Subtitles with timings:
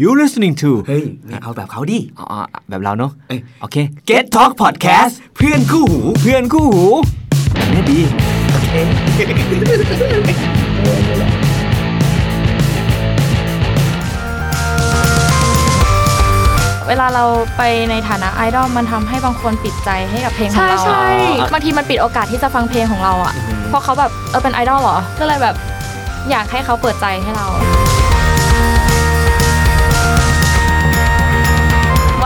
[0.00, 2.26] You listening to เฮ้ยไม่เอาแบบเขาดิอ๋อ
[2.68, 3.76] แบบเราเนาะเอ้ยโอเค
[4.08, 6.86] Get Talk Podcast เพื่อนคู่หู เพื่อนคู่หู
[7.54, 8.00] แบบนี้ดี
[16.88, 17.24] เวลาเรา
[17.56, 21.08] ไปในฐานะไอดอลมันทำให้บางคนปิดใจให้กับเพลงของเราใช่
[21.52, 23.34] บางทีมันปิดโอกาสที่จะฟังเพลงของเราอะ
[23.68, 25.54] เพราะเขาแบบเออเป็นไอดอลเหรอ ก็เลยแบบ
[26.30, 27.48] อยากให้เขาเปิดใจให้เรา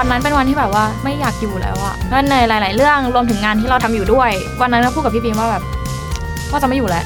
[0.07, 5.63] วันนั้นเป็นวันที่แบบว่าไม่อยากอยู่แล้วอะก็ในหลาย ๆ เรื่องรวมถึงงานที่เราทำอยู่ด้วย วันนั้นก็พูดกับพี่บีมว่าแบบ
[6.51, 7.05] ว่าจะไม่อยู่แล้ว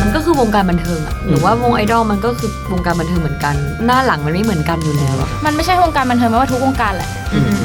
[0.00, 3.54] มันก็คือวงการบันเทิงอะหรือว่าวงไอดอลมันก็คือวงการบันเทิงเหมือนกัน
[3.86, 7.10] หน้าหลังมันไม่เหมือนกันอยู่แล้วอะมันไม่ใช่วงการบันเทิงไม่ว่าทุกวงการแหละ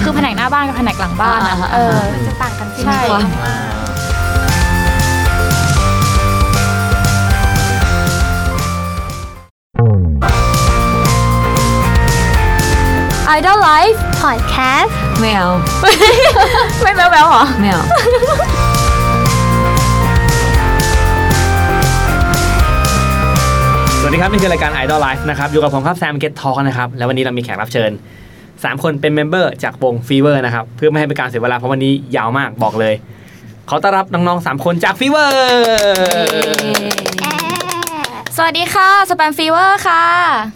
[0.04, 3.02] คือแผนกหน้าบ้านกับแผนกหลังบ้านอะอ่าๆๆเออมันจะต่างกันจริงใช่
[13.28, 15.50] ไอดอลไลฟ์พอดแคสต์ไม่เอา
[16.82, 17.84] ไม่แบ๊วๆหรอ ไม่เอา
[24.00, 27.92] สวัสดีครับ นี่คือรายการ Idol Life นะครับ อยู่กับผมครับแซม Get Talk นะครับ แล้ววันนี้เรามีแขกรับเชิญ
[28.38, 32.94] 3 คนเป็นเมมเบอร์จากวง Fever นะครับ เพื่อไม่ให้เป็นการเสียเวลา เพราะวันนี้ยาวมากบอกเลย
[33.70, 35.30] ขอต้อนรับน้องๆ 3 คนจาก Fever
[38.36, 40.04] สวัสดีค่ะ สแปมฟีเวอร์ค่ะ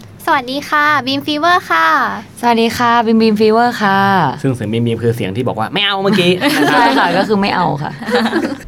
[0.08, 1.86] ส วัสดีค่ะบีมฟีเวอร์ค่ะ
[2.40, 3.98] สวัสดีค่ะบิมบีมฟีเวอร์ค่ะ
[4.42, 7.92] ซึ่งเสียงบีมบีมคือเสียงที่บอกว่าไม่เอาเมื่อกี้นะคใช่รับค่ะก็คือไม่เอาค่ะ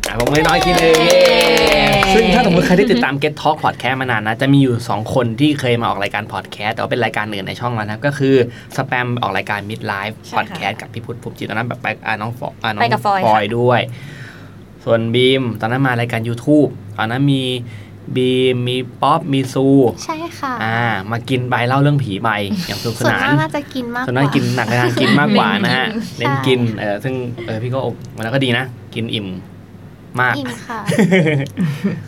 [0.08, 0.96] อะผมไม่น้อยทีนึง
[2.14, 8.34] ซึ่งถ้าสมมติใครที่ติดตาม Get Talk Podcast มานานนะ จะมีอยู่ 2 คนที่เคยมาออกรายการ Podcast แต่ว่าเป็นรายการอื่นในช่องเรานะครับก็คือ
[8.76, 13.80] สแปมออกรายการ Mid Life ใช่ค่ะ Podcast กับพี่พุทธภูมิจิตตอนนั้นแบบไปอ่าน้องฟออ่าน้องไปกับฟอยฟอยค่ะด้วย
[14.84, 17.42] ส่วนบีมตอนนั้นมารายการ YouTube ตอนนั้นมี
[18.16, 19.66] บีมมีป๊อปมีซู
[20.04, 22.30] ใช่ค่ะอ่ามากินใบเล่าเรื่องผีใบ
[22.66, 27.14] อย่างสนุกสส่วนนานมากน่าจะกินมากกส่วนว่านั้นกินหนักในทางกินมากกว่านะฮะใช่เน้นกินเออซึ่ง
[27.46, 28.64] เออพี่ก็อกวันนั้นก็ดีนะ
[28.94, 29.28] กินอิ่ม
[30.20, 30.80] มากอิ่มค่ะ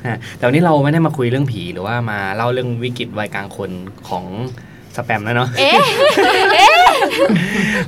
[0.07, 3.71] ฮะแต่วันนี้เราไม่ได้มาคุยเรื่องผีหรือว่ามาเล่าเรื่องวิกฤตวัยกลางคน
[4.09, 4.25] ของ
[4.97, 5.79] สแปมแล้วเนาะเอ๊ะ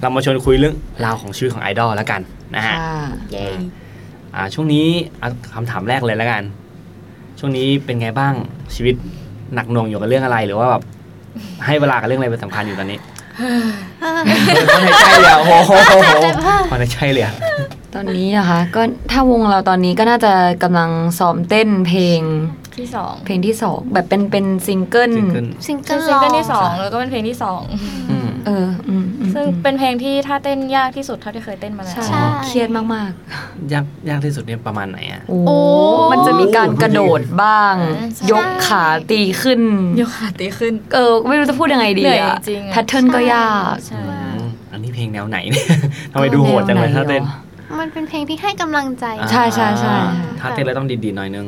[0.01, 0.75] เรามาชวนคุยเรื่อง
[1.05, 2.21] ราวของชีวิตของไอดอลแล้วกัน
[2.57, 3.49] นะฮะค่ะ
[4.35, 4.87] อ่าช่วงนี้
[5.21, 6.43] เอาคำถามแรกเลยแล้วกัน
[7.39, 8.35] ช่วงนี้เป็นไงบ้าง
[8.75, 8.95] ชีวิต
[9.55, 10.83] หนักหน่วงอยู่กับเรื่องอะไรหรือว่าแบบ
[11.67, 12.99] ให้เวลากับเรื่องอะไรเป็นสำคัญอยู่ตอนนี้
[14.01, 15.73] พอในใจเลยอะโอ้โห
[16.71, 17.35] พอในใจเลยอะ
[17.95, 20.33] ตอนนี้นะคะก็ถ้าวงเราตอนนี้ก็น่าจะ
[20.63, 22.21] กำลังซ้อมเต้นเพลง
[22.77, 27.61] ที่สองเพลงที่สองแบบเป็นเป็นซิงเกิลจริงขึ้นซิงเกิคือลซิงเกิลที่สองค่ะแล้วก็เป็นเพลงที่สอง
[28.11, 33.11] อืมเอออืมอืม ซึ่งอืมเป็นเพลงที่ถ้าเต้นยากที่สุดเท่าที่เคยเต้นมาแล้วใช่ เครียดมาก
[33.73, 35.57] ยากยากที่สุดเนี่ยประมาณไหนอะๆ โอ้
[36.13, 37.75] มันจะมีการกระโดดบ้าง
[38.15, 39.61] ใช่ ยกขาตีขึ้น
[40.01, 44.01] ยกขาตีขึ้น เออไม่รู้จะพูดยังไงดีเหนื่อยอะจริงๆอะ pattern ก็ยาก ใช่
[44.35, 45.67] อืมอันนี้เพลงแนวไหนเนี่ย
[46.13, 47.25] ทำไมดูโหดจังเลยถ้าเต้น
[47.81, 49.95] มันเป็นเพลงที่ให้กำลังใจใช่ใช่ใช่
[50.41, 51.47] ถ้าเต้นแล้วต้องดีๆหน่อยนึง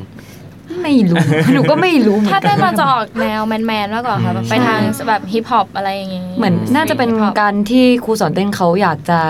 [0.82, 1.18] ไม่รู้
[1.54, 9.20] หนูก็ไม่รู้เหมือนถ้ากัเต้นนมันจะออกแนวแมนๆมากกว่าค่ะแบบไปทางแบบฮิปฮอปอะไรอย่างงี้ เหมือนน่าจะเป็นการที่ครูสอนเต้นเขาอยากจะ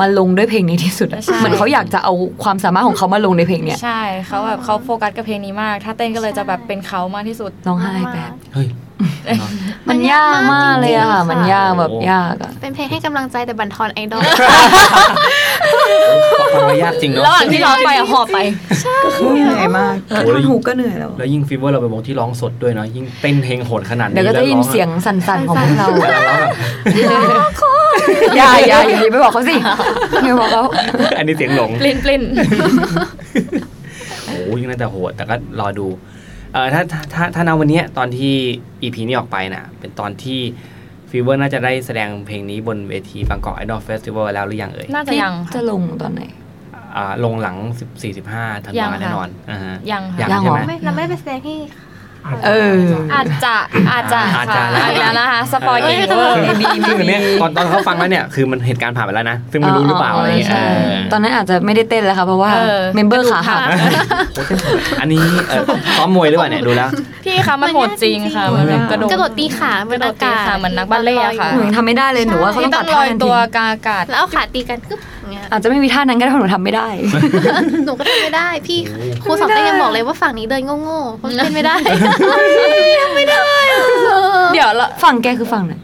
[0.00, 8.68] มาลงด้วยเพลงนี้ที่สุดอะใช่เหมือนเขาอยากจะเอาความสามารถของเขามาลงในเพลงเนี้ยใช่เขาแบบเขาโฟกัสกับเพลงนี้มาก ถ้าเต้นก็เลยจะแบบเป็นเขามากที่สุดร้องไห้แบบเฮ้ย
[9.88, 14.22] มันยากมากเลยอะค่ะจริงๆมันยากแบบโอ้ยากอะเป็นเพลงให้กำลังใจแต่บันทอนไอดอล
[16.54, 18.38] ฟังแล้วยากจริงเนาะระหว่างที่ร้องไปอะหอบไป
[19.32, 27.81] เหนื่อยมากโอ้โหหูก็เหนื่อยแล้ว แล้วยิ่งฟีเวอร์เราเป็นวงที่ร้องสดด้วยเนาะยิ่งเต้นเพลงโหดขนาดนี้เดี๋ยวก็จะยินเสียงแสั่นๆของพวกเราล้วร้องแบบ
[28.36, 29.54] อย่าอย่าอย่าอย่าไปบอกเขาสิ
[30.24, 30.62] อย่าบอกเขา
[31.18, 32.22] อันนี้เสียงหลงปลิ้นปลิ้น
[34.24, 35.86] โอ้โหยิ่งน่าจะโหดแต่ก็รอดู
[36.52, 38.34] เออถ้าถ้าถ้าถ้าณวันเนี้ยตอนที่
[38.82, 40.40] EP นี้ออกไปน่ะ เป็นตอนที่
[41.10, 46.22] ฟีเวอร์น่าจะได้แสดงเพลงนี้บนเวทีบางกอกไอดอลเฟสติวัลแล้วหรือยังเอ่ยน่าจะยังจะค่ะลงตอนไหน
[46.96, 47.56] อ่าลงหลัง
[47.96, 51.58] 14 15ธันยัวางค่ะแน่นอนอ่าฮะยังค่ะยังยังใช่เหรอไหมไม่เราไม่ได้ไปแสดงที่
[52.46, 52.76] เออ
[53.14, 53.54] อาจจะ
[53.92, 63.60] อาจจะอาจจะค่ะแล้วอาจจะนะคะสปอยเก่งซึ่งเวอร์ซึ่งซึ่งอันเนี้ยตอนตอนเขาฟังแล้วเนี่ยคือมันเหตุการณ์ผ่านไปแล้วนะ ซึ่งไม่รู้หรือเปล่าอะไรอย่างเงี้ยใช่เออตอนนั้นอาจจะไม่ได้เต้นแล้วค่ะเพราะว่าเออเมมเบอร์ขาหัก
[64.34, 64.58] โอ้เต้น
[65.00, 65.62] อันนี้เอ่อ
[65.98, 66.88] ซ้อมมวยหรือเปล่าเนี่ยดูแล้ว
[67.24, 75.11] พี่คะมันโหดจริงค่ะมันแบบกระโดดกระโดดตีขาบกระนโดอาดตีกาศขาเหมือนนักบัลเล่ต์อะค่ะหนูยังทำไม่ได้เลยหนูว่าเขาที่ต้องต้ตัอดงลท่าอยทันตัทีวกลางอากาศแล้วเอาขาตีกันกึ๊บอย่างเงี้ย
[75.52, 76.88] อาจจะไม่มีท่านั้นก็ได้เพราะหนูทำไม่ได้
[77.86, 78.78] หนูก็ทำไม่ได้ พี่
[79.22, 81.74] ครูสอนเต้นยังบอกเลยว่าฝั่งนี้เดินโง่ๆเพราะเต้นไม่ได้
[83.16, 83.42] ไม่ได้
[84.52, 85.74] เดี๋ยวละฝั่งแกคือฝั่งไหน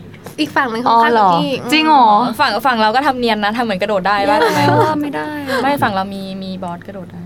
[0.40, 2.06] อีกฝั่งหนึ่งอ๋ข้าองเหรๆกับอพี่จริงเหรอ
[2.40, 5.28] ฝั่งฝั่งเราก็ทำเนียนนะทำเหมือนกระโดดได้บ้างไหมว่าไม่ได้
[5.62, 7.22] ไม่ฝั่งเรามีมีบอสกระโดดได้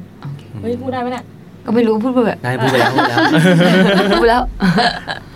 [0.61, 1.25] เฮ้ยพูดได้ไหมเนี่ย
[1.67, 3.23] ก็ไม่รู้พูดไปแบบได้พูดไปแล้วพูดไปแล้ว
[4.11, 4.43] พูดไปแล้ว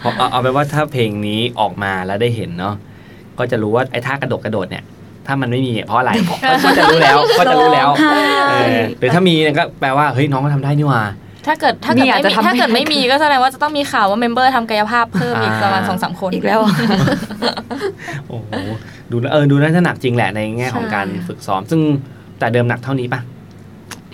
[0.03, 2.75] พอเอาเอาเป็นว่าถ้าเพลงนี้ออกมาแล้วได้เห็นเนาะ
[3.39, 4.85] ก็จะรู้ว่าไอ้ท่ากระโดดกระโดดเนี่ย
[5.27, 6.35] ถ้ามันไม่มีเพราะอะไรก็
[6.65, 7.89] ก็จะรู้แล้วก็จะรู้แล้ว
[8.51, 11.03] เออหรือถ้ามีเนี่ยก็แปลว่าเฮ้ยน้องก็ทำได้นี่หว่า
[11.47, 16.61] ถ้าเกิดถ้าเกิดมีอาจไม่จะมีทำถ้าเกิดไม่ไม่มีก็แสดงว่าจะต้องมีข่าวว่า member ทำกายภาพเพิ่มอีกประมาณอ่าสองสามคนอีกแล้ว
[18.29, 18.53] โอ้โห
[19.11, 21.81] ดูแล้วเออดูน่าจะหนักจริงแหละในแง่ของใช่การฝึกซ้อม ซึ่ง
[22.39, 23.21] แต่เดิมหนักเท่านี้ปะ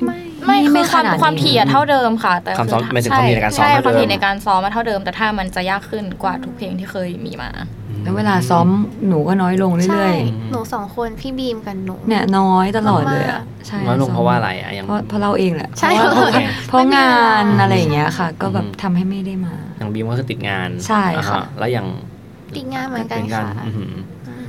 [0.05, 7.50] ไม่ไม่ไม่คือความขนาดนี้ความถี่อะเท่าเดิมค่ะ แต่ความซ้อมคือหมายถึงความถี่ในการซ้อมใช่เท่าความเดิมถี่ในการซ้อมมาเท่าเดิม แต่ถ้ามันจะยากขึ้นกว่าทุกเพลงที่เคยมีมา
[8.03, 8.69] แล้วเวลาซ้อม
[9.09, 10.15] หนูก็น้อยลงใช่เรื่อย
[10.51, 16.39] หนูสองคนพี่บีมกับหนูๆเนี่ยน้อยตลอดเลยอะใช่น้อยลงเพราะว่าอะไรอะยังเพราะเพราะเราเองแหละใช่เพราะว่าโอเค
[16.69, 21.87] เพราะงานอะไรอย่างเงี้ยค่ะ ก็แบบอืมทำให้ไม่ได้มา อย่างบีมก็คือติดงานใช่ค่ะอ่าฮแล้วอย่าง
[22.57, 23.95] ติดงานเหมือนกันเป็นการค่ะอื้อหือ
[24.29, 24.47] อืม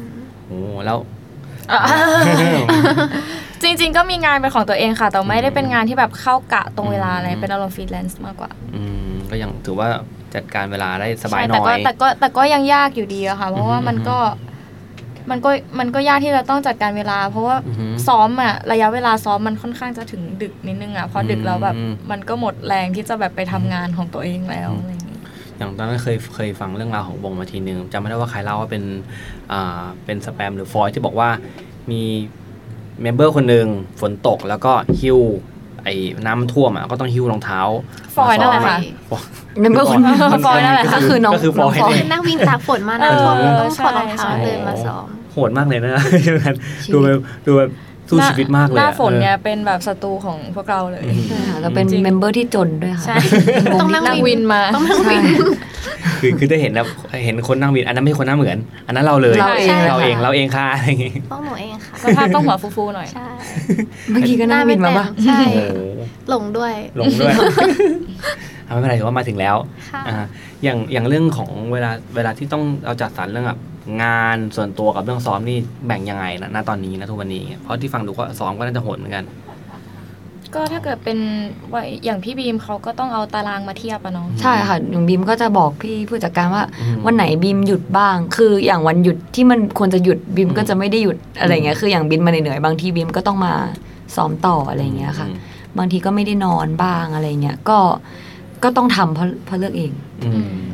[0.48, 0.98] โอ้แล้ว
[3.64, 9.90] จริง ๆ ก็มีงานเป็นของตัวเองค่ะ แต่ไม่ได้เป็นงานที่แบบเข้ากะตรงเวลาอะไรเป็นอารมณ์ฟรีแลนซ์มากกว่า อืมก็ยังถือว่า
[10.35, 14.18] จัดการเวลาได้สบายใช่หแต่น่อก็ยแต่ก็แต่ก็ยังยากอยู่ดีอะค่ะ เพราะว่ามันก็
[15.30, 15.50] มันก็
[15.80, 25.19] มันก็ยากที่จะต้องจัดการเวลา เพราะว่าอือหือซ้อมอะระยะเวลาซ้อมมันค่อนข้างจะถึงดึกนิดนึงอะพอดึกแล้วแบบอืมมันก็หมดแรงที่จะแบบไปทำงานของตัวเองแล้วอะไรอย่างงี้
[25.57, 28.83] อย่างตอนนั้นเคยเคยฟังเรื่องราวของวงมาทีนึงจำไม่ได้ว่าใครเล่าว่าเป็น
[29.51, 31.30] อ่าเป็นสแปมหรือฟอยที่บอกว่า
[31.91, 32.01] มี
[33.01, 33.68] เมมเบอร์คนหนึ่ง
[34.01, 35.19] ฝนตกแล้วก็หิ้ว
[35.85, 35.94] ไอ้
[36.25, 37.59] น้ำมันท่วมอะก็ต้องหิ้วรองเท้า
[38.15, 38.77] ฟอยนั่นแหละค่ะ
[39.09, 39.24] ฟอย
[39.62, 40.01] นั่นก็คน
[40.45, 46.03] ฟอยนั่นแหละค่ะก็คือน้องก็คือฟอยน้องฟอยเนี่ยนั่งวิ่งตากฝนมานะเออท่วมต้องใช่ถอดรองเท้าใช่เดินมาซ้อมโหดมากเลยนะ
[46.94, 47.69] ดูแบบดูแบบ
[48.13, 53.15] สู้ชีวิตมากเลยหน้าอะฝนเนี่ยเป็นแบบศัตรูของพวกเราเลยอืมใช่ค่ะเราเป็นจริงเมมเบอร์ที่จนด้วยค่ะใช่
[53.74, 55.24] วต้องที่นั่งนั่งวินมาต้องนั่งวิน
[56.21, 56.86] คือคือได้เห็นแล้ว
[57.25, 58.57] เห็นคนนั่งวินอันนั้นไม่ใช่คนหน้าเหมือน
[58.88, 63.27] อันนั้นเราเลยเราเองใช่เราเองค่ะเราเองค่ะอะไรอย่างงี้ต้องหนูเองค่ะสภาพต้องหัวฟูๆหน่อยใช่
[64.12, 65.77] เมื่อกี้ก็นั่งวินมาปะใช่โอ้โห
[66.30, 67.33] หลงด้วยหลงด้วย
[68.66, 69.56] เอาไม่เป็นไรถือว่ามาถึงแล้ว
[69.92, 70.16] ค่ะอ่า
[70.63, 73.59] อย่างอย่างเรื่องของเวลาเวลาที่ต้องเราจัดสรรเรื่องแบบ
[74.01, 75.57] งานส่วนตัวกับเรื่องซ้อมนี่
[75.88, 79.25] แบ่งยังไงนะณตอนนี้นะทุกวันนี้ เพราะที่ฟังดูก็ซ้อมก็น่าจะโหดเหมือนกัน
[80.56, 81.18] ก็ถ้าเกิดเป็น
[81.71, 93.53] ว่าอย่างพี่บีมเขาก็ต้องเอาตารางมาเทียบอะเนาะใช่ค่ะอย่างบีมก็จะบอกพี่ผู้จัดการว่า อืมวันไหนบีมหยุดบ้าง คืออย่างวันหยุดที่มันควรจะหยุดบีมก็จะไม่ได้หยุดอะไรเงี้ยคืออย่างบินมาเหนื่อยๆบางทีบีมก็ต้องมา
[94.15, 95.27] ซ้อมต่ออะไรเงี้ยค่ะ
[95.77, 97.80] บางทีก็ไม่ได้นอนบ้างอะไรเงี้ยก็
[98.63, 99.91] ก็ต้องทำเพราะเพราะเลือกเอง
[100.24, 100.30] อื
[100.69, 100.74] ม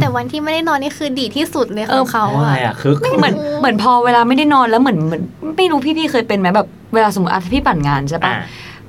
[0.00, 5.22] แต่วันที่ไม่ได้นอนนี่คือดีที่สุดเลยของเขาเพราะอะไรอะอะคึกเหมือนเหมือนพอเวลาไม่ได้นอนแล้วเหมือนเหมือน
[5.56, 8.42] ไม่รู้พี่ๆเคยเป็นไหมแบบเวลาสมมติอะพี่ปั่นงานใช่ปะอ่า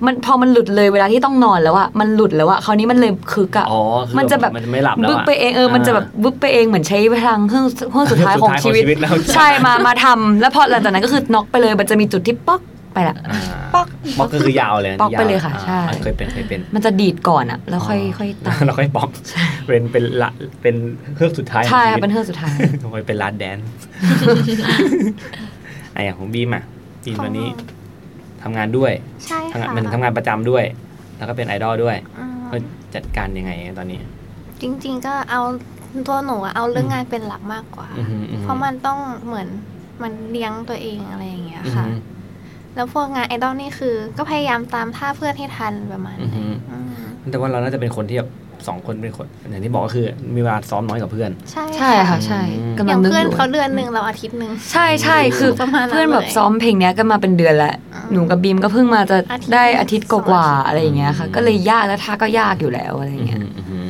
[0.05, 12.61] มันพอมันหลุดเลยเวลาที่ต้องนอนแล้วอะมันหลุดแล้วอะคราวนี้มันเลยคึกอะอ๋อคือมันจะแบบมันไม่หลับแล้วบึ๊บอะไปเองเออมันจะแบบบึ๊บไปเองเหมือนใช้พลังเครื่องเครื่องสุดท้ายของชีวิตแล้วใช่มามาทำแล้วพอหลังจากนั้นก็คือน็อกไปเลยมันจะมีจุดที่ป๊อก
[12.93, 13.39] ไปละอ่า
[13.73, 19.09] ป๊อกป๊อกก็คือยาวเลยป๊อกไปเลยค่ะาใช่เคยเป็นเคยเป็น มันจะดีดก่อนอะแล้วค่อยค่อยตามเราค่อยป๊อก
[19.67, 20.29] เป็นเป็นละ
[20.61, 20.75] เป็น
[21.15, 23.67] เครื่องสุดท้ายของใช่ชีค่ะวิตเป็นเครื่องสุดท้ายทำไมเป็นร้านแดนซ์
[25.93, 26.63] ไอะอย่างของบีมอะ
[27.05, 27.49] บีมวันนี้
[28.43, 28.91] ทำงานด้วย
[29.25, 30.63] ใช่ทำงานค่ะมันทำงานประจำด้วย
[31.17, 32.57] แล้วก็เป็นไอดอลด้วยอืมก็
[32.95, 33.99] จัดการยังไงตอนนี้
[34.61, 35.41] จริง ๆ ก็เอา
[36.07, 39.47] ตัวหนูอะเอาเรื่องงานเป็นหลักมากกว่าอือหืออือหือเพราะมันต้องเหมือน
[40.03, 41.99] มันเลี้ยงตัวเองอะไรอย่างเงี้ยอือค่ะหือ
[42.75, 46.77] แล้วพวกงานไอดอลนี่คือ ก็พยายามตามท่าเพื่อนให้ทันประมาณอือหืนี้ออื
[47.27, 48.29] มแต่ว่าเราน่าจะเป็นคนที่แบบ
[48.68, 63.88] สองคนเป็นคนอย่างที่บอกก็คือ มีเวลาซ้อมน้อยกว่าเพื่อน ใช่ใช่ค่ะใช่อืมกำอลัย่างงนึกเพื่อนอยู่เขาเดือนหนึ่งเราอาทิตย์หนึ่งใช่ใช่คือประมาณนั้นเพื่อนแบบเลยซ้อมเพลงเนี้ยกันมาเป็นเดือนแล้วอืมหนูกับบีมก็เพิ่งมาจะอาทิตย์ได้อาทิตย์กว่าๆอะไรอย่างเงี้ยค่ะอืมก็เลยยากแล้วท่าก็ยากอยู่แล้วอะไรอย่างเงี้ยอือหืออือหือ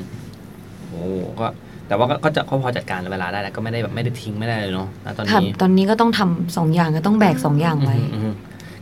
[0.89, 1.01] โอ้
[1.39, 1.47] ก็
[1.87, 8.33] แต่ว่าก็ก็จะก็พอจัดการเวลาได้แล้วก็ไม่ได้แบบไม่ได้ทิ้งไม่ได้เลยเนาะณตอนค่ะนี้ตอนนี้ก็ต้องทำสองอย่างก็ต้องแบกสองอย่างไว้อืมอืม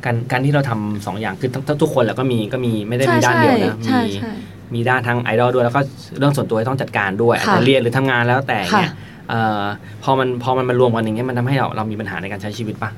[0.06, 4.32] การการที่เราทำสองอย่างคือทั้งทั้งทุกคนแหละก็มีก็มีไม่ได้มีด้านเดียวนะใช่มีใช่
[4.74, 5.82] มีด้านทั้งไอดอลด้วยแล้วก็
[6.20, 8.92] เรื่องส่วนตัวที่ต้องจัดการด้วยอาจค่ะจะเรียนหรือทำงานแล้วแต่ค่ะเนี่ย
[9.30, 9.62] เอ่อ
[10.04, 12.90] พอมันพอมันมารวมกันอย่างเงี้ยมันทำให้เราเรามีปัญหาในการใช้ชีวิตปะ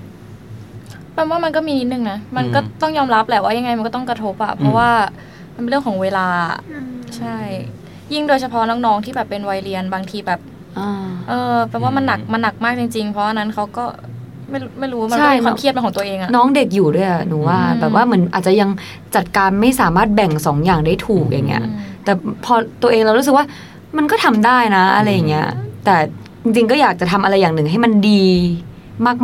[1.13, 4.89] แปลว่ามันก็มีนิดนึงนะมันอืมก็ต้องยอมรับแหละว่ายังไงมันก็ต้องกระทบอะเพอืราะมว่า
[5.55, 6.27] มันเป็นเรื่องของเวลา
[6.72, 7.38] อืมใช่
[8.13, 10.39] ยิ่งโดยเฉพาะน้องๆที่แบบเป็นวัยเรียนบางทีแบบ
[10.79, 13.86] อ่าเออแปลว่ามันหนักมันหนักมากจริง ๆ เพราะอันนั้นเขาก็
[14.51, 18.70] ไม่รู้ไม่รู้มันใช่ก็มีความเครียดเป็นของตัวเองอะน้องเด็กอยู่ด้วยอะหนูว่าอืมแบบว่าเหมือนอาจจะยัง
[19.15, 22.13] จัดการไม่สามารถแบ่งสองอย่างได้ถูกอย่างเงี้ยอืมแต่
[22.46, 23.46] พอตัวเองเรารู้สึกว่า
[23.98, 25.48] มันก็ทำได้นะอะไรอย่างเงี้ย
[25.86, 25.96] แต่
[26.43, 28.25] จริงๆก็อยากจะทำอะไรอย่างหนึ่งให้มันดี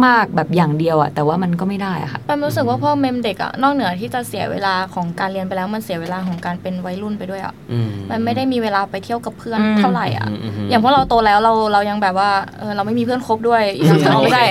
[0.05, 14.45] มาก ๆ แบบอย่างเดียวอะแต่ว่ามันก็ไม่ได้อะค่ะแปมรู้สึกว่าพ่อเมมเด็กอะนอกเหนือที่จะเสียเวลาของการเรียนไปแล้วมันเสียเวลาของการเป็นวัยรุ่นไปด้วยอะอืมมันไม่ได้มีเวลาไปเที่ยวกับเพื่อนอืมเท่าไหร่อะมมมอย่างพวกเราโตแล้วเราเรายังแบบว่าเออเราไม่มีเพื่อนคบด้วยอย่างเราไม่ได้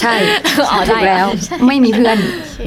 [0.00, 0.14] ใช่
[0.70, 2.16] อ๋อถูกแล้วใช่ไม่มีเพื่อน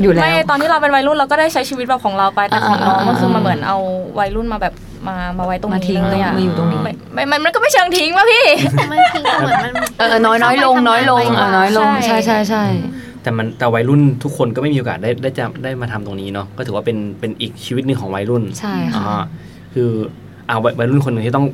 [0.01, 3.77] อยู่แล้วไม่ตอนที่เราเป็นวัยรุ่นเราก็ได้ใช้ชีวิตแบบของเราไปแต่ของน้องอ่ามันคืออ่ามาเหมือนเอา
[4.19, 4.73] วัยรุ่นมาแบบ
[5.07, 8.45] มามาไว้ตรงมาทิ้นี้งเลยอะมาอยู่ตรงนี้ไม่ไม่มันมันก็ไม่เชิงทิ้งป่ะพี่
[8.91, 12.93] มันทิ้งก็เหมือนมันเออน้อยน้อยลงน้อยลงเออน้อยลงใช่ ใช่ใช่ใช่
[13.23, 19.23] แต่มันแต่วัยรุ่นทุกคนก็ไม่มีโอกาสได้ได้จะได้มาทำตรงนี้เนาะก็ถือว่าเป็นเป็นอีกชีวิตหนึ่งของวัยรุ่นใช่ค่ะ อ่า
[19.73, 19.89] คือ
[20.49, 21.45] อ่าวัยวัยรุ่นคนหนึ่งที่ต้อง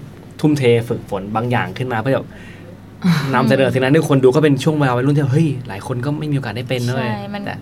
[0.41, 2.27] ทุ่มเทฝึกฝนบางอย่างขึ้นมาเพื่อแบบ
[3.33, 7.55] นำเสนอสิ่งนั้นให้คนดูก็เป็นช่วงเวลาวัยรุ่นที่เฮ้ยหลายคนก็ไม่มีโอกาสได้เป็นเลยใช่มัน แต่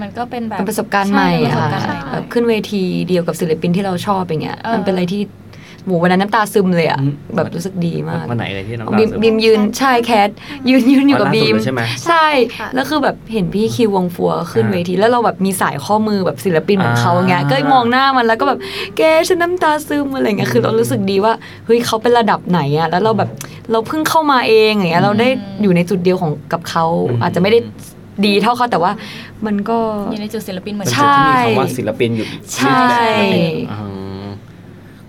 [0.00, 5.22] มันก็เป็นแบบเป็นประสบการณ์ใหม่ช่อะเป็นประสบค่ะการณ์ใหม่แบบขึ้นเวทีเดียวกับศิลปินที่เราชอบอย่างเงี้ยเออมันเป็นอะไรที่
[5.86, 10.28] หมูวันนั้นน้ำตาซึมเลยอะอืมแบบรู้สึกดีมากวันไหนเลยที่น้ำตาบีมซึมบีมยืนใช่แคท
[10.68, 18.58] ยืนยืนอยู่กับวันล่าบีสุดมเลยใช่ไหมใช่ค่ะแล้วคือแบบเห็นพี่คิววงฟัวขึ้นอ่าเวทีแล้วเราแบบมีสายข้อมือแบบศิลปินเหมือนเขาอย่างเงี้ยอ่าก็มองหน้ามันแล้วก็แบบ
[18.96, 21.32] แกฉันน้ำตาซึมอะไรเงี้ยคือเรารู้สึกดีว่า
[21.66, 23.30] เฮ้ยเขาเป็นระดับไหนอะแล้วเราแบบ
[23.70, 25.28] เราเพิ่งเข้ามาเองอย่างเงี้ยเราได้
[25.62, 26.84] อยู่ในจุดเดียวของกับเขา
[27.22, 27.58] อาจจะไม่ได้
[28.26, 28.92] ดีเท่าเขาแต่ว่า
[29.46, 29.78] มันก็
[30.10, 32.26] อยู่ในจุดศิลปินเหมือนเป็นกัใช่จุดที่มีคำว่าศิลปินอยู่
[32.56, 32.86] ใช่
[33.72, 34.26] อ่า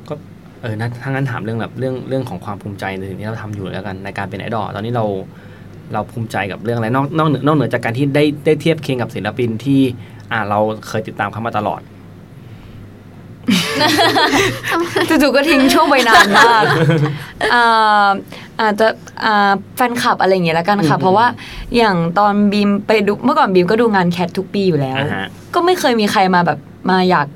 [0.07, 0.13] ก็
[0.61, 5.05] เออนะถ้างั้นถามเรื่องแบบเรื่องเรื่องของความภูมิใจในสิ่งที่เราทำอยู่แล้วกันในการเป็นไอดอลตอนนี้เรา
[5.93, 9.81] เราภูมิใจกับเรื่องอะไรนอกนอกเหนือนอกเหนือจากการที่ได้ได้เทียบเคียงกับศิลปินที่
[10.31, 11.81] อ่าเราเคยติดตามเขามาตลอด
[15.09, 16.63] จู่ๆก็ทิ้งช่วงไปนานมาก
[18.59, 18.87] อ่าอาจจะ
[19.25, 21.25] อ่าแฟนคลับอะไรอย่างเงี้ยแล้วกันค่ะอืมเพราะว่า
[21.77, 27.27] อย่างตอนบีมไปดูเมื่อก่อนบีมก็ดูงานแคททุกปีอยู่แล้วอ่าฮะก็ไม่เคยมีใครมาแบบมาอยาก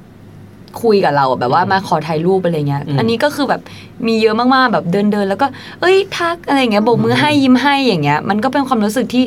[0.81, 3.61] คุยกับเราแบบว่าอืมมาขอถ่ายรูปอะไรเงี้ยอืมอันนี้ก็คือแบบ
[4.07, 5.47] มีเยอะมากๆแบบเดินเดินๆแล้วก็
[5.81, 9.23] เอ้ยทักอะไรเงี้ยโบกมือให้ยิ้มให้อย่างเงี้ย มันก็เป็นความรู้สึกที่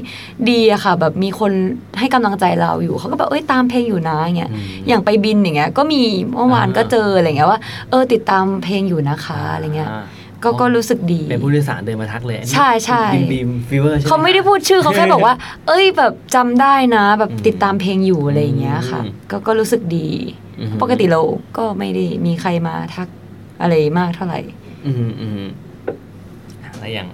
[0.50, 1.52] ดีอะค่ะ แบบมีคน
[1.98, 6.00] ให้กำลังใจเราอยู่เขาก็แบบเอ้ยตามเพลงอยู่นะอย่างเงี้ยอืมอย่างไปบินอย่างเงี้ยก็มี
[6.32, 15.34] เมื่อวานอ่าก็เจออะไรเงี้ยว่า เออติดตามเพลงอยู่นะคะอะไรเงี้ยา ก็ก็รู้สึกดี เป็นผู้โดยสารเดินมาทักเลยอันนี้ใช่ใช่บีมบีมฟีเวอร์ใช่หเขาไม่ได้พูดชื่อเขาแค่บอกว่า
[15.68, 20.08] เอ้ยแบบจำได้นะ แบบอืมติดตามเพลงอยู่อะไรอย่างเงี้ยค่ะอืมก็ก็รู้สึกดี
[20.58, 21.20] อืมปกติเรา
[21.56, 23.08] ก็ไม่ได้มีใครมาทัก
[23.62, 24.40] อะไรมากเท่าไหร่
[24.86, 25.42] อืมอืม
[26.78, 27.08] แล้วอย่าง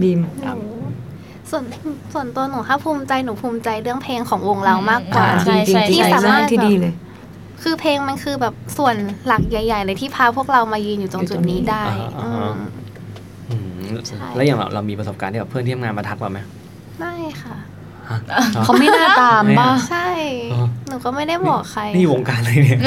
[0.00, 0.68] บีมหนู
[1.50, 1.64] ส่วน
[2.12, 6.92] ส่วนตัวหนูถ้าภูมิใจหนูภูมิใจเรื่องเพลงของวงเรามากกว่าอ่าจริงจริงที่ที่สามารถที่ดีเลย
[7.62, 8.94] คือเพลงมันคือแบบส่วน
[9.26, 11.82] หลักใหญ่ ๆ เลยที่พาพวกเรามายืนอยู่ตรงจุดนี้ได้
[12.20, 12.58] อ่าอือ่าม
[13.50, 13.56] อื
[13.94, 16.38] มใช่แล้วอย่างเราเรามีประสบการณ์ที่แบบเพื่อนที่ทำงานมาทักเราไหม
[16.98, 17.56] ไม่ค่ะ
[18.08, 18.18] ฮะ
[18.64, 20.08] เขาไม่น่าตามป่ะใช่
[20.52, 22.80] อ๋อหนูก็ไม่ได้บอกใคร นี่วงการอะไรเนี่ย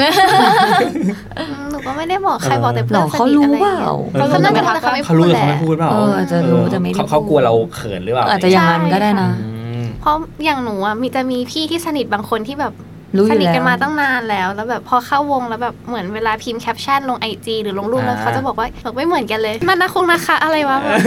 [1.38, 9.48] อืมหนูก็ไม่ได้บอกใครเออบอกแต่หรเพื่ออนสเขานิทรู้อะไรเปอย่างล่าเงี้ยเขาน่าจะรู้แต่เขาไม่เขาพูรู้ดแต่แหเขาละไม่พูดเปล่าเอออาจจะรู้แต่ไม่ได้เขาเขาพูดกลัวเราเขินหรือเปล่าอาจจะอย่างนั้นก็ได้นะอื
[9.80, 10.14] มเพราะ
[10.44, 12.72] อย่างหนูอะมีจะมีพี่ที่สนิทบางคนที่แบบ
[13.16, 20.98] รู้อสยู่นิทแล้วกันมาตั้งนานแล้ว แล้วแบบพอเข้าวงแล้วแบบเหมือนเวลาพิมพ์แคปชั่นลงไอจีหรือลงรูปแล้วอ่าเขาจะบอกว่าแบบไม่เหมือนกันเลย มันนะคงนะคะอะไรวะแบบ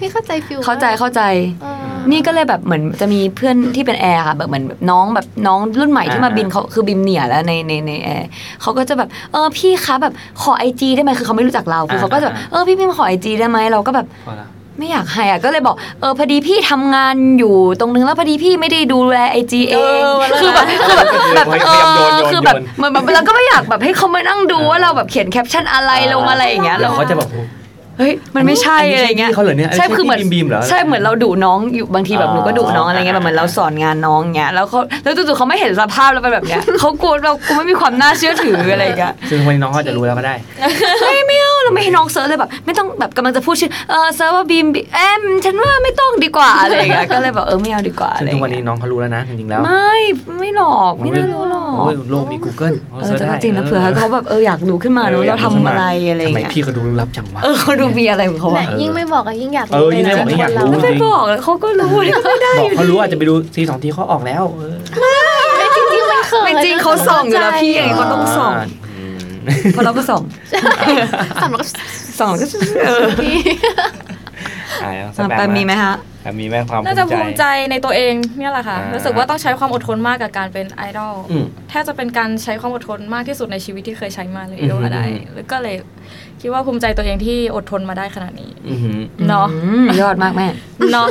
[0.00, 1.22] พี่เข้าใจ feel เข้าใจเข้าใจ
[1.62, 8.28] เออนี่ก็เลยแบบเหมือนจะมีเพื่อนที่เป็นแอร์ค่ะแบบเหมือนแบบน้องแบบน้องรุ่นใหม่ที่มาอ่าบินเขาคือบิมเนี่ยแล้วในในในแอร์
[8.62, 14.46] เขาก็จะแบบเออพี่คะแบบขอ IG ได้ไหมคือเขาไม่รู้จักเราคือเขาก็จะแบบเออพี่บิมขอ IG ได้ไหมเราก็แบบพอละ
[14.78, 20.00] ไม่อยากให้อะก็เลยบอกเออพอดีพี่ทำงานอยู่ตรงนึงแล้วพอดีพี่ไม่ได้ดูแล IG เอง
[20.40, 21.70] คือแบบคือแบบแบบเอ
[22.14, 27.28] อคือแบบเหมือนแบบเราก็ไม่อยากแบบให้เขามานั่งดูว่าเราแบบเขียนแคปชั่นอะไรลงอะไรอย่างเงี้ยเดี๋ยวเราเขาจะแบบ
[27.98, 40.34] เฮ้ยมันไม่ใช่อันนี้อะไรเงี้ยใช่พี่เขาเหรอเนี่ยอันนี้ใช่ใช่คือเหมือนพี่บีมๆเหรอใช่เหมือนเราดุน้องอยู่บางทีแบบอ๋อหนูก็ดุน้องอะไรเงี้ยแบบเหมือนเราสอนงานน้องเงี้ยแล้วเขาแล้วจู่ๆเขาไม่เห็นสภาพแล้วเป็นแบบเนี้ยเขากลัวเรากูไม่มีความน่าเชื่อถืออะไรเงี้ยซึ่งวันนี้น้องเขาจะรู้แล้วก็ได้
[41.00, 49.94] ไม่ไม่เอาเราไม่ให้น้อง search เลยแบบ ไม่ต้องแบบกำลังจะพูดชื่อเออ search ว่าบีมแอมฉันว่าไม่ต้องดีกว่าอะไรเงี้ยก็เลยแบบเออไม่เอาดีกว่าอะซึ่งไรทุกวันนี้เงี้ยน้องเขารู้แล้วนะจริงๆแล้ว ไม่
[50.38, 68.54] ไม่หรอกไม่น่ารู้หรอกโอ้ยโลกมี Google เออแต่ก็จริงนะเผื่อเขาแบบเอออยากรู้ขึ้นมาเนอะเราทำอะไรอะไรทำไมเงี้ยพี่เขาดูลึกลับจังวะเออเขาดูมีอะไรของเขาไหนอะยิ่งไม่บอกอะยิ่งอยากเออยิ่งไม่บอกยิ่งอยากรู้ไม่ไปบอกแล้วเขาก็รู้ก็ไม่ได้บอกอยู่เขาดีรู้อาจจะไปดูทีสองทีเขาออกแล้วเออไม่จริงๆมันเขินไม่จริงเขาส่องอยู่แล้วพี่ไงเขาต้องส่อง
[68.98, 69.18] อืม
[69.72, 70.22] เพราะเราก็ส่อง
[71.42, 71.64] สำหรับ
[72.18, 72.46] ส่องก็
[72.86, 73.36] เออพี่
[74.82, 85.76] อ่าแล้วสอะแปมแปมมีไหมฮะแปมมีไหมความน่าจะภูมิใจในตัวเองเนี่ยแหละค่ะอ่ารู้รู้สึกว่าต้องใช้ความอดทนมากกับการเป็นไอดอลอืมแทบจะเป็นการใช้ความอดทนมากที่สุดในชีวิตที่เคยใช้มาเลยอืมก็ว่าได้อืมแล้วก็เลย
[86.46, 90.46] คิดว่าภูมิใจตัวเองที่อดทนมาได้ขนาดนี้อือหือเนาะอืมยอดมากแม่
[90.92, 91.06] เนาะ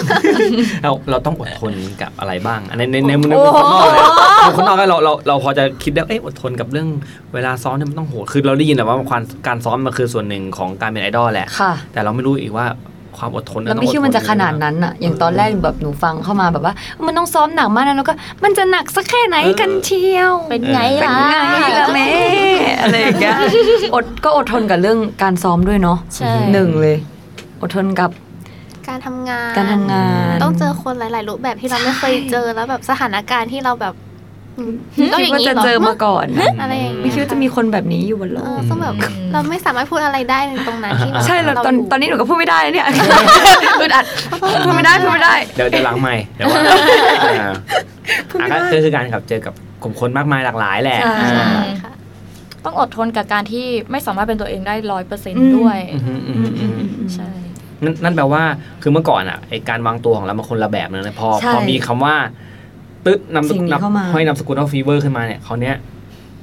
[0.83, 3.99] เราเราต้องอดทนกับอะไรบ้างในในในในมุมคนนอกเลย
[4.45, 6.87] มุมคนนอกก็เราเราเราพอจะคิดได้เอ๊ะอดทนกับเรื่อง
[7.33, 12.65] เวลาซ้อมเนี่ยมันต้องโหดคือเราได้ยินแต่ว่าการการซ้อมมันคือส่วนหนึ่งของการเป็นไอดอลแหละค่ะแต่เราไม่รู้อีกว่า
[13.17, 16.73] ความอดทนเราไม่คิดว่ามันจะขนาดนั้นอะอย่างตอนแรกแบบหนูฟังเข้ามาแบบว่า
[17.05, 22.07] มันต้องซ้อมหนักมากนะแล้วก็ มันจะหนักสักแค่ไหนกันเชียว เป็นไงเป็นล่ะไงล่ะแม่
[22.81, 23.37] อะไรอย่างเงี้ย
[23.95, 26.97] อดก็อดทนกับเรื่องการซ้อมด้วยเนาะใช่หนึ่งเลย
[27.61, 28.11] อดทนกับ
[28.87, 34.12] การทำงานการทำงาน ต้องเจอคนหลาย ๆ รูปแบบที่เราไม่เคยเจอแล้วแบบสถานการณ์ที่เราแบบอืม
[35.13, 36.25] ต้องอคิดย่างว่านี้จะเหรอเจอมาก่อน
[36.61, 38.95] อะไรอย่างไม่เงี้ยคิดว่าจะมีคนแบบนี้อยู่บนโลเอกอซึ่งแบบ
[39.33, 42.87] เราไม่สามารถพูดอะไรได้ในตรงนั้นที่แบบใช่แล้วตอนยู่ตอนนี้หนูก็พูดไม่ได้เนี่ย
[43.81, 44.05] อึดอัด
[44.65, 46.61] พูดไม่ได้พูดไม่ได้ เดี๋ยวเดี๋ยวหลังใหม่เดี๋ยวว่า
[47.41, 47.51] อ่า
[48.39, 51.91] อะก็ก็คือการกับเจอกับกลุ่มคนมากมายหลากหลายแหละใช่อ่าใช่ค่ะ
[52.65, 57.29] ต้องอดทนกับการที่ไม่สามารถเป็นตัวเองได้ร้อยเปอร์เซ็นต์อืมด้วยอืมอืมอืมอืมใช่
[57.83, 58.43] นั่นนั่นแปลว่า
[58.81, 62.15] คือเมื่อก่อนอะไอการวางตัวของเรามันคนละแบบเลยนะพอใช่พอมีคำว่า
[63.05, 65.75] ตึ๊ดนำสสิ่งกุลนี้เข้ามา ห้อยนามสกุล of ฟีเวอร์ขึ้นมาเนี่ยเขาวเนี้ย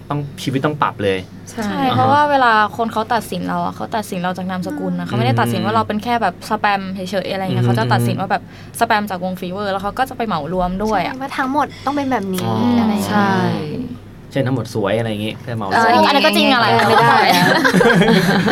[0.09, 1.19] ต้องชีวิตต้องปรับเลย
[1.51, 8.43] ใช่ ใช่ เพราะว่าเวลาคนเขาตัดสินเราอะเขาตัดสินเราจากนามสกุลนะเขาไม่ได้ตัดสินว่าเราเป็นแค่แบบแปมเฉยๆอะไรเงี้อืมเขาจะตัดสินว่าแบบ
[8.81, 13.31] แปมจากวงฟีเวอร์แล้วเขาก็จะไปเหมารวมด้วยอะใช่ว่าทั้งหมดต้องเป็นแบบนี้อ๋ออ อะไรอย่างใช่
[13.71, 13.89] เงี้ย
[14.33, 17.45] เช่นทั้งหมดสวยอะไรอย่างงี้แต่เหมาเออ อันนี้ก็จริงอะไรไม่ได้อะ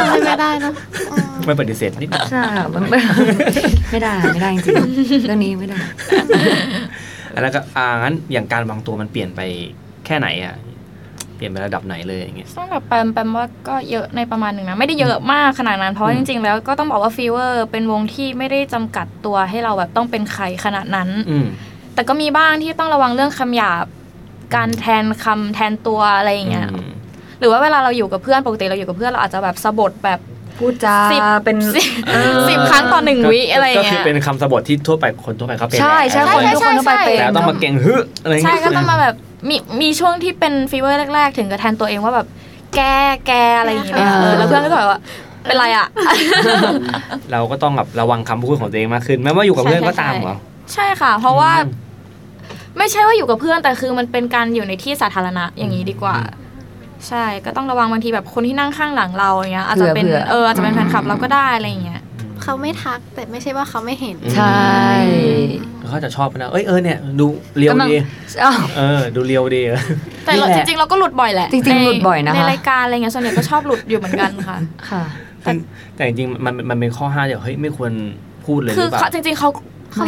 [0.01, 0.73] ทำไม่ได้นะ
[1.11, 2.99] อืมไม่ปฏิเสธนิดหน่อย ใช่ค่ะมันไม่
[3.91, 5.79] ไม่ได้ไม่ได้จริงๆเรื่องนี้ไม่ได้
[7.43, 9.41] แล้วก็อ่างั้นอย่างการวางตัวมันเปลี่ยนไป
[10.07, 10.55] แค่ไหนอะ
[11.37, 21.47] เปลี่ยนไประดับไหนเลยอย่างเงี้ยสำหรับแปมแปมว่าก็เยอะในประมาณหนึ่งนะไม่ได้เยอะมากขนาดนั้นเพราะว่าจริง ๆ แล้วก็ต้องบอกว่าฟีเวอร์เป็นวงที่ไม่ได้จำกัดตัวให้เราแบบต้องเป็นใครขนาดนั้นอืม
[21.95, 23.85] แต่ก็มีบ้างที่ต้องระวังเรื่องคำหยาบ
[24.55, 26.91] การแทนคำแทนตัวอะไรอย่างเงี้ยอืม
[27.39, 30.21] หรือว่าเวลาเราอยู่กับเพื่อนปกติเราอยู่กับเพื่อนเราอาจจะแบบสะบดแบบ
[30.59, 39.15] พูดจาสิบเป็นสิบเออสิบครั้งต่อหนึ่งวิอะไรอย่างก็คืเงี้อยเป็นคำสะบทที่ทั่วไปคนทั่วไปเขาเป็นใช่ใช่แหละคนใช่ทุกคนทั่วไปใช่เป็นแล้วต้องมาเก่งฮึอะไรอย่างใช่เงี้ยก็ต้องมาแบบ
[39.49, 42.27] มีมีช่วงที่เป็นฟีเวอร์แรก ๆ ถึงกับแทนตัวเองว่าแบบ
[42.77, 42.81] แก
[43.27, 45.01] แกอะไรอย่างเงี้ยอ่าเออแล้วเพื่อนก็จะแบบว่า
[45.47, 45.87] เป็นไรอะ
[47.33, 50.37] เราก็ต้องแบบระวังคำพูดของตัวเองมากขึ้นแม้ว่าอยู่กับเพื่อนก็ตามเหรอ
[50.75, 51.73] ใช่ค่ะ เพราะว่าอืม
[52.79, 56.17] ไม่ใช่ว่าอยู่กับเพื่อนแต่คือมันเป็นการอยู่ในที่สาธารณะอย่างนี้ดีกว่า
[57.09, 62.01] ใช่ก็ต้องระวังบางทีแบบคนที่นั่งข้างหลังเราอย่างเงี้ยอาจจะเป็นเผื่อ เอออาจจะเป็นแฟนคลับเราก็ได้อะไรอย่างเงี้ย
[62.43, 64.59] เขาไม่ทักแต่ไม่ใช่ว่าเขาไม่เห็น ใช่
[65.89, 67.27] เขาจะชอบนะ เอ้ยเออเนี่ยดู
[67.59, 67.99] เรียวกำลัง ดี
[68.45, 69.63] อ้าว เออ ดูเรียวดี
[70.25, 74.57] แต่เรานี่แหจละ ริงๆเราก็หลุดบ่อยแหละจริงๆในหลุดบ่อยนะคะ ในรายการอะไรเงี้ยส่วนใหญ่ก็ชอบหลุดอยู่เหมือนกันค่ะ
[74.89, 75.03] ค่ะ
[75.43, 75.53] แต่
[75.97, 77.93] แต่จริงๆมันมันเป็นข้อห้ามที่แบบเฮ้ยไม่ควร
[78.47, 79.49] พูดเลยหคืรืออเปล่าเขาจริงๆเขา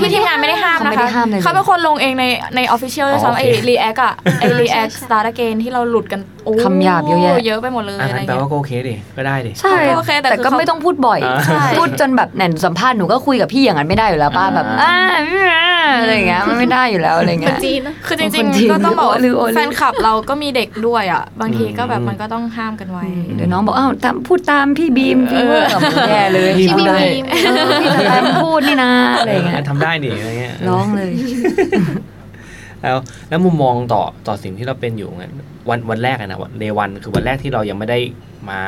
[0.01, 2.25] พี่ทีมงานไม่ได้ห้ามเขานะไม่ได้คะ ห้ามเลยเขาเป็นคนลงเองใน
[2.57, 23.05] ในออฟฟิเชียลด้วยอ๋อซ้ำไอ้โอเค รีแอคอะไอ้รีแอคใช่สตาร์ทเกนที่เราหลุดกันโอ้คำหยาบเยอะแยะ เยอะไปหมดเลยอันอะไรนั้นแปลเงี้ยว่าก็โอเคดิก็ได้ดิ ใช่โอเคแต่แต่คือก็เขาไม่ต้องพูดบ่อย อ่า ใช่ พูดจนแบบแหน่นสัมภาษณ์หนูก็คุยกับพี่อย่างนั้นไม่ได้อยู่แล้วป้าแบบอ่าอ่าอะไรอย่างเงี้ยมันไม่ได้อยู่แล้วอะไรคเงี้นยจีนนะ คือจคริงนจีนๆ ก็ต้องบอกว่าหรือโอหรือแฟนคลับเราก็มีเด็กด้วยอะ บางทีก็แบบอืมมันก็ต้องห้ามกันไว้
[23.37, 25.69] เดี๋ยวน้องบอกอ้าวตามพูดตามพี่บีมพี่เวอร์
[26.11, 31.13] แย่เลยพี่พี่ได้บีม เออพี่จะตามพูดนี่นะอะไรอย่างเงี้ยทำได้ดิอะไรเงี้ยร้องเลย
[32.83, 32.97] แล้ว
[33.29, 35.25] แล้วมุมมองต่อต่อสิ่งที่เราเป็นอยู่ไง
[35.69, 37.99] วันวันแรกอะนะวันเดวันคือวันแรกที่เรายังไม่ได้
[38.51, 38.61] มา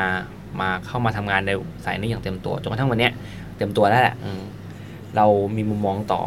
[0.61, 1.51] มาเข้ามาทำงานใน
[1.85, 3.11] สายนี้อย่างเต็มตัวจนกระทั่งวันเนี้ย
[3.57, 4.41] เต็มตัวแล้วแหละอืม
[5.15, 6.21] เรามีมุมมองต่อ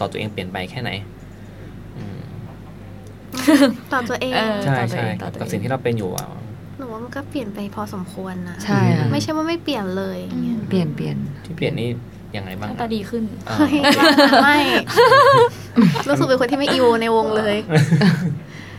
[0.00, 0.90] ต่อตัวเองเปลี่ยนไปแค่ไหน
[1.98, 2.18] อืม
[3.92, 6.26] ต่อตัวเองเออใช่ต่อตัวใช่เองต่อตัวกับเองสิ่งที่เราเป็นอยู่อะ
[6.78, 11.88] หนูว่ามันก็เปลี่ยนไปพอสมควรนะใช่ค่ะไม่ใช่ว่าไม่เปลี่ยนเลยอย่างเงี้ยเปลี่ยนเปลี่ยนที่เปลี่ยนนี่
[12.36, 13.74] ยังไงบ้างหน้าอะตาดีขึ้นอ่าเฮ้ย
[14.44, 14.58] ไม่
[16.08, 17.56] รู้สึกเป็นคนที่ไม่อีโวในวงเลย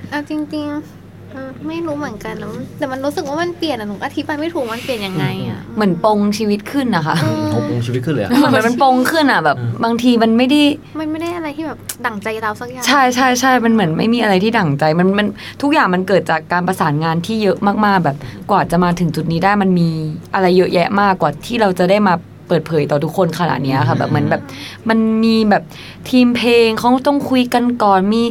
[0.10, 10.62] เอาจริงๆเออไม่รู้เหมือนกันแล้วแต่มันรู้สึกว่ามันเปลี่ยนอะหนูอธิบายไม่ถูกมันเปลี่ยนยังไงอะเหมือนปงชีวิตขึ้นนะคะอืมหกโมงชีวิตขึ้นเลยอะเหมือนมันปงขึ้นอะแบบอืมบางทีมันไม่ได้
[11.00, 15.28] มันไม่ได้อะไรที่แบบดั่งใจเราสักอย่างใช่ใช่ใช่มันเหมือนไม่มีอะไรที่ดั่งใจมันมัน
[15.62, 18.18] ทุกอย่างมันเกิดจากการประสานงานที่เยอะมากๆ แบบ
[18.52, 19.90] กว่าจะมาถึงจุดนี้ได้มันมี
[20.34, 24.42] อะไรเยอะแยะมากกว่าที่เราจะได้มาเปิดเผยต่อทุกคนขนาดเนี้ยค่ะ แบบเหมือนแบบ
[24.90, 25.64] มันมีแบบ
[26.10, 28.24] ทีมเพลงเขาต้องคุยกันก่อนมี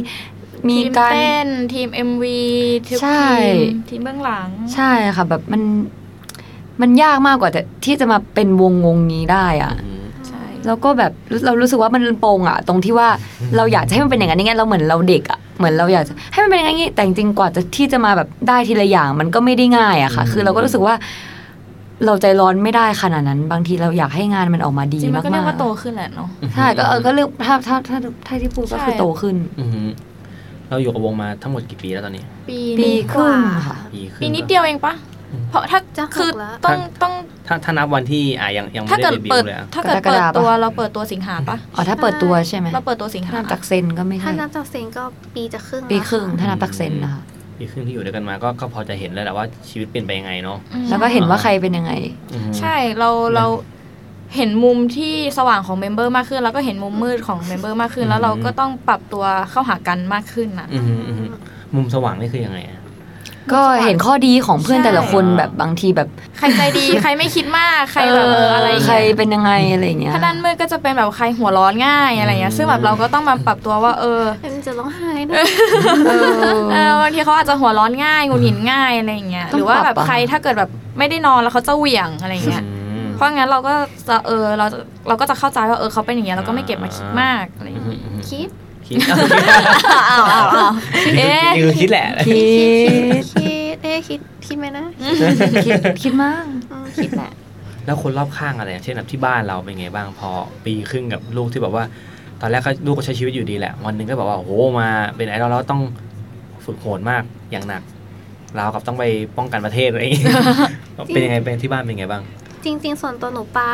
[0.69, 2.23] มีทีมการเต้นทีม MV
[2.85, 5.61] ทีมใช่ทีมทีมเบื้องหลัง ใช่ค่ะแบบมัน
[6.81, 13.09] มันยากมากกว่าจะที่จะมาเป็นวงวงนี้ได้อะอืมใช่แล้วก็แบบรู้เรารู้สึกว่ามันโปงอะ ตรงที่ว่า
[13.55, 20.95] เราอยากจะให้มันเป็นอย่างนั้นอย่างเงี้ยเราเหมือนเราเด็กอะเหมือนเราอยากจะให้มันเป็นอย่างนี้แต่จริงๆกว่าจะที่จะมาแบบได้ทีละอย่างมันก็ไม่ได้ง่ายอะค่ะอืมคือเราก็รู้สึกว่า
[22.05, 29.89] เราใจร้อนไม่ได้ขนาดนั้น บางทีเราอยากให้งานมันออกมาดีจริงๆมันก็เรียมากกว่าโตขึ้นแหละเนาะๆใช่ก็เออก็เรื่องถ้าถ้าถ้าถ้าที่พูดก็คือใช่โตขึ้นอืม
[30.69, 33.37] เราอยู่กับวงมาทั้งหมดกี่ปีแล้วตอนนี้ ปีปีนี้ครึ่ง
[33.67, 34.93] ค่ะปีครึ่งปีนิดเดียวเองปะ
[35.49, 37.13] เพราะถ้าจะหคือกแล้วต้องต้อง
[37.47, 45.03] ถ้าถ้านับวันที่อะยังยังไม่ถ้าได้เกิดเดบิวเปิดต์เลยอะถ้าเกิดกรกเปิดฎาปะตัวเราเปิดตัวสิงหาปะอ๋อถ้าเปิดตัวใช่ไหมเราเปิดตัวสิงหาถ้านับจากเซ็นก็ไม่ถ้าใช่นับจากเซ็นก็
[45.35, 47.21] ปีจะครึ่งปีแล้วครึ่งะถ้านับจากเซนนะคะ
[47.63, 51.91] ปีครึ่งที่อยู่ด้วยกันมาก็ก็พอจะเห็นแล้วแหละว่าชีวิตเปลี่ยนไปยังไงเนาะอืมแล้วก็เห็นว่าใครเป็นยังไง
[52.33, 53.45] อืม ใช่เราเรา
[54.35, 61.17] เห็นมุมที่สว่างของ member มากขึ้น แล้วก็เห็นมุมมืดของ member มากขึ้น แล้วเราก็ต้องปรับตัวเข้าหากันมากขึ้นอะอืมอืม
[61.75, 62.79] มุมสว่างนี่คือยังไงอะ
[63.53, 75.35] ก็เห็นข้อดีของเพื่อนใช่แต่ละคนแบบบางทีแบบ ใครใจดีใครไม่คิดมากใครแบบเอออะไรอย่างใครเงี้ยเป็นยังไงอะไรอย่างเงี้ยถ้าด้านมืดก็จะเป็นแบบใครหัวร้อนง่ายอะไรเงี้ยซึ่งแบบเราก็ต้องมาปรับตัวว่าเออเอ็มจะร้องไห้นะ
[76.07, 76.11] เอ
[76.73, 83.73] เอออบางทีเขาอาจจะหัวร้อนง่ายหงุดหงิดง่ายอะไรอย่างเงี้ยต้องหรือว่าแบบปรับอะใครถ้าเกิดแบบไม่ได้นอนแล้วเขาจะเหวี่ยงอะไรอย่างเงี้ยอืมเพราะงั้นเราก็
[84.07, 84.65] จะเออเรา
[85.07, 88.49] เราก็จะเข้าใจว่าเออเขาเป็นอย่างเงี้ยเราก็ไม่เก็บมาคิดมากอะไรออืย่างมเงี้ยอืมคิด
[88.87, 89.17] คิดเอา
[90.11, 90.71] อ้าวอ้าวอ้าว
[91.17, 92.33] เอ๊ะนี่คือคิดแหละคิ
[93.21, 94.85] ดคิดเอ๊ะคิดคิดไหมนะ
[95.65, 97.31] คิดคิดมากอืมคิดแหละ
[97.85, 100.29] แล้วคนรอบข้างอะไรอย่างเช่นแบบที่บ้านเราเป็นไงบ้างพอ
[100.65, 101.83] ปีครึ่งกับลูกที่แบบว่า
[102.41, 105.81] ตอนแรกเขาลูกก็ใช้ชีวิตอยู่ดีแหละ วันหนึ่งก็แบบว่าโอ้โหมาเป็นไอดอลแล้วต้อง
[106.65, 107.81] ฝึกโหดมากอย่างหนัก
[108.55, 109.05] เราวกับต้องไป
[109.37, 110.25] ป้องกันประเทศอะไรอย่างเงี้ย
[111.07, 112.23] เป็นยังไงเป็นที่บ้านเป็นไงบ้าง
[112.63, 113.69] จริง ๆ ส่วนตัวหนูป้า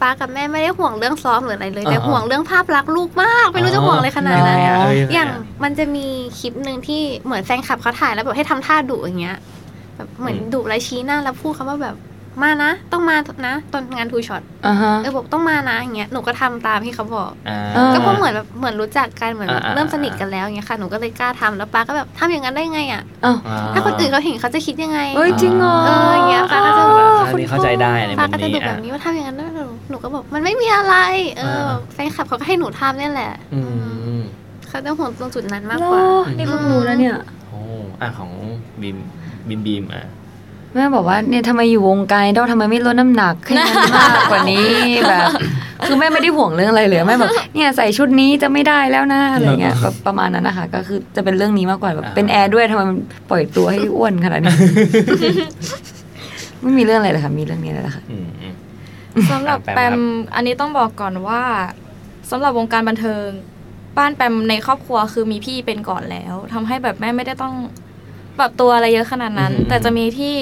[0.00, 5.28] ป้ากับแม่ไม่ได้ห่วงเรื่องซ้อมหรืออะไรเลย แต่อ่าห่วงเรื่องภาพลักษณ์ลูกมาก ไม่รู้จะห่วงอะไรขนาดนั้นยังไงอะเออยังไงอะอย่าง
[5.62, 6.06] มันจะมี
[6.38, 9.36] คลิปหนึ่งที่เหมือนแฟนคลับเขาถ่ายแล้วแบบให้ทำท่าดุอย่างเงี้ย
[9.96, 11.96] แบบเหมือนอืมดุแล้วชี้หน้าแล้วพูดคำว่าแบบ
[12.42, 26.84] มานะ ต้องมานะตอนงานทูช็อตอ่าฮะเออบอกต้องมานะอย่างเงี้ยหนูก็ทำตามที่เขาบอกอ่าเออก็เพราะเหมือนแบบเหมือนรู้จักกันเหมือนอ่าอ่าเริ่มสนิทกันแล้วอย่างเงี้ยค่ะหนูก็เลยกล้าทำแล้วป้าก็แบบทำอย่างนั้นได้ไงอะอ้าวอ่ถ้าคนอื่นเขาเห็นเขาจะคิดยังไงเอ้ยจริงเหรอเอออย่างเงี้ยป้าก็จะ
[27.26, 29.46] อันนี้เข้าใจได้ในมุป้ามก็จะนี้ดุแบอะบนี้ว่าทำอย่างนั้นได้
[29.90, 30.94] หนูหนูก็บอกมันไม่มีอะไร
[31.36, 33.60] เอออ่าแฟนคลับเขาก็ให้หนูทำเนี่ยแหละอื
[34.18, 34.20] ม
[34.68, 37.16] เขาจะห่วงตรงจุดนั้นมากเหรกว่าอนี่เพิ่งรู้แล้วเนี่ย
[37.48, 37.60] โอ้
[38.00, 38.30] อะของ
[38.80, 38.96] บีม
[39.48, 40.06] บีมบีมอะ
[40.74, 44.68] แม่บอกว่าเนี่ยทำไมอยู่วงการดอลทำไมไม่ลดน้ำหนักให้มันมากกว่านี้
[45.08, 45.22] แบบ
[45.86, 52.96] คือแม่ไม่ได้ห่วงเรื่องอะไรเลยแม่แบบเนี่ยใส่ชุดนี้จะไม่ได้แล้วนะอะไรเงี้ยแบบประมาณนั้นนะคะก็คือจะเป็นเรื่องนี้มากกว่าแบบเป็นแอร์ด้วยทำไมมัน
[53.30, 54.54] ปล่อยตัวให้อ้วนขนาดนี้
[56.62, 58.54] ไม่มีเรื่องอะไรเลยค่ะมีเรื่องนี้แหละค่ะอืมอืม
[59.30, 60.02] สำหรับแปมแปครัมบ
[60.34, 61.42] อันนี้ต้องบอกก่อนว่า
[62.30, 63.26] สำหรับวงการบันเทิง
[63.98, 67.54] บ้านแปมในครอบครัวคือมีพี่เป็นก่อนแล้วทำให้แบบแม่ไม่ได้ต้อง
[68.38, 70.34] ปรับตัวอะไรเยอะขนาดนั้นอืมแต่จะมีที่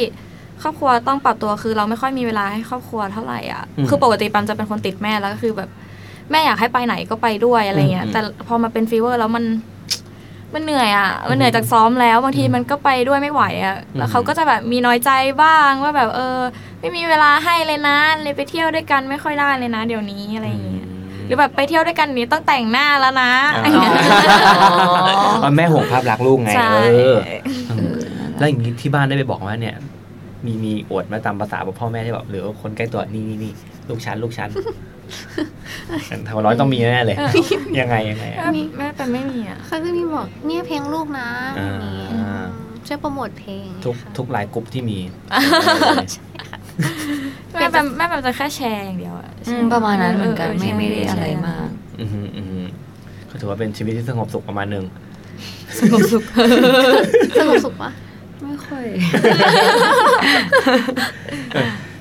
[0.63, 5.71] ครอบครัวต้องปรับตัวคือเราไม่ค่อยมีเวลาให้ครอบครัวเท่าไหร่อะอืมคือปกติแปมจะเป็นคนติดแม่แล้วก็คือแบบ
[6.31, 9.45] แม่อยากให้ไปไหนก็ไปด้วยอะไรเงี้ยอืมแต่พอมาเป็นฟีเวอร์แล้วมัน
[10.55, 15.11] มันเหนื่อยอะ มันเหนื่อยจากซ้อมแล้วบางทีมันก็ไปด้วยไม่ไหวอะ แล้วเขาก็จะแบบมีน้อยใจ
[15.43, 16.39] บ้างว่าแบบเออ
[16.81, 20.87] ไม่มีเวลาให้เลยนะ เลยไปเที่ยวด้วยกันไม่ค่อยได้เลยนะ เดี๋ยวนี้อะไรอย่างเงี้ย
[21.27, 23.93] หรือแบบไปเที่ยวด้วยกันนี้ต้องแต่งหน้าแล้วนะอ๋ออะไรเงี้ย
[25.43, 27.19] อ๋อแม่ห่วงภาพลักษณ์ลูกไงใช่เออ
[27.69, 27.97] เออ
[28.39, 29.77] แล้วอย่างนี้ที่บ้านได้ไปบอกว่าเนี่ย
[30.47, 33.53] มีมีอวดมาตามภาษาแบบพ่อแม่ที่แบบหรือว่าคนใกล้ตัวนี่นี่นี่
[33.89, 34.51] ลูกชั้นลูกชั้น
[36.27, 37.17] ทำร้อยต้องมีแน่เลย
[37.81, 41.99] ยังไงยังไงอะแม่แม่เป็นไม่มีอะเขาจะมีบอกเนี่ยเพลงลูกนะอ่านี่
[42.87, 44.99] ช่วยโปรโมทเพลง ทุกทุกไลน์กลุ่มที่มี
[47.53, 51.69] แม่แบบแม่แบบจะแค่แชร์อย่างเดียวอะอืมประมาณนั้นเหมือนกันเออไม่ใช่ไม่ได้อะไรแชมาก
[52.01, 52.67] อือหืออือหือ
[53.31, 54.85] ก็ถือว่าเป็นชีวิตที่สงบสุขประมาณหนึ่ง
[55.79, 56.23] สงบสุข
[57.39, 57.91] สนุกสุขปะ
[58.43, 58.85] ไม่ค่อย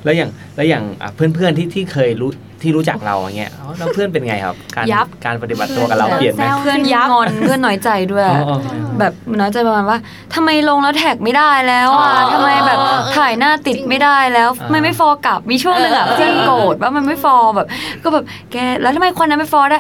[0.04, 2.32] แล้วอย่างแล้วอย่างอะเพื่อนๆที่ที่เคยรู้
[2.62, 8.58] ที่รู้จักเราอย่างเงี้ยอ๋อแล้วเพื่อนเป็นไงครับ การยับการปฏิบัติตัวกับเราเปลี่ยนไหมแซวเพื่อนยับงอนเพื่อนน้อยใจด้วยอ๋ออ๋อ
[9.00, 9.98] แบบน้อยใจประมาณว่า
[10.34, 12.80] ทำไมลงแล้วแท็กไม่ได้แล้วอะอ๋อทำไมแบบ
[13.18, 17.68] ถ่ายหน้าติดไม่ได้แล้วอ่าทำไมไม่ฟอลกลับมีช่วงหนึ่งอะเออเพื่อนโกรธว่ามันไม่ฟอลแบบ
[18.04, 19.80] ก็แบบแกแล้วทำไมคนนั้นไม่ฟอลได้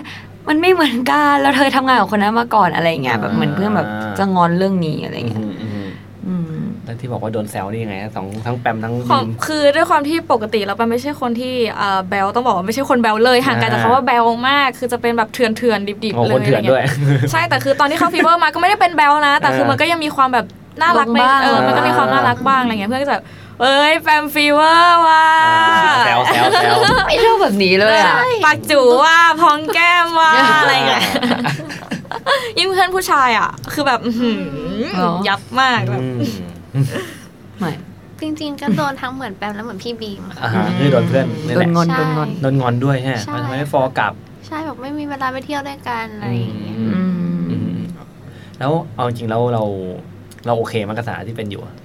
[0.50, 3.88] มันไม่เหมือนกันแล้วเธอทำงานกับคนนั้นมาก่อนอะไรอย่างเงี้ยแบบเหมือนเพื่อนแบบ
[4.18, 5.88] จะงอนเรื่องนี้อะไรอย่างเงี้ย อืมอืม
[6.28, 16.83] อืม แล้ว ที่บอกว่าโดนแซวนี่ยังไงฮะสองทั้งแปมทั้งของบีม คือด้วยความที่ปกติเราเป็นไม่ใช่คนที่อ่าแบลต้องบอกว่าไม่ใช่คนแบลเลยห่างไกลจากอ่า คำว่าแบลมาก คือจะเป็นแบบเถื่อนเถื่อนๆดิบโอ้ๆเลคนยเถื่อนด้วย
[17.31, 20.45] ใช่แต่คือตอนที่เข้าฟีเวอร์มาก็ไม่ได้เป็นแบลนะ แต่คือเออมันก็ยังมีความแบบ
[20.81, 23.25] น่ารักในลงบ้าง เออมันก็มีความน่ารักบ้างอะไรเงี้ยเพื่อนก็จะแบบ
[23.62, 25.27] เอ้ยแปมฟีเวอร์ว่ะ
[26.05, 26.75] แซวแซวแซว
[27.07, 28.13] ไม่ชอบแบบนี้เลยอะ
[28.45, 31.01] ปากจูว่าพองแก้มว่าอะไรเงี้ย
[32.57, 34.39] ยิ่งเพื่อนผู้ชายอะ คือแบบอื้อหือ
[34.97, 36.19] หรอ ยับมากแบบ อืม
[37.60, 37.71] ไม่
[38.21, 44.13] จริงๆก็โดนทั้งเหมือนแปมแล้วเหมือนพี่บีมค่ะอ่าฮะคือโดนเพื่อนนี่โดแหละนงอนใช่โดนงอน โดนงอนด้วยฮะใช่ทำไมไม่ follow กลับ
[44.47, 47.77] ใช่บอกไม่มีเวลาไปเที่ยวด้วยกันอะไรอย่างเงี้ยอือืมมอืม
[48.60, 49.63] แล้วเอาจริงๆแล้วเรา
[50.45, 51.75] เราโอเคมั้ยกับสถานที่เป็นอยู่อะ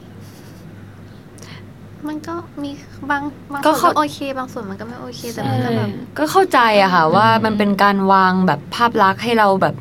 [2.09, 2.71] มันก็มี
[3.11, 9.75] บางบางก็ส่วนเข้าก็โอเค บางส่วนมันก็ไม่โอเคแต่มันก็แบบ ก็เข้าใจอะค่ะว่ามันเป็นการวางแบบภาพลักษณ์ให้เราแบบ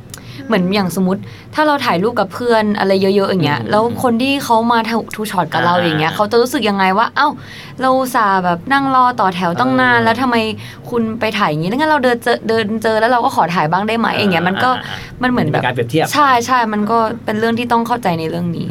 [0.51, 1.21] เหมือนอย่างสมมติ
[1.55, 4.79] ถ้าเราถ่ายรูปกับเพื่อนอะไรเยอะ ๆ อย่างเงี้ยอืมแล้วคนที่เขามา
[5.15, 7.27] ทูช็อตกับเราอ่าอย่างเงี้ยเขาจะรู้สึกยังไงว่า เอ้า
[7.81, 10.35] เราอุตสาห์แบบนั่งรอต่อแถวต้องนานเออแล้วทำไม
[10.89, 18.67] คุณไปถ่ายอย่างงี้แล้วงั้นเราเดินเจอเดินเจอแล้วเราก็ขอถ่ายบ้างได้ไหมอย่างเงี้ยมันก็อ่ามันเหมือนแบบการเปรียบเทียบใช่ใช่มันก็เป็นเรื่องที่ต้องเข้าใจในเรื่องนี้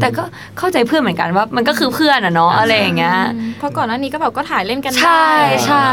[0.00, 0.22] แต่ก็
[0.58, 3.16] เข้าใจเพื่อนเหมือนกันว่า มันก็คือเพื่อนอะเนาะอ่าอะไรอย่างเงี้ย
[3.58, 5.88] เพราะก่อนหน้านี้ก็แบบก็ถ่ายเล่นกันใช่ได้ใช่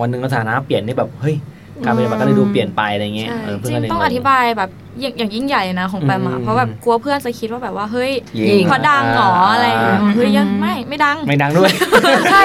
[0.00, 1.36] วันหนึ่งสถานะเปลี่ยนนี่แบบเฮ้ย
[1.84, 8.12] การปฏิบัติก็เลยดูเปลี่ยนไปอะไรเงี้ยใช่เออจเพื่ริอนงก็เลยต้องอธิบายแบบอย่างอย่างยิ่งใหญ่นะของแปมอะอืมเพราะแบบกลัวเพื่อนจะคิดว่าแบบว่าเฮ้ย
[8.48, 11.70] ยิงเพราะดังเหรออะไรอย่างเงี้ยอืมเฮ้ยยังไม่ไม่ดังไม่ดังด้วย
[12.32, 12.44] ใช่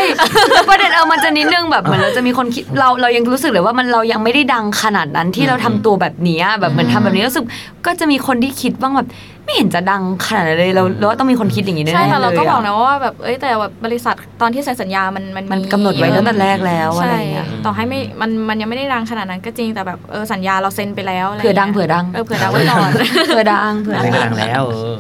[0.54, 7.46] แล้วประเด็นเออมันจะนิดนึงแบบเหมือนเราจะมีคนคิดเราเรายังรู้สึกเลยว่ามันเรายังไม่ได้ดังขนาดนั้นที่เราทำตัวแบบเนี้ยแบบเหมือนทำแบบนี้รู้สึก
[7.86, 9.08] ก็จะมีคนที่คิดบ้างแบบ
[9.48, 22.92] ไม่เห็นจะดังขนาดนั้นเลยเราเราว่าต้องมีคนคิดอย่างนี้แน่ๆใช่แต่เราก็ลยะบอกนะว่าแบบเอ้ยแต่แบบบริษัทตอนที่เซ็นสัญญามันมันมันกำหนดไว้ตั้งแต่แรกแล้วอะไรใช่เงี้ยต่อให้ไม่มันมันยังไม่ได้ดังขนาดนั้นก็จริงแต่แบบเออสัญญาเราเซ็นไปแล้วะไรเผื่อดังงี้ยเผื่อดังเออเผื่อดังไว้ก่อน
[23.28, 24.96] เผื่อดังเผื่ออันนี้ก็ดังแล้วเออ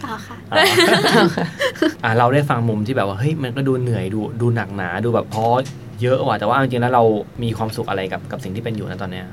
[0.00, 0.64] เปล่าค่ะ อะ
[2.04, 5.50] อะเราได้ฟังมุมที่แบบว่าเฮ้ยมันก็ดูเหนื่อยดูดูหนักหนาดูแบบเพราะ
[6.02, 7.04] เยอะว่ะแต่ว่าจริงๆแล้วเรา
[7.42, 9.26] มีความสุขอะไรกับกับสิ่งที่เป็นอยู่นะตอนเนี้ย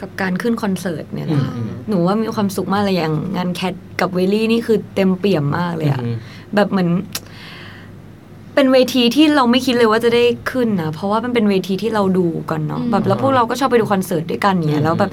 [0.00, 6.16] กับการขึ้นคอนเสิร์ตเนี่ยอืนะมอืมหนูว่ามีความสุขมากเลยอย่างงานแคทกับเวลี่นี่คือเต็มเปี่ยมมากเลยอะอืม
[6.54, 6.88] แบบเหมือน
[8.54, 15.10] เป็นเวทีที่เราไม่คิดเลยว่าจะได้ขึ้นนะเพราะว่ามันเป็นเวทีที่เราดูกันเนาะอืมแบบแล้วพวกเราก็ชอบไปดูคอนเสิร์ตด้วยกันเนี่อืยมแล้วแบบ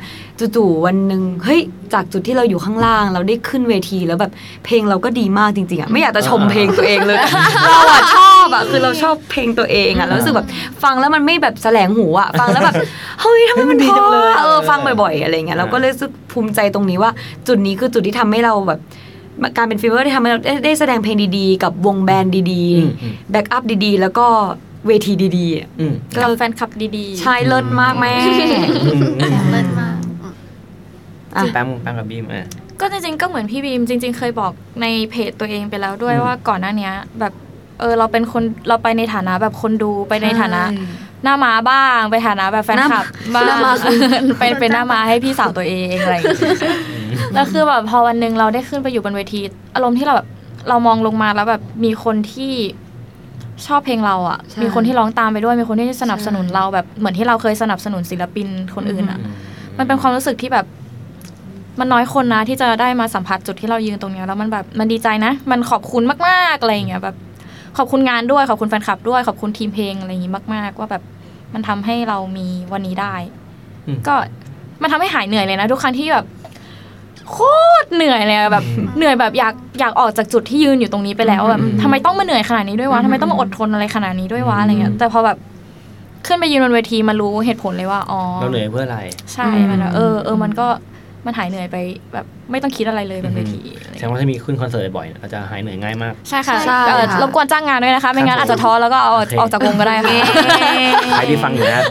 [0.56, 1.62] จู่ๆวันหนึ่งเฮ้ย
[1.94, 4.32] จากจุดที่เราอยู่ข้างล่าง เราได้ขึ้นเวทีแล้วแบบ
[4.66, 7.18] เพลงเราก็ดีมากจริงๆอะไม่อยากจะชมเพลงตัวเองเลย
[7.66, 10.48] เราอะชอบอะคือเราชอบเพลงตัวเองอะแล้วรู้สึกแบบ
[10.84, 12.76] ฟังแล้วมันไม่แบบแสลงหูอะฟังแล้วแบบ
[13.22, 17.12] เฮ้ยทำไมมันเฮ้ยมันดีเพจังเลยเพราะเออฟังบ่อยๆอะไรเงี้ยเราก็เลยรู้สึกภูมิใจตรงนี้ว่า
[17.48, 18.80] จุดนี้คือจุดที่ทำให้เราแบบ
[19.58, 24.28] การเป็นฟีเวอร์ที่ทำให้เราได้ได้แสดงเพลงดีๆ กับวง band ดีๆอืมอืม backup ดีๆ แล้วก็
[24.88, 30.34] เวทีดีๆอะอืมก็กับแฟนคลับดีๆ ใช่เลิศมากแม่อืมอืมเลิศมากอืม
[31.36, 32.48] อะแป๊มแป๊มกับบีมอะ
[32.80, 37.34] ก็จริงๆก็เหมือนพี่บีมจริง ๆ เคยบอกในเพจตัวเองไปแล้วด้วยอืมว่าก่อนหน้าเนี้ยแบบ
[37.80, 40.62] เออเราเป็นคนเราไปในฐานะแบบคนดูไปในฐานะ
[41.24, 44.00] หน้าม้าบ้าง ไปฐานะแบบแฟนคลับบ้างหน้าม้าคือ
[44.40, 46.78] เป็นเป็นหน้าม้าให้พี่สาวตัวเองอะไรอย่างเงี้ย
[47.34, 49.42] แล้วคือแบบพอวันหนึ่งเราได้ขึ้นไปอยู่บนเวที
[49.76, 50.28] อารมณ์ที่เราแบบ
[50.70, 52.54] เรามองลงมาแล้วแบบมีคนที่
[53.68, 59.20] ชอบเพลงเราอะใช่มีคนที่ร้องตามไปด้วย มีคนที่สนับสนุนเราแบบเหมือนที่เราเคยสนับสนุนศิลปินคนอื่นอะ
[59.78, 60.66] มันเป็นความรู้สึกที่แบบ
[61.80, 67.16] มันน้อยคนนะที่จะได้มาสัมผัสจุดที่เรายืนตรงเนี้ยแล้วมันแบบมันดีใจนะ มันขอบคุณมากๆอะไรอย่างเงี้ยแบบ
[67.78, 71.04] ขอบคุณงานด้วยขอบคุณแฟนคลับด้วยขอบคุณทีมเพลงอะไรอย่างงี้มาก ๆ ว่าแบบ
[71.54, 73.16] มันทำให้เรามีวันนี้ได้
[73.88, 74.16] อืมก็
[74.82, 76.26] มันทำให้หายเหนื่อยเลยนะทุกครั้งที่แบบ
[77.32, 77.38] โค
[77.84, 85.38] ตรเหนื่อยเลยอะแบบอืมเหนื่อยแบบอยากอยากออกจากจุดที่ยืนอยู่ตรงนี้ไปแล้วแบบอืมทำไมต้องมาเหนื่อยขนาดนี้ด้วยวะทำไมต้องมาอดทนอะไรขนาดนี้ด้วยวะอะไรเงี้ยแต่พอแบบ
[86.26, 89.00] ขึ้นไปยืนบนเวทีมารู้เหตุผลเลยว่าอ๋อเราเหนื่อยเพื่ออะไร
[89.34, 90.68] ใช่มันแบบเออเออมันก็
[91.28, 91.78] มันหายเหนื่อยไป
[92.14, 100.14] แบบไม่ต้องคิดอะไรเลยบนเวทีอะไรแสดงว่าถ้ามีขึ้นคอนเสิร์ตบ่อยๆอาจจะหายเหนื่อยง่ายมาก ใช่ค่ะใช่เอ่อค่ะรบกวนจ้างงานด้วยนะคะไม่งั้นอาจจะท้อแล้วก็เอาโอเคออกจากวงก็ได้ค่ะ
[101.12, 101.84] ใครที่ฟังอยู่นะ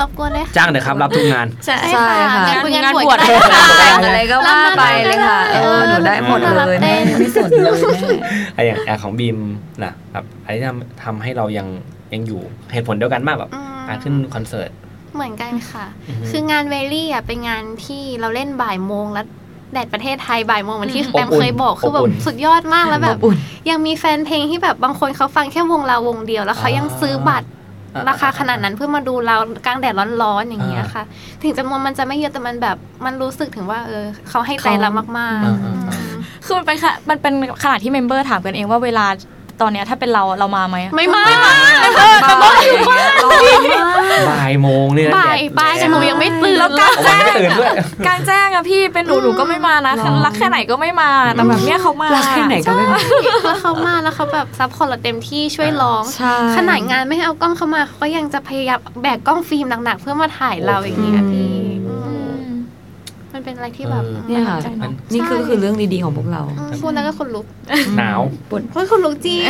[0.00, 8.10] รบกวนเลยค่ะจ้างเถอะครับรับทุกงานใช่ใช่ค่ะงานบุญงานงานบวชบวชก็ได้แต่งอะไรก็ว่าไปเลยค่ะเออหนูได้หมดเลยแม่ไม่สนเลยแม่
[8.54, 9.38] ไออย่างแอร์ของบีม
[9.84, 11.66] นะแบบอะไรที่ทำทำให้เรายัง
[12.12, 12.40] ยังอยู่
[12.72, 14.70] เหตุผลเดียวกันมากแบบอืมการขึ้นคอนเสิร์ต
[15.18, 19.26] เหมือนกันค่ะอือฮึคืองานเวลี่อะเป็นงานที่เราเล่นบ่ายโมงแล้ว
[19.72, 23.36] แดดประเทศไทยบ่ายโมงเหมือนที่อืมแปมเคยบอกคือแบอบบอุ่นสุดยอดมากแล้วแบบอบอุ่น
[23.70, 27.48] ยังมีแฟนเพลงที่แบบบางคนเขาฟังแค่วงเราวงเดียวแล้วเขายังซื้อบัตร
[27.94, 31.04] อ่าราคาขนาดนั้นเพื่อมาดูเรากลางแดดร้อนๆอย่างเงี้ยอ่าค่ะ
[31.42, 39.06] ถึงจำนวนมันจะไม่เยอะแต่มันแบบมันรู้สึกถึงว่าเออเขาให้ใจเรามากอ่าๆอ่าอืมคือมันเป็นค่ะมันเป็นขนาดที่เมมเบอร์ถามกันเองว่าเวลา
[39.62, 43.12] ตอนเนี้ยถ้าเป็นเราเรามาไหมอะไม่มาบ่ายมาก
[44.30, 47.72] บ่ายโมงเนี่ยนะบ่ายแดดบ่ายแต่หนูยังไม่ตื่นแล้วกลางเอาแจ้วันงไม่ตื่นด้วย
[48.06, 53.00] กลางแจ้งอะพี่เป็นหนูหนูก็ไม่มานะหรอรักแค่ไหนก็ไม่มาแต่แบบเนี้ยเขามารักแค่ไหนก็ไม่มา
[53.44, 61.67] แล้วเขามาแล้วเขาแบบ support เราเต็มที่ช่วยร้องใช่ขนาดงานไม่ให้เอากล้องเข้ามาเขาก็ยังจะพยายามแบกกล้องฟิล์มหนักๆเพื่อมาถ่ายเราอย่างเงี้ยพี่อือืมม
[63.38, 67.46] มันเป็นอะไรที่แบบเออเนี่ยค่ะ ใจเนอะนี่คือคือเรื่องดีๆของพวกเรา อืมพูดแล้วก็ขนลุก
[67.96, 68.20] หนาว
[68.72, 69.40] เฮ้ยขนลุกจริง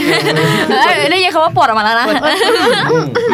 [0.69, 2.07] เอ้ยได้ยินคำว่าปวดออกมาแล้วนะ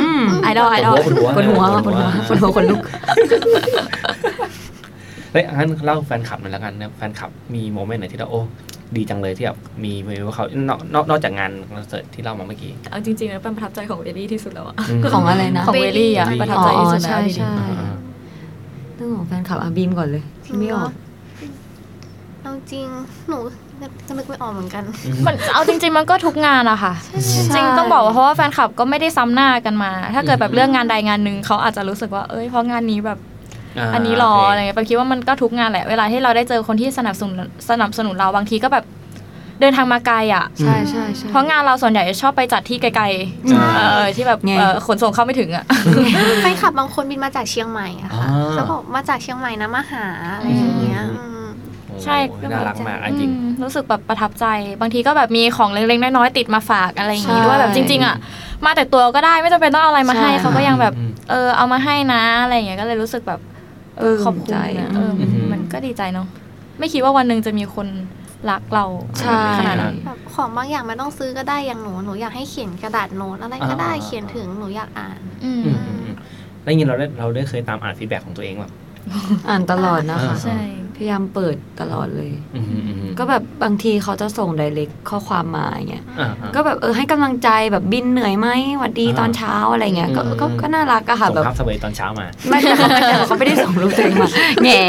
[0.01, 2.81] อืม ไอดอลไอดอลปวดหัวปวดหัวปวดหัวปวดหัวขนลุก
[5.33, 8.43] เฮ้ยงั้นเล่าแฟนคลับหน่อยละกันนะแฟนคลับมี moment ไหนที่เราโอ้
[8.97, 17.95] ดีจังเลยที่แบบมีมีว่าเขานอกนอกนอกจากงานคอนเสิร์ตที่เล่ามาเมื่อกี้ เอาจริงๆแล้วเป็นประทับใจของเวลี่ที่สุดแล้วอะอืมของอะไรนะ ของเวลี่อะเวลี่ประทับใจที่สุดอ๋อใช่แล้วจริงๆใช่ อ่า
[18.97, 20.91] เรื่องของแฟนคลับอาบีมก่อนเลยที่ไม่ออก
[22.43, 22.87] เอาจริง
[23.29, 23.39] หนู
[24.07, 24.83] ก็นึกไม่ออกเหมือนกัน
[25.27, 26.93] มันเอาจริง ๆ มันก็ทุกงานอะค่ะ
[27.35, 37.37] จริงๆต้องบอกว่าเพราะว่าแฟนคลับก็ไม่ได้ซ้ำหน้ากันมา ถ้าเกิดแบบเรื่องงานใดงานหนึ่งเขาอาจจะรู้สึกว่าเอ้ยเพราะงานนี้แบบาอันนี้หรอโเคอะไรเงี้ยแปมคิดว่ามันก็ทุกงานแหละเวลาที่เราได้เจอคนที่สนับสนุน
[37.71, 38.85] สนับสนุนเราบางทีก็แบบ
[39.61, 43.05] เดินทางมาไกลอะใช่ใช่ใช่เพราะงานเราส่วนใหญ่จะชอบไปจัดที่ไกล
[43.55, 45.65] อ่าๆเออที่แบบไงเออขนส่งเข้าไม่ถึงอะ
[46.43, 51.49] แฟนคลับบางคนบินมาจากเชียงใหม่อะค่ะอ่าแล้วบอกมาจากเชียงใหม่นะมาหาอะไรอย่างเงี้ยอืมอืม
[51.89, 52.17] โอ้ใช่
[52.53, 54.47] น่ารักมากอะจริงอืมรู้สึกแบบประทับใจ
[54.81, 58.17] บางทีก็แบบมีของเล็กๆน้อยๆติดมาฝากอะไรอย่างงี้ใช่ด้วยแบบจริง ๆ อะ
[58.65, 63.41] มาแต่ตัวก็ได้ไม่จำเป็นต้องเอาอะไรมาให้ใช่เขาก็ยังแบบอืมเออเอามาให้นะอะไรอย่างเงี้ยก็เลยรู้สึกแบบ
[63.99, 66.27] เออขอบคุณใจอะเอออมมันก็ดีใจเนาะ
[66.79, 67.87] ไม่คิดว่าวันหนึ่งจะมีคน
[68.51, 68.85] รักเรา
[69.21, 76.17] ใช่ขนาดนั้นแบบของบางอย่างไม่ต้องซื้อก็ได้อย่างหนูหนูอยากให้เขียนกระดาษโน้ตอะไรก็ได้อ่าเขียนถึงหนูอยากอ่านอืมอืมอืมอืม
[76.63, 78.73] แล้วอย่างนี้เราได้เราได้เคยตามอ่าน feedback ของตัวเองแบบ
[79.49, 80.61] อ่านตลอดนะคะใช่
[80.97, 94.29] พยายามเปิดตลอดเลยอืมอืมอืมก็แบบบางทีเขาจะส่ง direct ข้อความมาอย่างเงี้ยอ่าอ่าก็แบบเออให้กำลังใจแบบบีมเหนื่อยไหมหวัดดีอ่าตอนเช้าอะไรเงี้ยก็อืมก็ก็น่ารักอะค่ะส่งแบบภาพเสวยตอนเช้ามาไม่แต่เขาไม่แต่เขาไม่ได้ส่งรูปตัวเองมา
[94.65, 94.87] แง่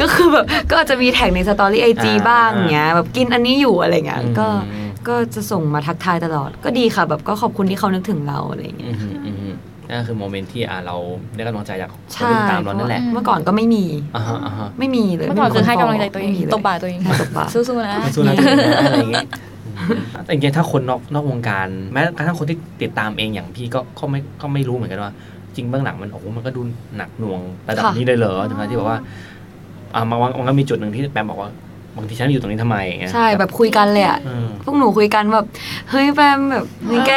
[0.00, 9.39] ก็คือแบบก็อาจจะมี tag ใน story IG อ่าบ้างเงี้ยแบบกินอันนี้อยู่อะไรเงี้ยก็อืมก็จะส่งมาทักทายตลอด ก็ดีค่ะแบบก็ขอบคุณที่เขานึกถึงเราอะไรเงี้ยอืมอืมอืม
[9.90, 10.96] นั่นคือ moment ที่อ่าเรา
[11.36, 13.84] ได้กำลังใจจากคนใช่ที่ติดตามเรานั่นแหละ เมื่อก่อนก็ไม่มี
[14.16, 19.26] อ่าฮะอ่าฮะไม่มีเลย เมื่อก่อนคือให้กำลังใจตัวเองไม่มีเลยตบบ่าตัวเองให้ตบบ่าสู้ๆนะไม่สู้นะตัวเองนะอะไรอย่างเงี้ย
[20.24, 25.12] แต่จริงๆถ้าคนนอกนอกวงการ แม้กระทั่งคนที่ติดตามเองอย่างพี่ก็ก็ไม่ก็ไม่รู้เหมือนกันว่า
[25.56, 26.60] จริงเบื้องหลังมันโอ้โหมันก็ดู
[26.96, 28.98] หนักหน่วงระดับค่ะนี้เลยเหรอถึงขนาดที่บอกว่า
[29.94, 31.50] อ่ามันมันก็มีจุดหนึ่งที่แปมบอกว่า
[31.96, 35.44] บางทีฉันอยู่ตรงนี้ทำไมอย่างเงี้ยใช่แบบคุยกันเลยอะเออพวกหนูคุยกันแบบ
[35.90, 37.12] เฮ้ยแปมแบบเฮ้ยแก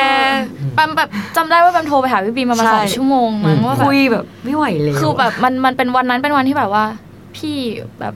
[0.75, 6.85] แปมแบบจำได้ว่าแปมโทรไปหาพี่บีมประมาณใช่สองชั่วโมงมั้งว่าแบบคุยแบบไม่ไหวเลยคือแบบมันมันเป็นวันนั้นเป็นวันที่แบบว่า
[7.35, 7.57] พี่
[7.99, 8.13] แบบ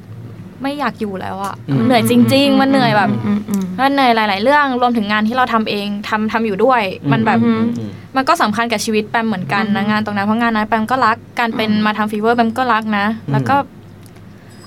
[0.63, 13.55] ไม่อยากอยู่แล้วอะมันเหนื่อยจริง ๆ มันเหนื่อยแบบอืมอืมมันเหนื่อยหลาย ๆ เรื่องรวมถึงงานที่เราทำเองทำทำอยู่ด้วย มันแบบอืมอืมมันก็สำคัญกับชีวิตแปมเหมือนกันนะอืมงานตรงนั้นเพราะงานนั้นแปมก็รักการเป็นมาทำฟีเวอร์แปมก็รักนะ แล้วก็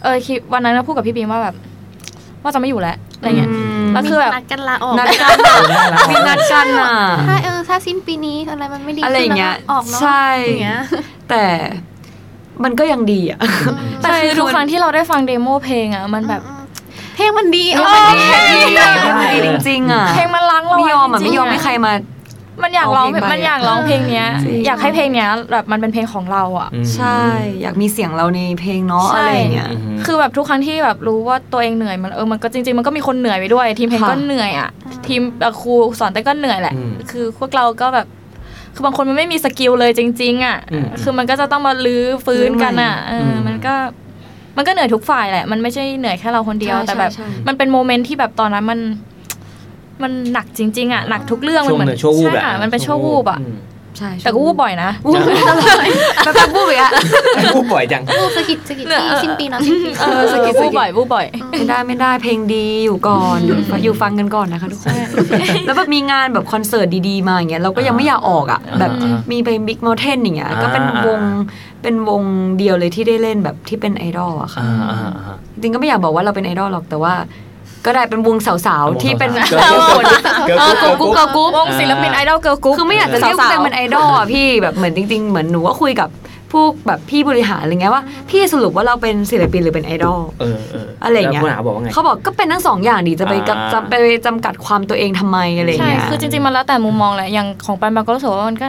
[0.03, 1.55] เออคิดวันนั้นเราพูดกับพี่บีมว่าแบบ
[2.43, 3.51] ว่าจะไม่อยู่แล้วอะไรเงี้ย
[3.87, 5.57] มแล้วคือแบบนัดกันลาออกนัดกันอะ
[6.11, 6.91] มีนัดกันอะ
[7.29, 10.81] ถ้าเออถ้าสิ้นปีนี้อะไรมันไม่ดีอะไรอย่างเงี้ยขึ้นแล้วก็ออกเนาะใช่อย่างเงี้ย
[11.31, 11.45] แต่
[12.65, 13.39] มันก็ยังดีอะ
[14.03, 16.63] แต่คือทุกครั้งที่เราได้ฟัง demo เพลงอะมันแบบอืม
[17.15, 21.93] เพลงมันดีเอเอออมันดีอะมันดีจริงๆอะเพลงมันล้างเราไม่ยอมอะจริไม่ยอมให้ใครมา
[22.65, 27.21] มันอยากร้องเอาเพลงไปมันอยากร้องเพลงเนี้ยจริงอยากให้เพลงเนี้ยแบบมันเป็นเพลงของเราอะอืมใช่
[27.63, 34.69] อยากมีเสียงเราในเพลงเนาะใช่อะไรอย่างเงี้ยอืมคือแบบทุกครั้งที่แบบรู้ว่าตัวเองเหนื่อยมันเออมันก็จริง ๆ มันก็มีคนเหนื่อยไปด้วย ทีมเพลงค่ะก็เหนื่อยอะ
[35.07, 38.07] ทีมเอ่อครูสอนเต้นก็เหนื่อยแหละอืมคือพวกเราก็แบบ
[38.75, 43.75] คือบางคนมันไม่มี skill เลยจริง ๆ อะอืมคือมันก็จะต้องมาลื้อฟื้นกันอะเอออมมันก็
[44.57, 48.81] มันก็เหนื่อยทุกฝ่ายแหละ มันไม่ใช่เหนื่อยแค่เราคนเดียวใช่แต่แบบใช่มันเป็น moment ที่แบบตอนนั้นมัน
[50.03, 53.57] มันหนักจริง ๆอะหนักทุกเรื่องมันช่วงเหมือนหนึ่งชั่ววูบแหละใช่ค่ะมันเป็นชั่ววูบอะม
[53.99, 55.15] ใช่แต่ก็วูบบ่อยนะวูบ
[56.27, 56.91] ตลอดแป๊บๆวูบอีกอะ
[57.55, 64.95] วูบบ่อยจังรูปสกิดสกิดเนี่ยที่สิ้นปีเนาะสิ้นปีเออสกิลวูบบ่อยวูบบ่อยไม่ได้ไม่ได้เพลงดีอยู่ก่อนอยู่ฟังกันก่อนนะคะทุกคน
[65.67, 68.91] แล้วแบบมีงานแบบคอนเสิร์ตดีๆมาอย่างเงี้ยเราก็ยังไม่อยากออกอะอ่าแบบ
[69.31, 71.21] มีไปบิ๊กม u เทนอย่างเงี้ยอ่าก็เป็นวง
[71.83, 72.23] เป็นวง
[72.59, 77.15] เดียวเลยที่ได้เล่นแบบที่เป็นไอดอลอะค่ะอ่าอ่าอ่าจริงๆก็ไม่อยากบอกว่าเราเป็นไอดอลหรอกแต่ว่า
[77.85, 80.13] ก็ได้เป็นวงสาวๆ ที่เป็นเกิร์ลกรุ๊ป
[80.47, 86.09] เกิร์ลเออกรุ๊ปกุ๊กกุ๊กวงศิลปินไอดอลเกิร์ลกรุ๊ปคือไม่อยากจะเรียกว่าตัวเองเป็นไอดอลอะพี่แบบเหมือนจริงๆ เหมือนหนูก็คุยกับ
[86.53, 93.95] พวกแบบพี่บริหารอะไรเงี้ยว่าพี่สรุปว่าเราเป็นศิลปินหรือเป็นไอดอลเออเอออะไรอย่างเงี้ยแล้วผู้หาบอกว่าไงเขาบอกก็เป็นทั้งสองอย่างดิจะไปกับอ่าจะไป
[94.27, 98.69] จำกัดความตัวเองทำไมอะไรอย่างใช่เงี้ยคือจริงๆมันแล้วแต่มุมมองแหละอย่างของปันปันก็รู้สึกว่ามันก็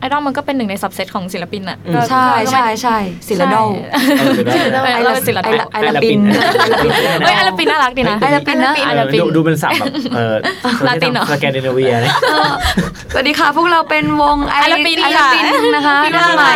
[0.00, 2.96] ไอดอลมันก็เป็นหนึ่งใน subset ของศิลปินอะก็ใช่ก็ใช่ใช่
[3.28, 4.32] ศิลดอลเออ
[4.82, 6.20] เป็นว่าใช่เราเป็นศิลปินไอละปิน
[7.24, 10.34] เฮ้ยไอลปินน่ารักดีนะไอละปินนะไอละปินดูดูเป็นศัพท์แบบเออ
[10.86, 12.14] ลาตินเหรอสแกนดิเนเวียเนี่ย
[13.12, 16.54] สวัสดีค่ะพวกเราเป็นวงไอไอละปินไอละปินนะคะพี่หน้าน่าใหรัม่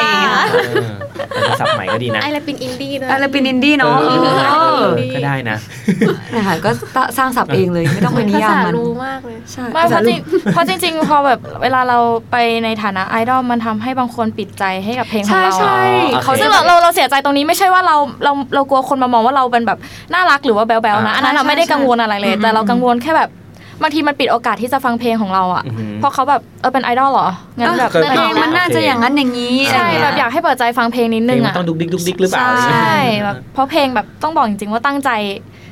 [1.14, 4.18] กค่ะเออเป็นศัพท์ใหม่ก็ดีนะไอละปินอินดี้ด้วยไอละปินอินดี้เนาะเออ
[4.52, 5.58] เออก็ได้นะ
[6.36, 6.70] นะคะก็
[7.18, 10.18] สร้างศัพท์เองเลยไม่ต้องไปนิยามภาษามันรู้มากเลยใช่ไม่เพราะจริง
[10.52, 11.98] เพราะจริงๆพอแบบเวลาเรา
[12.30, 15.82] ไปในฐานะไอดอลมันทำให้บางคนปิดใจให้กับเพลงของใช่เราใช่
[16.14, 19.78] อ๋อเขาซึ่จะงเราเราเราเสียใจตรงนี้ไม่ใช่ว่าเราเราเรากลัวคนมามองว่าเราเป็นแบบ
[20.14, 23.30] น่ารักหรือว่าแบ๊วๆนะอ่าอันนั้นเราไม่ได้กังวลอะไรเลย แต่เรากังวลแค่แบบ
[23.82, 35.10] บางทีมันปิดโอกาสที่จะฟังเพลงของเราอะอือหือเพราะเขาแบบเออเป็นไอดอลเหรองั้นแบบเคยเพลงมันน่าจะอย่างนั้นอย่างนี้ใช่ะไรแบเงี้บอยากให้เปิดใจฟังเพลงนิดเพลนึงงมันอะต้องดุ๊กดิ๊กดุ๊กดิ๊กหรือเปล่าใช่แบบเพราะเพลงแบบต้องบอกจริงๆว่าตั้งใจ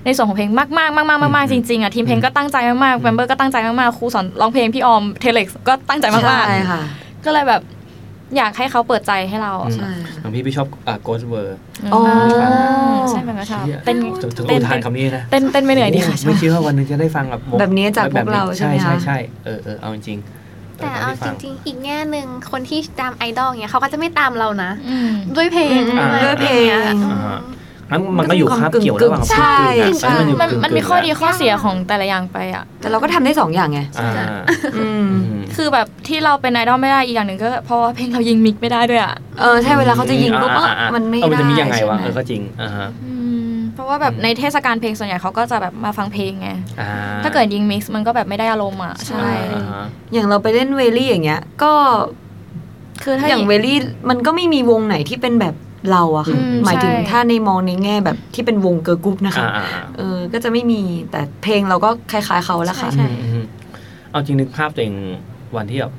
[0.05, 7.61] ในส่วนของเพลงมากๆมากๆมากๆจริงๆอะทีมเพลงก็ตั้งใจมากๆ member ก็ตั้งใจมากๆครูสอนร้องเพลงพี่ออม Telex ก็ตั้งใจมากใช่ค่ะๆก็เลยแบบ
[8.37, 9.91] อยากให้เขาเปิดใจให้เราอะใช่
[10.23, 11.59] บางพี่พี่ชอบอ่าโกสเวอร์
[11.95, 12.01] อ๋อ
[13.11, 26.55] ใช่เป็นก็ชอบเต้นถึงถึงเต้อุนทานคำนี้นะเต้นเต้นไม่เหนื่อยดีค่ะชอไม่บคิดว่าวันหนึงจะได้ฟังแบบวงแบบนี้จากพวกเราใช่ไหมใช่คะใช่ใช่เออเออเอาจริงๆเอแต่ตอนเอาที่จฟังริงๆ อีกแง่หนึ่งคนที่ตามไอดอลเงี้ยเขาก็จะไม่ตามเรานะอืมด้วยเพลงอืมอะไรด้วยเพล
[26.93, 26.95] ง
[27.93, 34.11] อย่างงี้ยอ่าฮะงั้นมันก็อยู่คาบเกี่ยวระหว่างใช่กึ่งๆใช่อะอันนี้มันอยู่มันมีกึ่งๆข้อดีอะข้อเสียของแต่ละอย่างไปอะ แต่เราก็ทำได้สองอย่างไงอ่า
[34.77, 43.13] อืมอืมคือแบบที่เราเป็นไอดอลไม่ได้อีกอย่างหนึ่งก็เพราะว่าเพลงเรายิง mix ไม่ได้ด้วยอะเออใช่เวลาเขาจะยิงปุ๊บเอออ่าๆๆมันไม่เออมันได้จะมียังไงวะใช่หมเออก็จริงอ่าฮะอื
[43.53, 46.91] มเพราะว่าแบบในเทศกาลเพลงส่วนใหญ่เขาก็จะแบบมาฟังเพลงไงอ่า
[47.25, 51.73] ถ้าเกิดยิง mix มันก็แบบไม่ได้อารมณ์อะ ใช่อ่าฮะอย่างเราไปเล่นเวลี่อย่างเงี้ย ก็
[53.03, 53.79] คือถ้าอย่างเวลี่
[54.11, 55.55] มันก็ไม่มีวงไหนที่เป็นแบบ
[55.91, 60.81] เราอะค่ะอืมหมายถึงใช่ถ้าในมองในแง่แบบที่เป็นวงเกิร์ลกรุ๊ปนะคะอ่าอ่าเออก็จะไม่มี
[61.11, 63.45] แต่เพลงเราก็คล้ายๆเขาแล้วค่ะใช่อืม
[64.11, 64.95] เอาจริงนึกภาพตัวเอง
[65.57, 65.93] วันที่แบบ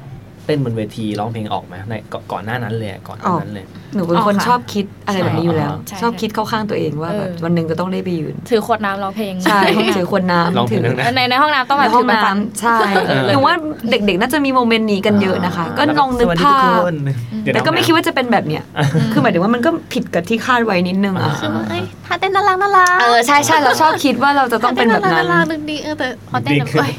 [0.45, 3.65] เต้นบนเวทีร้องเพลงออกไหมในก่อนก่อนหน้านั้นเลยอะก่อนหน้านั้นเลย
[3.95, 9.59] หนูเป็นคนออกค่ะชอบคิดอะไรแบบนี้อยู่แล้วใช่ชอบคิดเข้าข้างตัวเองว่าเออแบบวันหนึ่งก็ต้องได้ไปยืน ถือขวดน้ำร้องเพลงใช่
[9.97, 12.75] ถือคนน้ำร้องเพลงถืนั้นนะในในห้องน้ำต้องในแบบห้ถืองอแบบฟันน้ำใช่
[13.07, 13.55] เออหนูว่า
[13.89, 16.95] เด็กๆน่าจะมีโมเมนต์นี้กันเยอะนะคะ ก็ลองนึกสวัสดีภาทุพคน
[17.43, 18.63] เดี๋ยวแต่ก็ไม่นะคิดว่าจะเป็นแบบเนี้ย
[19.11, 26.91] คือหมายถึงว่ามันก็ผิดกับที่คาดไว้นิดนึงอะคือว่าเอ้ยถ้าเต้นน่ารักน่ารักเออใช่ใช่เราชอบคิดว่าเราจะต้องเป็นแบบนั้นถ้าเต้น่ารักน่ารักดีเออแต่พอเต้นแบบเอ้ย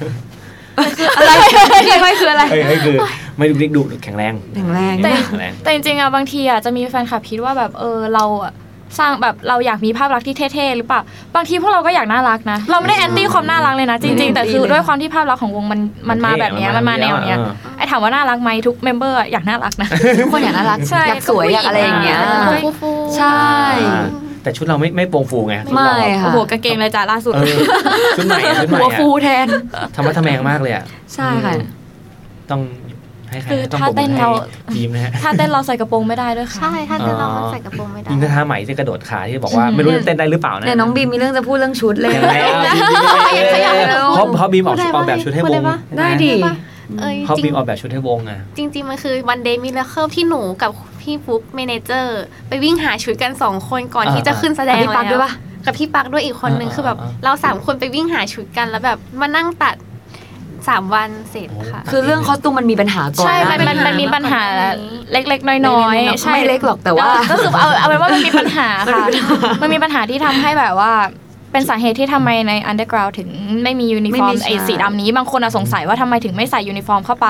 [1.16, 1.44] อะไร
[1.88, 2.96] ที่ไม่คืออะไรเฮ้ยเฮ้ยคือ
[3.36, 8.52] ไม่ดุกดิกดุแข็งแรงแข็งแรงแต่แข็งแรงแต่จริงๆอะบางทีอะจะมีแฟนคลับคิดว่าแบบเออเราอะ
[8.98, 11.00] สร้างแบบเราอยากมีภาพลักษณ์ที่เท่ๆหรือเปล่า
[11.34, 17.38] บางทีพวกเราก็อยากน่ารักนะ เราไม่ได้แอนตี้ความน่ารักเลยนะ จริง ๆ แต่คือด้วยความที่ภาพลักษณ์ของวงมันมันมาแบบเนี้ยมันมาแนวเนี้ย
[17.76, 19.88] ไอ้ถามว่าน่ารักไหมทุกเมมเบอร์อยากน่ารักนะ
[20.20, 22.18] ทุกคนอยากน่ารักใช่อยากสวยอยากอะไรอย่างเงี้ย
[22.64, 23.42] ฟูฟูๆใช่
[23.88, 24.04] อ่า
[24.42, 27.56] แต่ชุดเราไม่ไม่โปร่งฟูไงชุดไม่เราค่ะโอ้โหกางเกงเลยจ้าล่าสุดเออ
[28.16, 29.46] ชุดใหม่อะชุดใหม่หัวอะฟูแทน
[29.96, 31.52] ธรรมะทแมงมากเลยอะใช่ค่ะ
[32.50, 32.60] ต้อง
[33.34, 34.30] ให้ใครคือต้องถ้าปรบมือเต้นให้เรา
[34.74, 42.54] ทีมนะฮะถ้าเต้นเราใส่กระโปรงไม่ได้ด้วยค่ะ ใช่ถ้าเต้นเรามันใส่กระโปรงไม่ได้ยิงกระทาใหม่ที่กระโดดขาที่บอกว่าไม่รู้จะเต้นได้หรือเปล่านะเนี่ยน้องบีมมีเรื่องจะพูดเรื่องชุดเลยยังไงอะ
[43.34, 46.32] บีมเขาอยากให้เราพูดเพราะเพราะบีมออกพูดได้ออกแบบชุดให้วพูดได้งปะได้ดิ
[47.00, 50.70] เอ้ยเพราะจริบีงมออกแบบชุดให้วงอะจริง ๆ มันคือวันเดย์มิ r เคิลที่หนูกับ
[51.00, 55.32] พี่ฟุก manager ไปวิ่งหาชุดกันสองคนก่อนอ่าที่จะขึ้นแสดงพี่ปักด้วยปะ
[55.66, 59.74] กับพี่ปักด้วยอีกคนนึงอ่าคือแบบอ่าเราสามคนไปวิ่งหาชุดกันแล้วแบบมานั่งตัด
[60.68, 69.04] สามวันเสร็จค่ะ คือเรื่อง costume มันมีปัญหาก่อนใช่นะมันมันมันมีปัญหาปัญหาเล็กๆ น้อยๆใช่ไม่เล็กหรอกแต่ว่า ก็คือเอาเอาเป็นว่ามันมีปัญหาค่ะ
[69.62, 70.92] มันมีปัญหาที่ทำให้แบบว่า
[71.52, 73.28] เป็นสาเหตุที่ทำไมใน underground ถึง
[73.62, 77.28] ไม่มียูนิฟอร์มไม่มีไอ้สีดำนี้บางคนอะสงสัยว่าทำไมถึงไม่ใส่ยูนิฟอร์มเข้าไป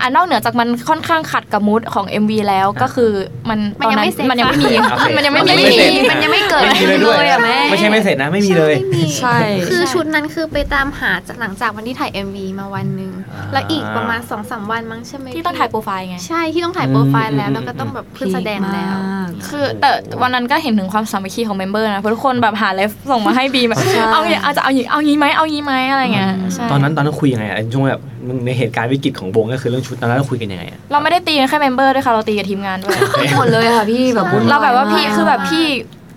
[0.00, 3.10] อือหืออะนอกเหนือจากมันค่อนข้างขัดกับ mood ของ MV แล้วก็คือ
[3.48, 9.36] มันมันยังไม่เสร็จมันยังไม่มีโอเคมันยังไม่มันยังมีไม่เสร็จมันยังไม่เกิดไม่มีเลยด้วยอะแม่ไม่ใช่ไม่เสร็จนะไม่มีเลยไม่มีใช่
[9.68, 19.90] คือชุดนั้นคือไปตามหาจากหลังจากวันที่ถ่าย MV มาวันหนึ่งอ่าแล้วอีกประมาณสองสามวันมั้งใช่ไหมที่ต้องถ่ายโปรไฟล์ไงใช่ที่ต้องถ่ายโปรไฟล์แล้วอืมแล้วก็ต้องแบบขึ้นแสดงแล้ว peak มากคือแต่
[20.22, 32.96] วันนั้นก็เห็นถึงความสามัคคีของ member นะเพราะทุกคนแบบหา ref ส่งมาให้บีมแบบใช่เอาอย่างอาจจะเอาอย่างเอางี้ไหมเอางี้ไหมอะไรเงี้ยใช่ตอนนั้นตอนนั้นคุยยังไงอะช่วงแบบมึงในเหตุการณ์วิกฤตของวงก็คือเรื่องชุดตอนนั้นเราคุยกันยังไงอะเราไม่ได้ตีกันแค่ member ด้วยค่ะ เราตีกับทีมงานด้วย
[33.36, 35.66] หมดเลยค่ะพี่แบบวุ่นเราแบบว่าพี่ยมกคือแบบพี่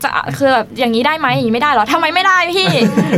[0.02, 2.68] จะคือแบบอย่างนี้ได้ไหมอย่างนี้ไม่ได้เหรอทำไมไม่ได้พี่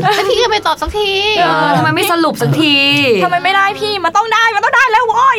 [0.02, 2.76] แล้วพี่ก็ไปตอบสักทีเออทำไมไม่สรุปสักที
[3.24, 5.38] ทำไมไม่ได้พี่มันต้องได้มันต้องได้แล้วโว้ย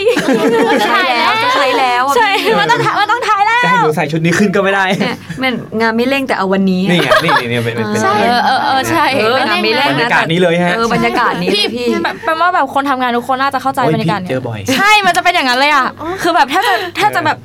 [0.73, 3.54] จะใช้แล้วจะใช้แล้วอะใช่ พี่มันต้องถ่ายมันต้องถ่ายแล้ว
[3.87, 15.87] จะให้หนูใส่ชุดนี้ขึ้นก็ไม่ได้เนี่ยแม่นงานไม่เร่งแต่เอาวันนี้นี่ไงนี่นี่นี่เป็นเป็นเป็นใช่เออเออเออใช่เอองานไม่เร่งบรรนะยากาศนี้เลยฮะเออบรรยากาศนี้เลพี่ยพี่แบบแปลว่าแบบคนทำงานทุกคนน่าจะเข้าใจโอ้ยบรรยากาศพี่เนี่เจยอบ่อยใช่มันจะเป็นอย่างนั้นเลยอะ
[16.23, 17.37] คือแบบแทบจะแทบจะแบบ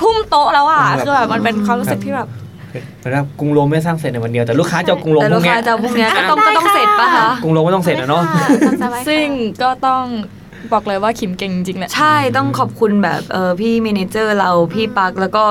[0.00, 2.28] ทุ่มโต๊ะแล้วอะแบบคือแบบมันเป็นความรู้สึกที่แบบ
[2.98, 8.22] เหมือนแบบกรุงโรมไม่สร้างเสร็จในวันเดียวแต่ลูกค้าจะเอากรุงโรมแต่พลูวกกเนี้ค้ายจะเอาพรุ่งเนี้ยก็ต้องก็ต้องเสร็จปะคะกรุงโรมก็ต้องเสร็จนะเนาะ
[9.08, 9.26] ซึ่ง
[9.62, 10.04] ก็ต้อง
[10.72, 15.42] บอกเลยว่าขิมเก่งจริงๆแหละ ใช่ต้องขอบคุณแบบเออพี่ ma nager เราพี่ปักแล้วก็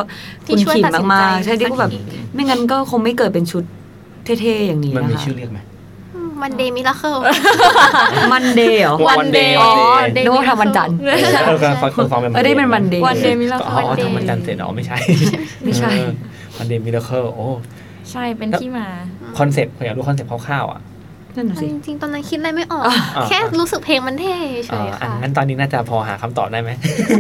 [0.46, 3.64] ที่คุณช่วยขิมตัดสินใจมากๆใช่ที่ก็แบบสักทีไม่งั้นก็คงไม่เกิดเป็นชุด
[4.42, 5.60] เท่ๆอย่างนี้มันนะมีคะชื่อเรียกไหม
[6.42, 7.16] One Day Miracle
[8.34, 9.70] Monday เหรอ One Day อ๋อ
[10.02, 10.96] One Day นึกว่าทำวันจันทร์
[11.46, 14.98] เออฟังคนฟังเป็นเออได้เป็น One Day One Day Miracle อ๋อทำวันจันทร์เสร็จอ๋อไม่ใช่
[15.64, 15.92] ไม่ใช่
[16.58, 17.48] One Day Miracle โอ้
[18.12, 18.88] ใช่เป็นที่มา
[19.38, 20.80] con cept อยากรู้ concept คร่าวๆอะ
[21.36, 26.72] นั่นน่ะสิจริงๆตอนนั้นคิดอะไรไม่ออกอ่าแค่รู้สึกเพลงมันเท่เฉอ่ายๆค่ะงั้นตอนนี้น่าจะพอหาคำตอบได้ไหม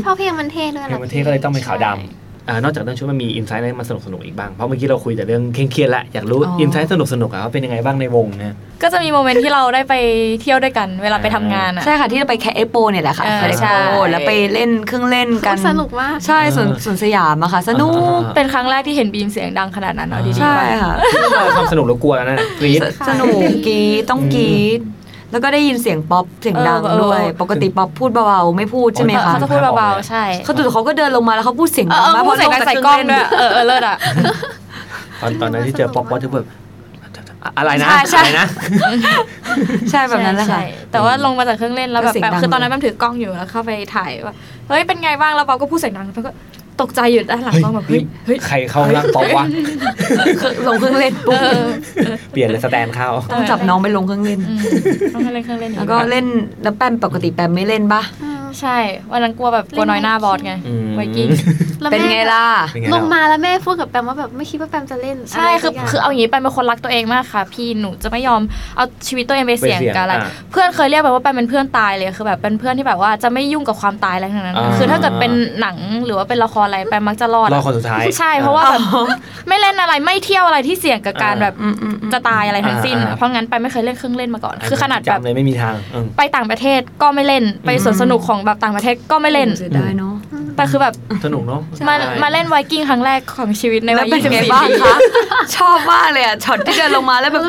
[0.03, 9.93] เพราะเพลงมันเท่ด้วยเพลงมันเท่ก็เลยต้องเป็นขาวดำ อ่านอกจากเรื่องชุดมันมี insight อะไรมาสนุกสนุกๆอีกบ้าง เพราะเมื่อกี้เราคุยแต่เรื่องเครียดๆละอยากรู้อ๋ออิอินไซต์สนุกสนุกๆอะว่าเป็นยังไงบ้างในวงเนี่ยก็จะมี moment ที่เราได้ไป
[10.41, 20.93] เที่ยวด้วยกันเวลาไปทำงานอะใช่ค่ะที่เราไปแคเอโปเนี่ยแหละค่ะเออแคเอใช่โปแล้วไปเล่นเครื่องเล่นกันสนุกมากใช่ส่วนส่วนสยามอะค่ะ สนุกอ่าเป็นครั้งแรกที่เห็นบีมเสียงดังขนาดนั้นเอาดีๆใช่ว่าค่ะ
[21.55, 24.81] ความสนุกเรากลัวแล้วนะกรี๊ดสนุกกรี๊ดต้องกรี๊ด
[25.31, 33.97] แล้วก็ได้ยินเสียงป๊อปเสียงดังเออเออ ด้วย ปกติป๊อปพูดเบาๆไม่พูดใช่ไหมคะเขาจะพูดเบาๆใช่เขาจู่ๆเขาก็เดินลงมาแล้วเขาพูดเสียงเอดัองเออมากพูดเสียงดังใส่กล้องด้วยเออเออเลิศอะ
[35.21, 36.47] ตอนตอนนั้นที่เจอป๊อปป๊อปที่แบบ
[37.57, 38.47] อะไรนะใช่ใช่ อะไรนะ
[39.91, 44.35] ใช่แบบนั้นแหละค่ะ ใช่แต่ว่าลงมาจากเครื่องเล่นแล้วแบบก็เสียงแบบดังคือตอนนั้นแปมถือกล้องอยู่แล้วเข้าไปถ่ายว่า
[44.67, 46.31] เฮ้ยเป็นไงบ้างแล้วเปาก็พูดเสียงดังแล้วก็
[46.81, 49.45] ตกใจอยู่ด้านหลังเฮ้ยกล้องแบบเฮ้ยเฮ้ยใครเข้าร่างป๊อปวะ
[50.67, 54.59] ลงเครื่องเล่นเอปุ๊บอเปลี่ยนเลยสแตนเข้าต้องจับน้องไปลงเครื่องเล่นอืม
[55.13, 56.25] ต้องให้เล่นเครื่องเล่นอย่างแล้วนี้ก็เล่น
[56.63, 58.77] แล้วแปมปกติแปมไม่เล่นปะอืม ใช่
[59.11, 61.29] วันนั้นกลัวแบบกลัวน้อยหน้าบอสไงอืม ไวกิ้ง
[61.81, 68.41] แล้วเป็นแม่ไงล่ะ เป็นไงลล่ะงมาแล้วแม่พูดกับแปมว่าแบบไม่คิดว่าแปมจะเล่นใช่คือะไรสักย่งคือเอาอย่างนี้แปมเป็นคนรักตัวเองมากค่ะ พี่หนูจะไม่ยอม
[68.75, 75.31] เอาชีวิตตัวเองไปเสี่ยงไปเสี่ยงกับอะไรอ่าเพื่อนเคยเรียกแปมว่าแปมเป็นเพื่อนตายเลยคือแบบเป็นเพื่อนที่แบบว่าจะไม่ยุ่งกับความตายอะไรทั้งนั้นอ่า คือถ้าเกิดเป็น
[75.61, 78.81] หนังหรือว่าเป็นละครอะไรแปมมักจะรอดรอคนสุดท้าย ใช่เพราะว่าแบบ
[79.47, 90.13] ไม่เล่นอะไรไม่เที่ยวอะไรที่เสี่ยงกับการอ่าแบบอืมอืมอืมจะตายอะไรทั้งสิ้น อ่าเพราะงั้นแปมไม่เคยเล่นเครื่องเล่นมาก่อน คือขนาดแบบ จำเลยไม่มีทางอืม ไปต่างประเทศก็ไม่เล่นไปสวนสนุกของแบบต่างประเทศก็ไม่เล่นเสียดายเนาะ
[90.55, 90.93] แต่คือแบบ
[91.25, 94.97] สนุกเนาะมาใช่มาเล่นไวกิ้งครั้งแรกของชีวิตในแล้วัวยเป็นไง24บ้างปีคะ
[95.55, 97.43] ชอบมากเลยอะช็อตที่เดินลงมาแล้วแบบ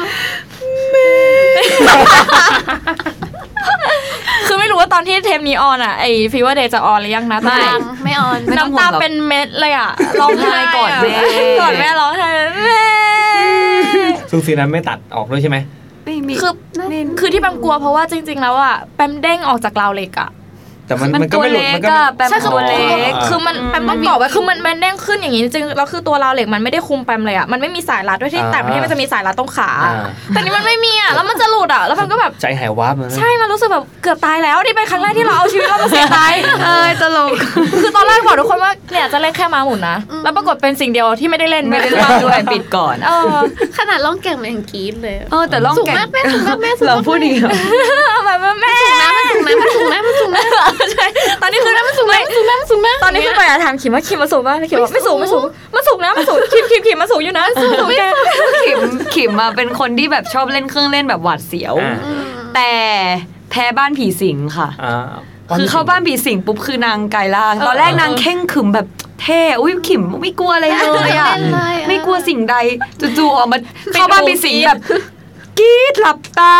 [4.46, 9.90] คือไม่รู้ว่าตอนที่เทปนี้ on อะไอ Fever Day จะ on หรือยังนะไม่แต่ยังไม่ on ไม่ต้องห่วน้ำงหรอกตาเป็นเม็ดเลยอะ
[10.20, 11.12] ร้องไห้กอดแม่
[11.60, 12.80] กอดแม่ร้องไห้แม่
[14.30, 15.56] ซึ่งซีนนั้นไม่ตัดออกด้วยใช่ไหม
[16.04, 16.52] ไม่มีคือ
[16.88, 20.30] ไม่คือที่แปมกลัวเพราะว่าจริง ๆ แล้วอะแปมเด้งออกจากราวเหล็กอะ
[20.86, 29.94] แต่มันมันมันก็ตัวไม่หลุดเล็มันกก็อะแปมใช่คือตัวเล็กคือมันแปมต้องบอกไว้คือมันมันเด้งขึ้นอย่างนี้จริงๆแล้วคือตัวราวเหล็กมันไม่ได้คุมแปมเลยอะมันไม่มีสายรัดด้วยที่ต่างประเทศมันจะมีสายรัดตรงขาอ่า
[30.28, 36.32] แต่นี่มันไม่มีอะแล้วมันจะหลุดอะแล้วแปมก็แบบใจหายวับนะใช่มันรู้สึกแบบเกือบตายแล้วนี่เป็นครั้งแรกที่เราเอาชีวิตเรามาเสี่ยงตาย
[36.64, 37.32] เออตลก
[37.82, 43.36] คือตอนแรกบอกทุกคนว่าเนี่ยจะเล่นแค่ม้าหมุนนะแล้วปรากฏเป็นสิ่งเดียวที่ไม่ได้เล่นไม่ได้คือเล่ม้านหมุด้วยปิดก่อนเออ
[43.78, 47.50] ขนาดร้องเก่งมันยังกรี๊ดเลยเออแต่ล่องสูงแก่มากแม่สูงมากแม่สูงเรามากพูดอีกเหรอ
[48.26, 48.76] แบบว่าแม่
[52.70, 55.42] สูงนะมันสูงนะตอนนี้คือไปอะถามขิมว่าขิมมาสูงป่ะขิมว่าไม่สูงไม่สูง
[55.74, 58.02] มันสูงนะมันสูงขิมขิมขิมมาสูงอยู่นะสูงแก
[58.66, 58.80] ขิม
[59.14, 62.22] ขิมมาเป็นคนที่แบบชอบเล่นเครื่องเล่นแบบหวาดเสียวอ่าอืม
[62.54, 62.72] แต่
[63.50, 65.10] แพ้บ้านผีสิงค่ะอ่า
[65.58, 68.86] คือเข้าบ้านผีสิงปุ๊บคือนางกายล่างตอนแรกนางเข่งขรึมแบบ
[69.22, 72.56] เท่อุ้ยขิมไม่กลัวอะไรเลยอะเล่นเลยเออไม่กลัวสิ่งใด
[73.18, 73.58] จู่ๆออกมา
[73.92, 74.78] เข้าบ้านผีสิงแบบ
[75.58, 76.54] กรีดหลับตา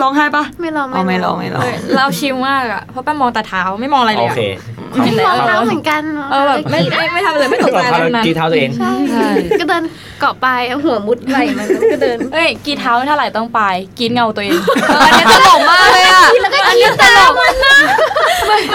[0.00, 1.64] ร้องไห้ปะไม่ลองอ๋อไม่ร้องไม่ร้อง
[1.94, 4.28] เราชิลมากอะเพราะแป้มมองแต่เท้าไม่มองอะไรเลโอย
[4.80, 9.28] อะเคไม่ลองเท้าเหมือนกันเออแบบไม่ไม่ไม่ทำเลยไม่ตกใจอะไรเขาทั้งนั้นกีเท้าตัวเองใช่ใช่
[9.60, 9.82] ก็เดิน
[10.20, 13.60] เกาะปลายเอาหัวมุดไหล่มันแล้วก็เดินเอ้ยกีเท้าไม่เท่าไหร่ต้องไป
[14.00, 16.22] กินเงาตัวเองเอออันนี้ตลกมากเลยอะ
[16.68, 17.76] อันนี้ตลกมันนะ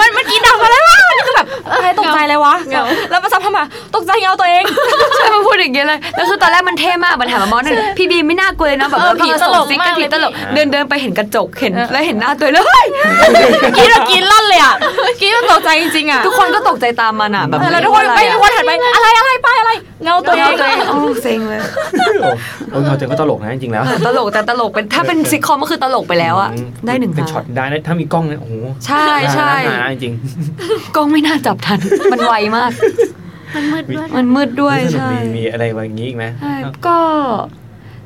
[0.02, 3.58] ันมันกินดังมาแล้ววะนี่คือแบบอะไรตกใจเลยวะเงาแล้วมาซับทำไม
[3.94, 4.64] ตกใจเงาตัวเอง
[5.16, 12.86] ใช่มาพูดอย่างเงี้ยเลยแล้วคือตอนแรกมันเท่มากมันถามมามอสหนึ่งพี่บีมไม่น่ากลัวเลยนะแบบว่าเออผีตตลลกกซิกมากกับผีเลยตลกพี่เดินเดินไปเห็นกระจกเห็นเออแล้วเห็นหน้าตัวเองแล้วเฮ้ย
[13.78, 14.74] กินแล้วกินลั่นเลยอะ
[15.20, 19.70] กินแล้วตกใจจริงๆอะทุกคนก็ตกใจตามมันอะแบบเออแล้วทุกคนไปทุกคนหันไปอะไรอะไรไปอะไร
[20.04, 21.60] เงาตัวเอเงาตัวงเองโอ้เซ็งเลย
[22.70, 28.54] โอ้ยเงาตัวเองก็ตลกนะจริงๆแล้ว ตลกแต่ตลกเป็นถ้าเป็นซิทคอมก็คือตลกไปแล้วอะอืมได้หนึ่งเป็นฮาช็อตได้นะถ้ามีกล้องเนี่ยโอ้โห
[28.86, 30.14] ใช่ใช่น่าหาจริง
[30.96, 31.78] กล้องไม่น่าจับทัน
[32.12, 32.70] มันไวมาก
[33.54, 36.54] มันมืดด้วยมันมืดด้วยสนุกใช่ดีมีอะไรแบบนี้อีกไหมใช่
[36.86, 36.98] ก็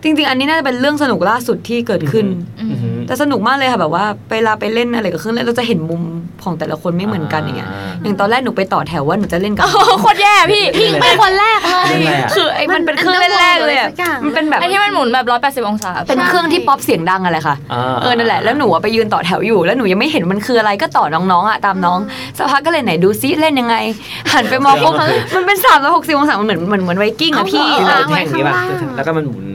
[0.02, 2.26] จริง ๆ อันนี้น่าจะเป็นเรื่องสนุกล่าสุดที่เกิดขึ้น
[2.60, 6.02] อือหือแต่สนุกมากเลยค่ะแบบว่าเวลาไปเล่นอะไรกับเครื่องเล่นเราจะเห็นมุม
[6.42, 13.88] ของแต่ละคนไม่เหมือนกันอย่างเงี้ยอ่าอย่างตอนแรกหนูไปต่อแถวว่าหนูจะเล่นกับโอ้โหโคตรแย่พี่พี่เล่นไปอะไรคนแรกเลยเล่นอะไรอะคือไอ้มันเป็นเครื่องเล่นแรกเลยอะ
[14.24, 15.26] มันเป็นแบบไอ้ที่มันหมุนแบบ
[15.64, 21.98] 180องศาเป็นเครื่องที่ป๊อปเสียงดังอะไรค่ะาเออนั่นแหละแล้วหนูอะไปยืนต่อแถวอยู่ แล้วหนูยังไม่เห็นมันคืออะไรก็ต่อน้องๆอะตามน้อง
[22.38, 23.76] สักพักก็เลยไหนดูซิเล่นยังไง
[24.32, 24.94] หันไปมองปุ๊บ
[25.34, 28.54] มันเป็นสามร้อยหกสิบองศามันเหมือนเหมือนเหมือนไวกิ้งอะพี่ที่เอาเราเหรอแท่งนี้ป่ะ
[28.96, 29.51] แล้วก็มันหมุน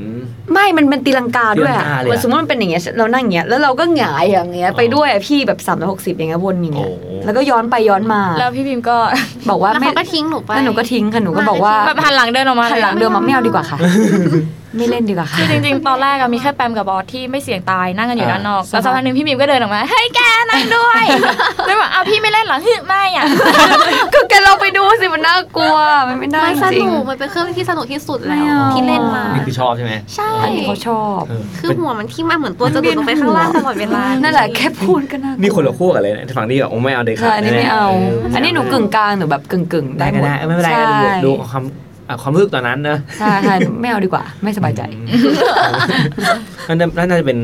[0.54, 8.98] ไม่มันเป็นตีลังกาด้วยอะตีลังกาเลยอะเหมือนสมมติมันเป็นอย่างเงี้ยเรานั่งอย่างเงี้ยแล้วเราก็หงายอย่างเงี้ยไปด้วยอะพี่แบบสามร้อยหกสิบอย่างเงี้ยวนอย่างเงี้ยโอ้แล้วก็ย้อนไปย้อนมา แล้วพี่พิมก็
[9.50, 13.78] บอกว่าแล้วไม่เขาก็ทิ้งหนูไปแล้วหนูก็ทิ้งค่ะหนูก็บอกว่าแบบหันหลังเดินออกมาหันหลังเดินมาไม่เอาดีกว่าค่ะ
[14.76, 21.04] ไม่เล่นดีกว่าค่ะคือจริงๆ ตอนแรกอะมีแค่แปมกับบอสที่ไม่เสี่ยงตายนั่งกันอยู่อ่าด้านนอก แล้วสักพักหนึ่งพี่มิมก็เดินออกมา เฮ้ยแกนั่งด้วย
[21.66, 23.26] แล้วแบบอ้าวพี่ไม่เล่นเหรอฮึไม่อะ
[24.14, 37.88] ก็แกลองไปดูสิมันน่ากลัว มันไม่ได้มันสจริงนุกมันเป็นเครื่องที่สนุกที่สุดแล้วไม่เอาที่เล่นมา นี่คือชอบใช่ไหมใช่อันนี้เขาชอบเออคือเป็นหัวมันที่มาเหมือนตัวจะดูดลงไปข้างล่างตลอดเวลา นั่นแหละแค่พูดก็น่ากลัวนี่คนละขั้วกันเลยนะฝั่งนี้แบบโอ้ไม่เอาเด็กใช่อันนี้ไม่เอา
[38.32, 41.87] เอันนี้หนูกึ่งกลางหนูแบบกึ่งกึ่งๆได้ได้หก็มดได้ไม่เป็นไรใช่ดูดูความอะ
[42.22, 44.82] ความรู้สึกตอนนั้นนะใช่ใช่ไม่เอาดีกว่า ไม่สบายใจ
[46.68, 47.38] นั่นน่าน่าจะเป็น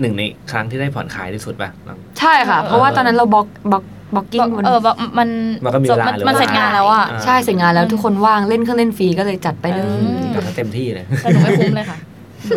[0.00, 1.70] หนึ่งในครั้งที่ได้ผ่อนคลายที่สุดป่ะ
[2.18, 3.84] ใช่ค่ะ เพราะว่าตอนนั้นเราบล็อกบล็อก
[4.14, 5.28] บล็อกกิ้งมันเออแบบมัน
[5.64, 11.98] มันก็มีจเวบลามันหรือมันว่าเสร็จงานแล้วอะอ่าใช่เสร็จงานแล้วทุกคนว่างเล่นเครื่องเล่นฟรีก็เลยจัดไปเลยอืมก็เต็มที่เลยแต่หนูไม่คุ้มเลยค่ะ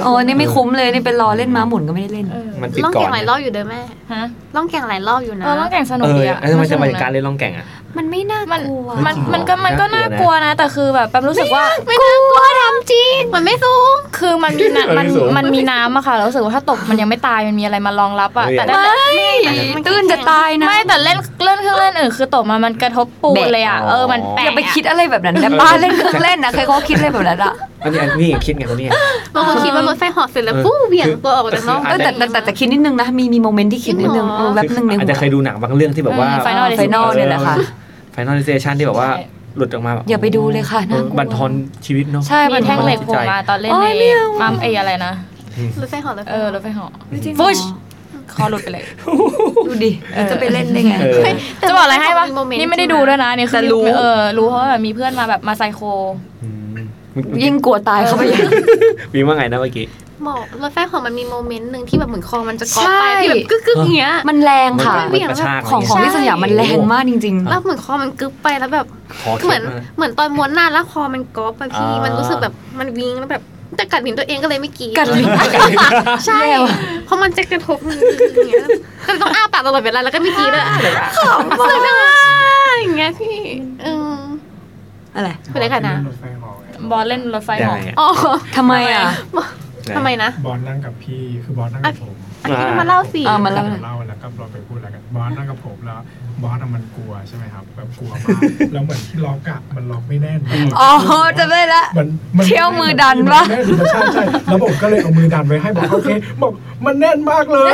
[0.04, 3.82] โอ้นี่ไม่คุ้มเลยนี่เป็นรอเล่นม้าหมุนก็ไม่ได้เล่นเออมันติดล่องก่อแก่นงหลายรอบอยู่เด้อแม่
[4.14, 4.24] ฮะ
[4.56, 7.66] ล่องแก่งหลายรอบอยู่นะเออต้องแข่งสนุเอกอดีอะแล้วทำไมจะสมานุกนะการเล่นล่องแก่งอะ
[7.98, 18.84] มันไม่น่ามันกลัวมันจริงเหรอมันก็มันก็มันก็น่าน่ากกลัลัววนะนะ แต่คือแบบแปมรู้สึกว่าไม่น่ากลัวทำจริงมันไม่สูงคือมันมีน้ำมันเออสูงมันมีน้ำอะค่ะแล้วรู้สึกว่าถ้าตกมันยังไม่ตายมันมีอะไรมารองรับอะเฮ้ยแต่ได้
[19.76, 28.88] มันตื้นจะตายนะไม่แต่เล่นเล่นเครื่องเล่นอื่นคือตกมามันกระทบปูนเลยอะแบะเออมันแปะอย่าไปคิดอะไรแบบนั้นแต่ป้าเล่นเครื่องเล่นนะใครเขาคิดอะไรแบบนั้นอะอันนี้อันนี้คิดไงคนนี้
[29.36, 37.56] บางคนคิดว่ารถไฟเหอเสร็จแล้วเออปุ๊บเบี่ยงตัวออกจากนอกคือเออแต่แต่แต่แต่คิดนิดนึงนะมีมีโมเมนต์ที่คิดนิดนึงจริงเหรอเออแบบนึงในอาจหัจะเคยวดูหนังบางเรื่องที่แบบว่าไฟนอลไฟนอลเนี่ยแหละค่ะ
[38.20, 39.10] ไฟนอลเซชันที่แบบว่า
[39.58, 41.52] หลุดออกมาแบบอย่าไปดูเลยค่ะน่ากลัวบันทอน
[41.86, 45.14] ชีวิตเนาะใช่มีแท่งเหล็กโผล่มาตอนเล่นโอ้ในยไม่เอามัมเออะไรนะ
[45.82, 46.92] รถไฟเหอรถไฟเอเหออรถไฟเหาะ
[47.26, 47.58] จริงฟุช
[48.34, 48.84] คอหลุดไปเลย
[49.68, 49.92] ดูดิ
[50.32, 51.24] จะไปเล่นได้ไงเออ
[51.70, 55.82] จะบอกอะไรให้ปะมีโมเมนต์นี่ไม่ได้ดูด้วยนะนี่คือแต่รู้เออรู้เพราะว่าแบบมีเพื่อนมาแบบมาไซโค
[56.44, 56.78] อืม
[57.44, 58.42] ยิ่งกลัวตายเข้าไปใหญ่
[59.14, 59.86] มีว่าไงนะเมื่อกี้
[60.28, 68.88] บอกรถไฟเหอมันมีโมเมนต์หนึ่งที่แบบเหมือนคอมันจะกอใช่ไปที่แบบกึกกึกๆอย่างเงี้ย มันแรงค่ะ มันกระชากของของที่สยามมันแรงมากจริง แล้วเหมือนคอมันกึกไปแล้วแบบ
[69.22, 73.44] คอเหมืเข็อนมากเหมือนตอนม้วนหน้าแล้วคอมันกอไปพี่ อ่ามั มันรู้สึกแบบมันวิงแล้วแบบ
[73.80, 75.28] จะกัดลิ้นตัวเองก็เลยไม่กรีดกัดลิ้น
[76.28, 76.42] ใช่
[77.06, 78.66] เพราะมันจะกระทบอย่างเงี้ย
[79.06, 80.64] ก็เลยต้องอ้าปากตลอดเวลาแล้วก็ไม่กรีดเลย
[81.18, 81.70] ขำมา
[82.74, 83.38] กอย่างเงี้ยพี่
[83.84, 88.10] เออๆ อะไร เป็นไรกันนะรถไฟเหอไงบอลเล่นรถไฟยัเหงาะไงอะ อ๋อ
[88.58, 89.06] ทำไมอะ
[89.96, 96.00] ทำไมนะ บอลนั่งกับพี่คือบอลนั่งกับผมอันนี้มาเล่าสิอ่ามาเล่า เล่าแล้วก็เราไปพูดแล้วกันบอลนั่งกับผมแล้ว
[96.42, 98.40] บอสอะมันกลัวใช่ไหมครับแบบกลัวมาก
[98.74, 100.40] แล้วเหมือนที่ล็อกอะมันล็อกไม่แน่น
[100.80, 100.90] อ๋อ
[101.40, 102.08] จะได้ละ มัน
[102.38, 106.10] มันเที่ยวมือดันปะแน่นใช่ใช่แล้วผมก็เลยเอามือดันไว้ให้บอกโอเค
[106.42, 106.52] บอก
[106.86, 107.72] มันแน่นมากเลย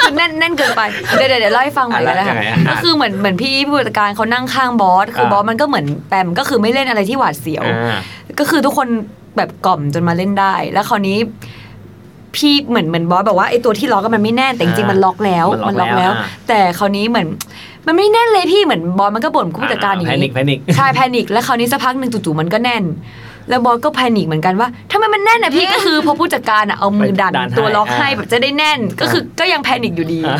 [0.00, 0.82] คือแน่นแน่นเกินไป
[1.16, 8.00] เดี๋ยวเดี๋ยวเดี๋ยวเล่าให้ฟังใหม่ก็ได้อะค่ะยังไงอะก็คือเหมือนเหมือนพี่ผู้จัดการเขานั่งข้างบอส คืออา บอสมันก็เหมือนแปมก็คือไม่เล่นอะไรที่หวาดเสียว อ่า
[8.38, 8.88] ก็คือทุกคน
[9.36, 11.18] แบบกล่อมจนมาเล่นได้ แล้วคราวนี้
[12.36, 17.26] พี่เหมือนเหมือนบอสบอกว่าไอ้ตัวที่ล็อกก็มันไม่แน่นแต่จริงๆมันล็อกแล้วมันล็อกแล้วอ่าแต่คราวนี้เหมือน
[17.86, 22.84] มันไม่แน่นเลยพี่เหมือนบอสมันก็บ่นผู้จัดการอย่าง panic นี้ panic ใช่ panic แล้วคราวนี้สักพักหนึ่งจู่ๆมันก็แน่น
[23.48, 30.38] แล้วบอสก็ panic เหมือนกันว่าทำไมมันแน่นนะพี่ก็คือพอผู้จัดการอะเอามือดันดันให้ตัวล็อกให้อ่าแบบจะได้แน่นก็คือก็ยัง panic อยู่ดี อ่า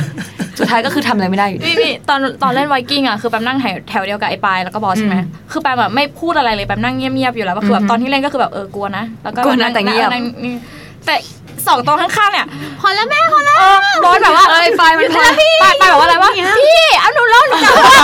[0.58, 10.54] สุดท้ายก็คือทำอะไรไม่ได้อยู่ดี พี่พี่ตอนตอนเล่นไวกิ้งอะคือแปมนั่งแถวแถวเดียวกับไอ้ปายแล้วก็บอสใช่ไหมอืมคือแปมแบบไม่พูดอะไรเลยแปมนั่งเงียบๆอยู่แล้วคือแบอืบอฮึตอนที่เล่นก็คือแบบเออกลัวนะแล้วก็กลัวนะแต่เงียบ นั่นี่
[11.06, 11.16] แต่
[11.66, 12.46] สองตัวข้างๆเนี่ย
[12.80, 15.22] พอแล้วแม่พอแล้ว เออบอสแบบว่าเอ้ยปลายมันพอ
[15.62, 18.03] ปายปายบอกว่าอะไรวะพี่เอาหนูเล่าหนูจะอ้วกแล้ว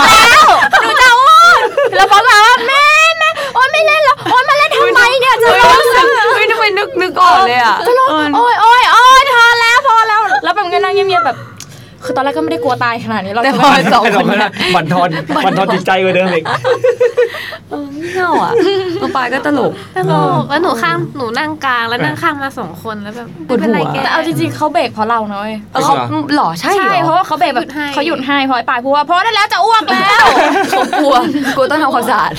[12.63, 15.09] กก็ไม่ได้กลัวตายขนาดนี้เราแต่จะพอไม่สองให้คเรานไม่ได้บันทอน
[15.45, 16.45] บันทอนจิตใจกว่าเดิมอีก
[17.69, 18.51] เออไม่เอาอะ
[19.01, 25.95] ตัวปลายก็ตลกตลกแล้วหนูข้างหนูนั่งกลางแล้วนั่งข้างมาสองคนแล้วแบบปวดหัวไม่เป็นไรแกแต่เอาจริงๆเขาเบรกเพราะเราเนอะเว้ยเออเขา
[26.35, 30.25] หล่อใช่เหรใช่อเพราะว่าเขาเบรกแบบหยุดให้เขาหยุดให้เพราะไอ้ปายพูดว่าพอได้แล้วจะอ้วกแล้ว
[30.69, 31.15] เขากลัว
[31.55, 32.33] กลัวต้องทำความสะอาด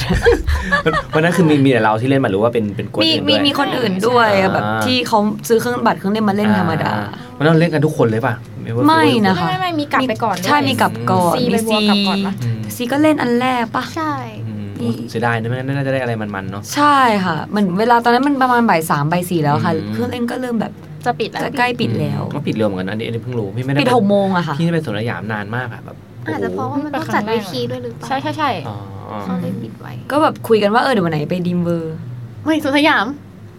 [1.14, 5.18] วันนั้นคือมีมีแต่เราที่เล่นมาหรือว่าเป็นเป็นกวนมีอื่นมีด้วยมีคนอื่นด้วยอ่าแบบที่เขา
[5.48, 8.51] ซื้อเครื่องบัตรเครื่องเล่นมาเล่นธรรมดาอ่วันนั้นเราเล่นกันทุกคนเลยป่ะว่า
[8.86, 14.12] ไม่นะไม่ไม่ไม่มีกลับไปก่อนด้วยใช่มีกลับก่อนซีมีไปบัวกลับก่อนปะอืมซีก็เล่นอันแรกปะใช่
[14.48, 20.72] อืมมีเสียดายนะไม่งั้นน่าจะได้อะไรมันๆเนาะใช่ค่ะเหมือนเวลาตอนนั้นมันประมาณบ่ายสามบ่ายสี่แล้วค่ะอืมเครื่องเล่นก็เริ่มแบบ
[21.06, 28.76] จะปิดแล้วจะใกล้ปิดแล้วก็ปิดเร็วเหมือนกันอันนี้อันนี้เพิ่งรู้พี่ไม่ได้ปิดหกโมงอะค่ะพี่ไม่ได้ไปสวนสยามนานมากอะแบบโอาจจะเพราะว่ามันต้องจัดเวทีด้วยหรือเปล่าใช่ใช่ใช่อ๋อ
[29.10, 31.96] อ๋อเขาเลยปิดไว้ก็แบบคุยกันว่าเออเดี๋ยววันไหนไป Dream World
[32.44, 33.06] ไม่สวนสยาม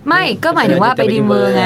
[0.10, 1.66] ไม่ก็หมายถึงว่าไป Dream World ไง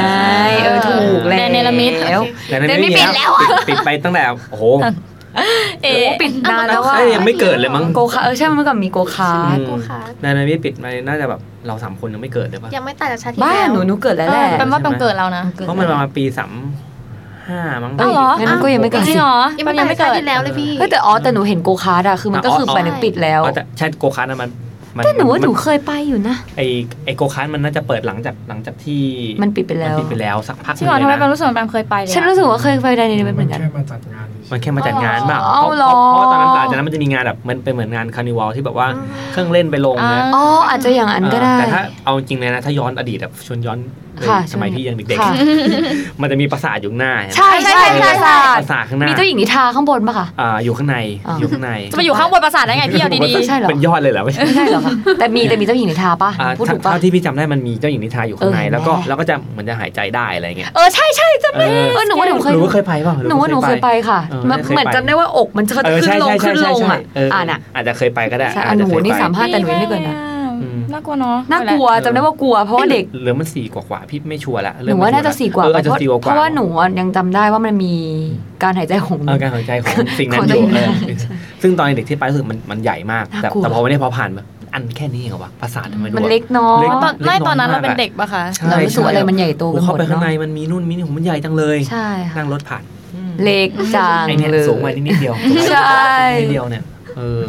[0.63, 4.65] เออถูกแล้วแดนเนรมิตแล้วแต่นั้นแต่ไม่ไม่มีปิดแล้วอะปิดปิดไปตั้งแต่โอ้โห
[5.83, 16.51] เอ๊ะปิดนานแล้วว่าเอ้ยยังไม่เกิดเลยมั้งโกคาร์ทเออใช่เมื่อก่อนมีโกคาร์ทอืมกูค่ะในนั้นไม่ปิดมาน่าจะแบบเราสามคนยังไม่เกิดเลยป่ะยังไม่ตายจากชาติที่บ้าแล้วหนูหนูเกิดแล้วแหละแปลว่าเป็นเกิดเรานะเพราะมันประมาณปีสาม
[17.47, 24.66] ห้ามั้งอ้าวเหรองั้นก็ยังไม่เกิดจริสิงเหรอยังแปไม่ลตายไม่จากชาเกิดติที่แล้วเลยพี่เฮ้ยแต่อ๋อแต่หนูเห็นโกคาร์ทอะคือมันก็คืออ๋อไปนึกปิดแล้วอ๋อแต่ใช่โกคาร์ทนะมันมั
[25.05, 26.61] แต่หนูว่าหนูมัเคยไปอยู่นะ ไอ
[27.05, 29.01] ไอโกคาร์ทมันน่าจะเปิดหลังจากหลังจากที่
[29.43, 38.87] มันปิดไปแล้วมันปิดไปแล้วสักพักจริงเหรอลทำยไมนะแปลรู้สึกว่าแปลเคยไปเลยอะฉันรู้สึกว่าเคยไปไดในนี้เหมือนกันแค่มาจัดงานเฉยๆมันแค่มาจัดงานเปล่าอ๋อเพราะเหรอเพราะว่าตอนนั้นหลังจากนั้นมันจะมีงานแบบมันเป็นเหมือนงานคาร์นิวัลที่แบบว่า
[39.31, 43.79] เครื่องเล่นไปลงนะอ๋ออาจจะอย่างนั้นก็ได้แต่ถ้าเอาจริงเลยนะถ้าย้อนอดีตแบบชวนย้อน
[44.17, 70.15] เลยค่ะสมัยพี่ยังเด็กค่ะๆมันจะมีปราสาทอยู่ข้างหน้าใช่ใช่ใช่ใช่ปราสาทข้างหน้า มีมีเจ้าหญิงนิทราข้างบนปะคะอ่าอยู่ข้างในอ่าอยู่ข้างใน จะมาอยู่ข้างบนปราสาทได้ไงพี่เอาดีใช่เหรอ เป็นยอดเลยเหรอ ไม่ใช่ไม่ใช่เหรอคะแต่มีแต่มีเจ้าหญิงนิทราปะอ่าพูดเท่าถูกปะเท่าที่พี่จำได้มันมีเจ้าหญิงนิทราอยู่ข้างในเออแล้วก็แน่แล้วก็จะเหมือนจะหายใจได้อะไรเงี้ยเออใช่ใช่จำได้เออเออหนูว่าหนูเคยหนูก็เคยไปเปล่าหนูว่าหนูเคยไปค่ะเออมันเคยไปเหมือนจำได้ว่าอกมันจะเออขึ้ใช่นลงใช่ขึ้นใช่ลงใช่อะเอออ่าน่ะอาจจะเคยไปก็ได้ใช่อาจจะหนูเคยนี่ไปสามๆห้าแต่หนูยังไม่เกินนะ
[70.61, 77.93] อืมน่ากลัวเนาะน่ากลัวจำได้ว่ากลัวเพราะว่าเด็กหรือมันสี่กว่าๆพี่ไม่ชัวร์ละหเริ่มนูไม่ว่าน่าชัจะร์ลสี่กว่าเอออาจเพจะราะสี่กว่าเพราะว่าหนูอะยังจำได้ว่ามันมี
[78.63, 81.17] การหายใจของเออการหายใจของสิ่งนั้นของอตัวยู่เองเออ
[81.61, 84.43] ซึ่งตอนเด็กที่ไปรู้สึกมันมันใหญ่มากแต่น่ากลัวแต่พอวันนี้พอผ่านมา
[84.77, 92.83] อันแค่นี้เองเหรอวะประสาททำไมดูมันแบบเล็กน้อยเล็กตอนไม่เล็กน้อยตอนนั้นเรามากเป็นอะเด็กปะคะใช่เรารู้สึกว่าอะไรมันใหญ่โตไปหมดเข้าไปข้างในเนอะมันมีนู่นมีนี่ผมมันใหญ่จังเลยใช่ค่ะนั่งรถผ่าน
[93.15, 95.35] อืมเล็กจังไอเนี่ยเลยสูงไปนิดเดียว
[95.71, 96.05] ใช่
[96.41, 96.83] นิดเดียวเนี่ย
[97.17, 97.43] เออ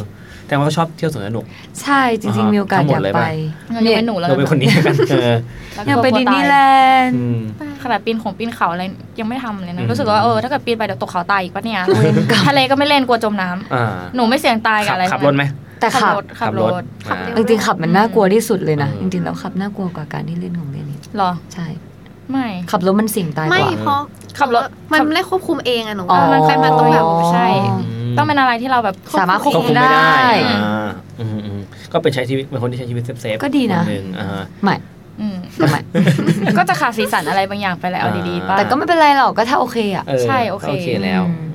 [0.48, 1.44] แต่ว่าก็ชอบเที่ยวสวนสนุก
[1.82, 3.28] ใช่จริงๆมีโอกาสทั้งหมอดยากเลยไปป่ะ
[3.72, 5.34] เรายังเป็นหนูแล้วเราเป็นคนนี้กันเออ
[5.86, 6.56] อยากไปดิสนีย์แล
[7.04, 7.40] นด์อืม
[7.82, 8.84] ขนาดปีนของปีนเขาอะไร
[9.20, 13.84] ยังไม่ทำเลยอืนะมรู้สึกว่าเออถ้าเกิดปีนไปเดี๋ยวตกเขาตายอีกปะเนี่ยเวรกรรมทะเลก็ไม่เล่นกลัวจมน้ำอ่า
[14.16, 15.44] หนูไม่เสี่ยงตายกับขับอะไรขับรถไหม
[15.80, 21.66] แต่ขัขับบรถขับรถขับอ่าเร็ว จริงๆขับมันน่ากลัวที่สุดเลยนะอืจมริงๆแล้วขับน่ากลัวกว่าการที่เล่นของเล่นนี่หรอ ใช่
[22.30, 24.00] ไม่ ขับรถมันเสี่ยงตายกไม่ว่า เพราะ
[24.38, 24.62] ขับรถ
[24.92, 30.88] มันไม่ได้ควบคุมเองอะหนูอ๋อ ว่ามันใครมาต้องแบบใช่อืมต้องเป็นอะไรที่เราแบบสามารถควบควบคุคุมมไม่ได้ได้ อ่า
[31.20, 31.60] อืมอืม
[31.92, 34.76] ก็เป็นใช้ชีวิตเป็นคนที่ใช้ชีวิตเซฟๆก็ดีนะ คหนึ่งอ่าฮะ ไม่
[35.20, 35.80] อืมแต่ไม่
[36.58, 41.47] ก็จะขาดสีสันอะไรบางอย่างไปแล้วเอาดีๆป่ะ แต่ก็ไม่เป็นไรหรอกก็ถ้าโอเคอะ เออใช่โอเคก็โอเคแล้ว อืมอืม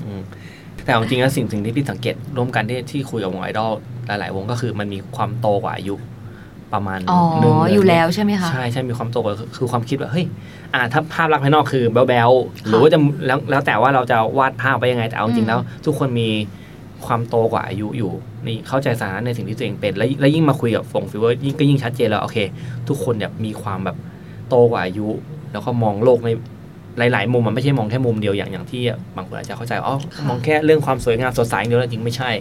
[0.84, 3.72] แต่เอาจริงๆแล้วสิ่งสิ่งที่พี่สังเกตร่วมกันที่ที่คุยกับวงไอดอล
[4.08, 5.96] หลาย ๆ วงก็คือมันมีความโตกว่าอายุ
[6.74, 10.26] ประมาณอ๋อหนึ่งอยู่แล้วใช่ไหมคะใช่ใช่มีความโตกว่าคือคือความคิดว่าเฮ้ย
[10.74, 16.30] อ่าถ้าภาพลักษณ์ภายนอกคือแบ๊วๆหรือว่าจะแล้วแล้วแต่ว่าเราจะวาดภาพไปยังไงแต่เอาจริงๆแล้ว ทุกคนมี
[17.06, 18.12] ความโตกว่าอายุอยู่
[18.46, 22.38] นี่เข้าใจสถานะในสิ่งที่ตัวเองเป็น แล้วแล้วยิ่งมาคุยกับพวก FEVER ยิ่งก็ยิ่งชัดเจนแล้วโอเค
[22.88, 23.98] ทุกคนแบบมีความแบบ
[24.50, 25.08] โตกว่าอายุ
[25.52, 26.30] แล้วก็มองโลกใน
[26.98, 28.82] หลายๆ มุมมันไม่ใช่มองแค่มุมเดียวอย่างอย่างที่
[29.18, 32.32] บางคนอาจจะเข้าใจว่าอ๋อมองแค่เรื่องความสวยงามสดใสอย่างเดียวแล้วจริงไม่ใช่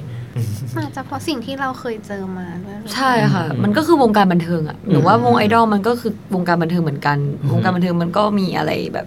[0.76, 9.06] อาจจะเพราะสิ่งที่เราเคยเจอมาด้วยหรือเปล่าใช่ค่ะอืมมันก็คือวงการบันเทิงอะหนูว่าอืมวงไอดอลมันก็คือวงการบันเทิงเหมือนกันอืมวงการบันเทิงมันก็มีอะไรแบบ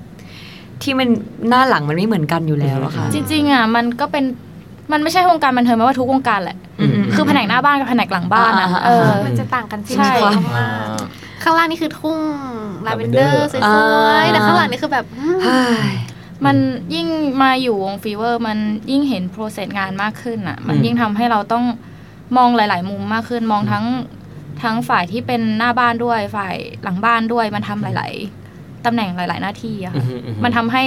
[0.83, 1.09] ที่มัน
[1.49, 4.25] หน้าหลังมันไม่เหมือนกันอยู่แล้วอะค่ะ จริง ๆอะมันก็เป็น
[4.91, 11.05] มันไม่ใช่วงการบันเทิงไม่ว่าทุกวงการแหละอืมคือแผนกหน้าบ้านกับแผนกหลังบ้านอะอ่าเออมันจะต่างกันจริงใช่ๆอ่มากา
[11.45, 12.19] ข้างล่างนี่คือทุ่ง
[12.87, 15.91] ลาเวนเดอ Lavender ร์สวอ่ายๆแต่ข้างหลังนี่คือแบบอืมเฮ้ย
[16.45, 16.55] มัน
[16.95, 17.07] ยิ่ง
[17.43, 18.57] มาอยู่วงฟีเวอร์ มัน
[18.91, 21.65] ยิ่งเห็นโปรเซสงานมากขึ้นอะ มันอืมยิ่งทำให้เราต้อง
[22.37, 23.85] มองหลาย ๆ มุมมากขึ้นมองทั้ง
[24.63, 28.11] ทั้งฝ่ายที่เป็นหน้าบ้านด้วยฝ่ายหลังบ้านด้วย มันทำหลาย
[28.49, 30.83] ๆตำแหน่งหลาย ๆ หน้าที่อะอืค่ะมอืมันทำให้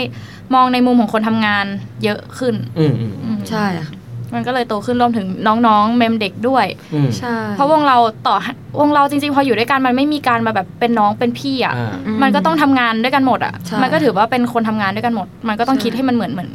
[0.54, 1.66] มองในมุมของคนทำงาน
[2.04, 3.97] เยอะขึ้น อืมอืมอืมใช่ค่ะ
[4.34, 5.26] มันก็เลยโตขึ้นรวมถึง
[5.66, 16.50] น้องๆ เมมเด็กด้วยอืมใช่เพราะวงเราต่อให้วงเราจริงๆ พออยู่ด้วยกันมันไม่มีการมาแบบเป็นน้องเป็นพี่อะอ่าอืมันก็ต้องทำงานด้วยกันหมดอะใช่มันก็ถือว่าเป็นคนทำงานด้วยกันหมด มันก็ต้องใช่คิดให้มันเหมือนเหมือน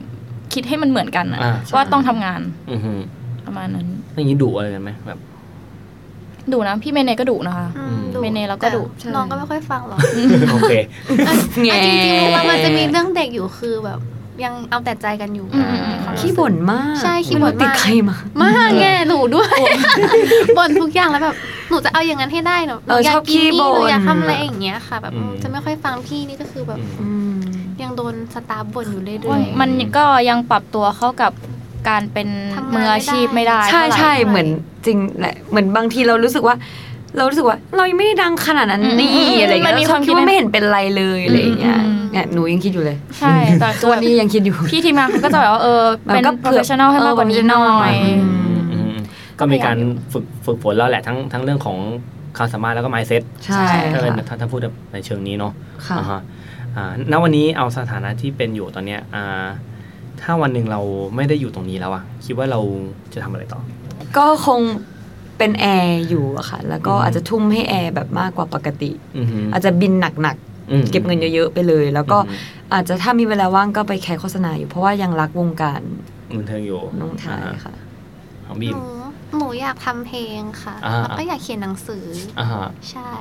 [0.54, 3.02] คิดให้มันเหมือนกันอะอ่าว่าต้องทำงานอืมอืม
[3.46, 5.20] ประมาณนั้นอย่างนี้ดุอะไรกันไหมแบบ
[6.52, 10.00] ดุนะพี่เมเนก็ดุนะคะอืมดุเมเนเราก็ดุแต่น้องก็ไม่ค่อยฟังหรอก
[10.54, 10.74] โอเค
[11.28, 14.00] อะแง่จริงๆมันมันจะมีเรื่องเด็กอยู่คือแบบ
[14.44, 19.58] ยังเอาแต่ใจกันอยู่อืมอืมอืมความรู้สึกขี้บ่นมาก ใช่ขี้บ่นมากไรู้ติดใครมามากแง่หนูด้วย
[20.58, 21.36] บ่นทุกอย่างแล้วแบบ
[21.70, 27.36] หนูจะเอาอย่างนั้นให้ได้หนูหเอนูออยาชกอบกินขี้นี่บ่หนูนอยากทำอะไรอย่างเงี้ยค่ะ แบบอืมจะไม่ค่อยฟังพี่นี่ก็คือแบบอืมอืม
[27.82, 31.32] ยังโดนสตาร์บ่นอยู่เรื่อยมันก็ยังปรับตัวเข้ากับ
[31.90, 34.48] การเป็นทำงานมืออาชีพไม่ได้ ใช่เท่าไหร่ใช่เหมือน
[34.86, 36.56] จริงแหละเหมือนบางทีเรารู้สึกว่า
[37.18, 39.10] เรารู้สึกว่า เรายังไม่ได้ดังขนาดนั้นนี่
[39.42, 48.96] อะไรอย่างเงี้ยมันมีเราความคิคิดดว่าในไม่เห็นเป็นไรเลยอะไรอย่างเงี้ยอืมเนี่ยหนูยังคิดอยู่เลย ใช่แต่คืตัอวนี้ยังคิดอยู่พี่ทีมงานเขาก็จะแบบว่าเออมันเป็นก็ professional ให้มากกว่านี้หน่อยอืมอืมอืม
[49.40, 49.78] ก็มีการ
[50.14, 51.78] ฝึกฝึกฝนแล้วแหละทั้งทั้งเรื่องของ
[52.38, 54.60] ความสามารถแล้วก็ mindset ใช่ถ้าค่ะถ้าถ้าพูด
[54.94, 55.54] ในเชิงนี้เนาะ
[55.88, 56.22] ค่ะอ่าฮะ
[56.76, 59.46] อ่าณวันนี้เอาสถานะที่เป็นอยู่ตอนเนี้ยอ่า
[60.22, 60.82] ถ้าวันหนึ่งเรา
[61.16, 62.60] ไม่ได้อยู่ตรงนี้แล้วอะคิดว่าเรา
[63.14, 63.60] จะทำอะไรต่อ
[64.18, 64.62] ก็คง
[65.38, 70.38] เป็นแอร์อยู่อะค่ะ แล้วก็อืมอาจจะทุ่มให้แอร์แบบมากกว่าปกติอือหืออาจจะบินหนัก
[70.72, 72.38] อืมๆเก็บเงินเยอะๆไปเลย แล้วก็อืม
[72.74, 75.82] อาจจะถ้ามีเวลาว่างก็ไป cast โฆษณาอยู่เพราะว่ายังรักวงการ
[76.38, 77.74] บันเทิงอยู่น้องไทยาฮะค่ะ
[78.48, 78.84] ของๆบีหมนู
[79.38, 82.06] หนูอยากทำเพลงค่ะอ่าแล้วก็อยากเขียนหนังสือ
[82.40, 83.12] อ่าฮะใช่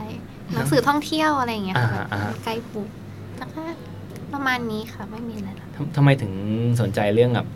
[0.54, 2.90] หนังสือท่องเที่ยวอะไรอย่างเงี้ยค่ะอ่าฮะอ่าฮะ guidebook
[3.38, 3.62] แล้วก็
[4.32, 6.32] ประมาณนี้ค่ะไม่มีอะไรแล้วทำทำไมถึง
[6.80, 7.46] สนใจเรื่องแบบ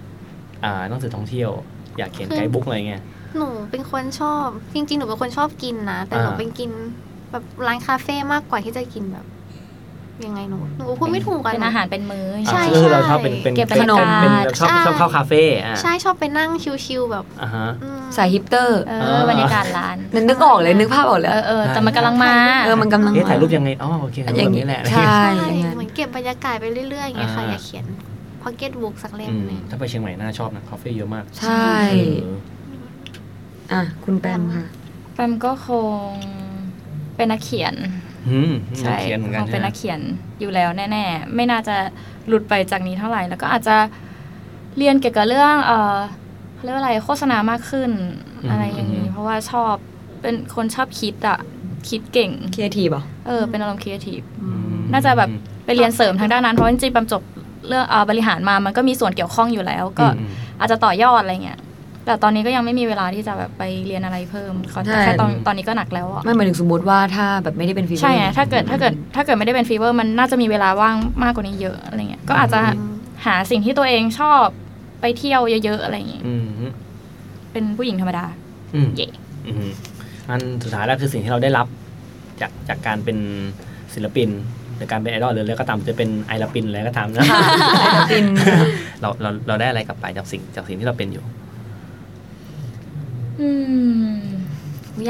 [0.64, 1.50] อ่าหนังสือท่องเที่ยว
[1.98, 3.02] อยากเขียนคือไกด์บุ๊กอะไรเงี้ย
[3.39, 6.70] หนูเป็นคนชอบ จริง ๆ หนูเป็นคนชอบกินนะ แต่หนูอ่า เป็นกิน
[7.30, 9.26] แบบร้านคาเฟ่มากกว่าที่จะกินแบบ
[10.26, 16.51] ยังไงหนูหนูพูดไม่ถูกอะเป็นอาหารเป็นมื้อ ใช่ อ่าก็คือเราชอบเป็นเป็นเก็บบรเป็นรยากาศเป็นแบบชอบใช่ ชอบเข้าคาเฟ่อ่าใช่ชอบไปนั่ง
[16.87, 19.97] ชิลๆแบบอ่าฮะ อืม สายฮิปเตอร์เออ บรรยากาศร้าน
[20.28, 22.32] นึกออกเลยนึกภาพออกเลย เออเออแต่มันกำลังมา
[22.64, 27.84] เออมันกำลัง เอ๊ะมถ่ายรูปยังไงอ๋อโอเคถ่ายรูปอย่าแบงบนี้นี้แหละใช่ใช่อย่างนั้น เหมือนเก็บบรรยากาศไปเรื่อยๆอย่างเงี้ยค่ะ อ่า อยากเขียน
[28.43, 31.70] พ็อกเก็ตบุ๊กสักเล่มอืมหนึง ถ้าไปเชียงใหม่น่าชอบนะคาเฟ่เยอะมากใช่
[32.22, 32.39] เออ
[33.73, 34.67] อะคุณแปมค่ะ
[35.14, 35.69] แปมก็ค
[36.09, 36.11] ง
[37.17, 37.75] เป็นนักเขียน
[38.29, 40.01] อืมใช่นักเขียนเหมือนคกันงเป็นใช่ไหมนักเขียน
[40.41, 41.77] อยู่แล้วแน่ ๆ ไม่น่าจะ
[42.29, 43.77] หลุดไปจากนี้เท่าไหร่ แล้วก็อาจจะ
[44.79, 45.97] เรียนเกี่ยวกับเรื่องเออ
[46.55, 47.91] เขาเรียกว่าอะไรโฆษณามากขึ้น
[48.51, 49.75] อะไรอย่างนี้ เพราะว่าชอบ
[50.23, 51.39] เป็นคนชอบคิดอะ
[51.89, 55.31] คิดเก่ง ครีเอทีฟเหรอเออเป็นอารมณ์ครีเอทีฟ อืม น่าจะแบบ
[55.64, 57.23] ไปเรียนเสริมทางด้านนั้น เพราะจริงๆแปมจบ
[57.69, 60.29] เรื่องเอ่อบริหารมามันก็มีส่วนเกี่ยวข้องอยู่แล้ว ก็อืม
[60.61, 61.59] อาจจะต่อยอดอะไรเงี้ย
[62.07, 72.61] แต่ตอนนี้ก็ยังไม่มีเวลาที่จะแบบไปเรียนอะไรเพิ่มเขาใช่แค่ตอนตอนนี้ก็หนักแล้วอะไม่หมายถึงสมมติว่าถ้าแบบไม่ได้เป็น FEVER ใช่ไงถ้าเกิดถ้าเกิดถ้าเกิดไม่ได้เป็น FEVER มันน่าจะมีเวลาว่างมากกว่านี้เยอะอะไรเงี้ยก็อาจจะ
[73.26, 74.44] หาสิ่งที่ตัวเองชอบ
[75.00, 76.66] ไปเที่ยวเยอะๆอะไรอย่างงี้อืมฮึ
[77.52, 78.24] เป็นผู้หญิงธรรมดา
[78.74, 79.09] อืมเย่
[79.46, 79.70] อืม
[80.28, 81.66] อันสุดท้ายแล้วคือสิ่งที่เราได้รับ
[82.40, 83.18] จากจากการเป็น
[83.94, 84.28] ศิลปิน
[84.76, 87.24] หรือการเป็นไอดอลหรืออะไรก็ตามจะเป็นไอลาปินอะไรก็ตามนะ
[88.11, 88.26] ปิน
[89.00, 91.24] เราเราเราได้อะไรกลับไปจากสิ่งจากสิ่งที่เราเป็นอยู่
[93.41, 93.51] อื
[94.12, 94.16] ม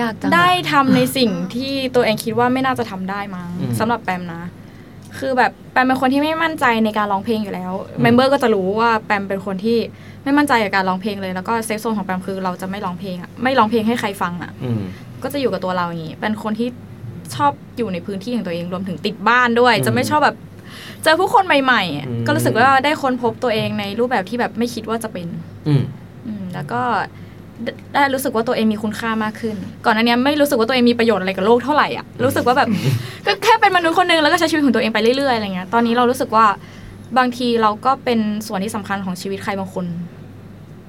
[0.01, 4.43] ยากจังอะได้ทำในสิ่งที่ตัวเองคิดว่าไม่น่าจะทำได้มั้งอืมสำหรับแปมนะ
[5.19, 9.79] คือแบบแปมเป็นคนที่ไม่มั่นใจในการร้องเพลงอยู่แล้วอืม member ก็จะรู้ว่าแปมเป็นคนที่
[10.23, 14.81] ไม่มั่นใจกับการร้องเพลงเลยแล้วก็ safe zone ของแปมคือเราจะไม่ร้องเพลงอะไม่ร้องเพลงให้ใครฟังอะอืม
[15.23, 16.69] ก็จะอยู่กับตัวเราอย่างนี้เป็นคนที่
[17.35, 20.37] ชอบอยู่ในพื้นที่ของตัวเองรวมถึงติดบ้านด้วยอืมจะไม่ชอบแบบ
[21.03, 25.29] เจอผู้คนใหม่ๆอะอืมก็รู้สึกว่าได้ค้นพบตัวเองในรูปแบบที่แบบไม่คิดว่าจะเป็น
[25.69, 25.83] อืม
[26.27, 26.83] อืมแล้วก็
[27.65, 32.69] ได้ได้รู้สึกว่าตัวเองมีคุณค่ามากขึ้น ก่อนหน้านี้ไม่รู้สึกว่าตัวเองมีประโยชน์อะไรกับโลกเท่าไหร่อะรู้สึกว่าแบบ
[33.27, 36.47] ก็แค่เป็นมนุษย์คนหนึงแล้วก็ใช้ชีวิตของตัวเองไปเรื่อยๆอะไรเงี้ยตอนนี้เรารู้สึกว่า
[37.19, 39.85] บางทีเราก็เป็นส่วนที่สำคัญของชีวิตใครบางคน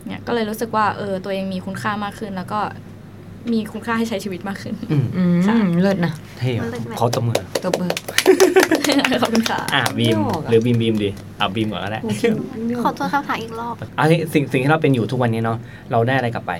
[0.07, 2.59] เนี่ยก็เลยรู้สึกว่าเออตัวเองมีคุณค่ามากขึ้น แล้วก็
[3.53, 7.91] มีคุณค่าให้ใช้ชีวิตมากขึ้นอืมอืมใช่เลิศนะเท่มันเลิศไหมเขาตบมือตบมือ
[9.21, 11.99] ขอบคุณค่ะอะบีมไม่ออกอะหรือบีมบีมดีเอาบีมก่อนก็ได้
[12.83, 15.57] ขอตัวคำถามอีกรอบอันนี้สิ่งสิ่งที่เราเป็นอยู่ทุกวันนี้เนาะ
[15.91, 16.53] เราได้อะไรกลับไป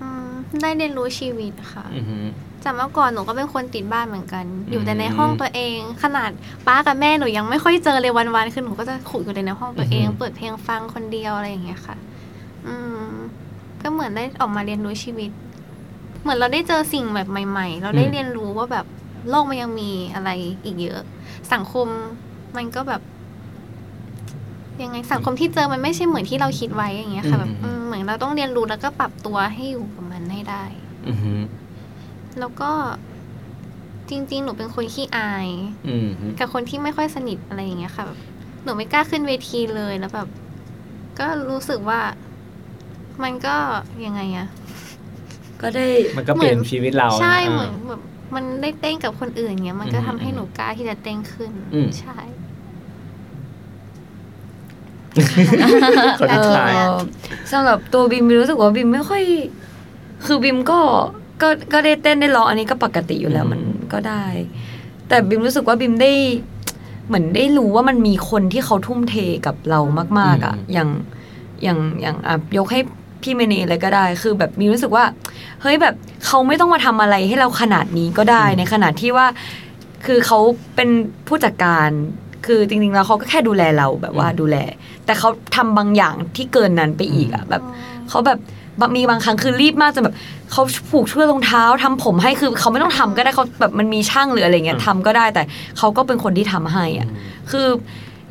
[0.00, 0.30] อืม
[0.62, 2.18] ได้เรียนรู้ชีวิตค่ะอือฮึ
[2.64, 6.30] จากเมื่อก่อนหนูก็เป็นคนติดบ้านเหมือนกัน อยู่แต่ในอืมห้องตัวเอง ขนาด
[6.66, 11.96] ป้ากับแม่หนูยังไม่ค่อยเจอเลยวันๆคือหนูก็จะขุดอยู่แต่ในห้องตัวเองอือฮึเปิดเพลงฟังคนเดียวอะไรอย่างเงี้ยค่ะ
[12.66, 12.74] อื
[13.04, 13.08] ม
[13.80, 15.30] ก็เหมือนได้ออกมาเรียนรู้ชีวิต
[16.24, 18.86] เหมือนเราได้เจอสิ่งแบบใหม่ ๆ เราได้เรียนรู้ว่าแบบ
[19.28, 20.30] โลกมันยังมีอะไร
[20.64, 21.00] อีกเยอะ
[21.52, 21.86] สังคม
[22.56, 23.02] มันก็แบบ
[24.82, 30.64] ยังไงสังคมที่เจอมันไม่ใช่เหมือนที่เราคิดไว้อย่างเงี้ยค่ะแบบอืมเหมือนเราต้องเรียนรู้แล้วก็ปรับตัวให้อยู่กับมันให้ได้
[31.08, 31.34] อือฮึ
[32.40, 32.70] แล้วก็
[34.10, 35.48] จริง ๆ หนูเป็นคนขี้อาย
[35.88, 38.18] อืมฮึกับคนที่ไม่ค่อยสนิทอะไรอย่างเงี้ยค่ะแบบ
[38.64, 40.28] หนูไม่กล้าขึ้นเวทีเลยแล้วแบบ
[41.18, 42.00] ก็รู้สึกว่า
[43.22, 43.56] มันก็
[44.06, 44.46] ยังไงอะ
[45.62, 45.86] ก็ได้
[46.16, 48.00] มันก็เปลี่ยนชีวิตเราใช่นะเหมือนแบบ
[48.34, 52.18] มันได้เต้นกับคนอื่นเงี้ย มันก็อืมทำให้หนูกล้าที่จะเต้นขึ้นอืมใช่
[56.18, 56.96] คนสุดท้ายเอ่อ
[57.52, 59.22] สำหรับตัวบิมบิมรู้สึกว่าบิมไม่ค่อย
[60.26, 60.80] คือบิมก็
[61.42, 63.60] ก็ก็ได้เต้นได้ร้องอันนี้ก็ปกติอยู่แล้วอืมมัน
[63.92, 64.24] ก็ได้
[65.08, 66.12] แต่บิมรู้สึกว่าบิมได้
[67.08, 69.14] เหมือนได้รู้ว่ามันมีคนที่เขาทุ่มเท
[69.46, 69.80] กับเรา
[70.18, 70.88] มาก ๆ อะ อย่าง
[71.62, 72.80] อย่างอย่างอะยกให้
[73.24, 75.04] พี่เมเนอะไรก็ได้ คือแบบมีรู้สึกว่า
[75.62, 75.94] เฮ้ยแบบ
[76.26, 79.26] เขาไม่ต้องมาทำอะไรให้เราขนาดนี้ก็ได้อืมในขณะที่ว่า
[80.06, 80.38] คือเขา
[80.76, 80.88] เป็น
[81.28, 81.88] ผู้จัดการ
[82.46, 84.56] คือจริงๆแล้วเขาก็แค่ดูแลเราแบบว่าดูแล
[85.04, 87.62] แต่เขาทำบางอย่างที่เกินนั้นไปอีกอะแบบ
[88.10, 88.38] เขาแบบ
[88.80, 90.16] บางมีบางครั้งคือรีบมากจนแบบ
[90.52, 95.42] เขาผูกเชือกรองเท้าทำผมให้คือเขาไม่ต้องทำก็ได้เขาแบบมันมีช่างหรืออะไรเงี้ยอืมทำก็ได้แต่
[95.78, 97.08] เขาก็เป็นคนที่ทำให้อะ
[97.50, 97.66] คือ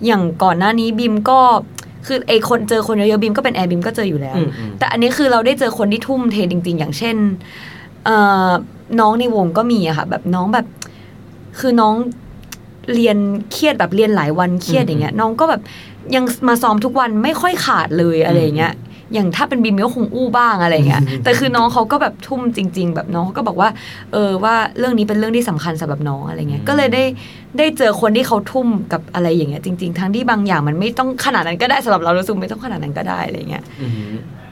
[0.06, 1.40] อย่างก่อนหน้านี้บิมก็
[2.06, 7.16] คือไอคนเจอคนเยอะๆบิมก็เป็นแอร์บิมก็เจออยู่แล้วอืมอืมแต่อันนี้คือเราได้เจอคนที่ทุ่มเทจริง ๆ อย่างเช่น
[8.06, 8.50] เอ่อ
[9.00, 10.66] น้องในวงก็มีอะค่ะ แบบน้องแบบ
[11.60, 11.96] คือน้อง
[12.94, 13.18] เรียน
[13.52, 15.62] เครียดแบบเรียนหลายวันเครียดอย่างเงี้ย น้องก็แบบ
[16.16, 18.74] ยังมาซ้อมทุกวันไม่ค่อยขาดเลยอะไรอย่างเงี้ย
[19.14, 23.70] อย่างถ้าเป็นบีมก็คงอู้บ้างอะไรอย่างเงี้ย แต่คือน้องเขาก็แบบทุ่มจริง ๆ แบบน้องเขาก็บอกว่า
[24.14, 27.04] เออว่าเรื่องนี้เป็นเรื่องที่สำคัญสำหรับน้องอะไรเงี้ย ก็เลยได้
[27.58, 34.04] ได้เจอคนที่เขาทุ่มกับอะไรอย่างเงี้ยจริง ๆ ทั้งที่บางอย่างมันไม่ต้องขนาดนั้นก็ได้สำหรับเรารู้สึกไม่ต้องขนาดนั้นก็ได้อะไรเงี้ยอืมฮึ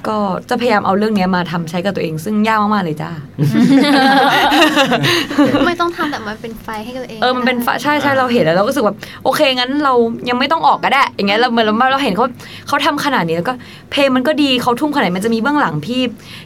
[0.10, 3.12] ก็จะพยายามเอาเรื่องเนี้ยมาทำใช้กับตัวเอง ซึ่งยากมากๆเลยจ้า
[5.68, 9.94] ไม่ต้องทำแต่มันเป็นไฟให้กับตัวเองเออมันเป็นฝาใช่ใช่เราเห็นแล้วเราก็รู้สึกแบบโอเคงั้นเรา
[10.30, 12.26] ยังไม่ต้องออกก็ได้ อย่างเงี้ยเราเหมือนเราเราเห็นเขา
[12.68, 13.54] เขาทำขนาดนี้แล้วก็
[13.92, 16.02] เพลงมันก็ดีเขาทุ่มขนาดนี้มันจะมีเบื้องหลังพี่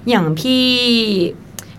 [0.09, 0.63] อย่างพี่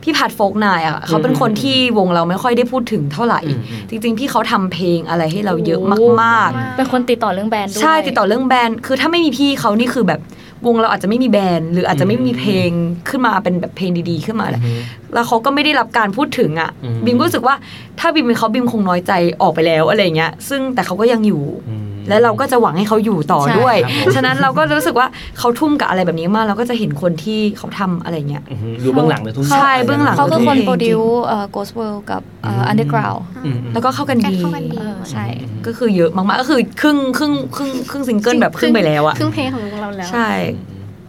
[0.07, 5.81] พี่ผัดโฟกนายอะเขาเป็นคนที่วงเราไม่ค่อยได้พูดถึงเท่าไหร่อืมอืมจริง ๆ พี่เขาทำเพลงอะไรให้เราเยอะ
[6.23, 10.21] มากๆ เป็นคนติดต่อเรื่องแบรนด์ด้วยใช่ติดต่อเรื่องแบรนด์คือถ้าไม่มีพี่เขานี่คือแบบ
[10.67, 12.71] วงเราอาจจะไม่มีแบรนด์หรืออาจจะไม่มีเพลง
[13.09, 14.81] ขึ้นมาเป็นแบบเพลงดีๆ ขึ้นมาแหละอืม
[15.15, 17.55] แล้วเขาก็ไม่ได้รับการพูดถึงอะอืมบิมก็รู้สึกว่า
[18.01, 25.07] ถ้าบิมเป็นเขาบิมคงน้อยใจออกไปแล้วอะไรเงี้ย ซึ่งแต่เขาก็ยังอยู่อืม และเราก็จะหวังให้เขาอยู่ต่อใช่ด้วยครับผมฉะนั้นเราก็รู้สึกว่า
[25.39, 35.25] เขาทุ่มกับอะไรแบบนี้มากเราก็จะเห็นคนที่เขาทำอะไรเงี้ยอืมฮึอยู่เบื้องหลังเลยทุกใช่เบื้องหลังเขาคือคนจริงๆโปรดิวเอ่อ Ghost World กับเอ่อ Underground อืมอืมแล้วก็เข้ากันการดีเข้ากันดีเออใช่
[35.67, 40.31] ก็คือเยอะมากๆก็คือครึ่งครึ่งครึ่งครึ่งซิงเกิลแบบครึ่งไปแล้วอะครึ่งเพลงของวงเราแล้ว ใช่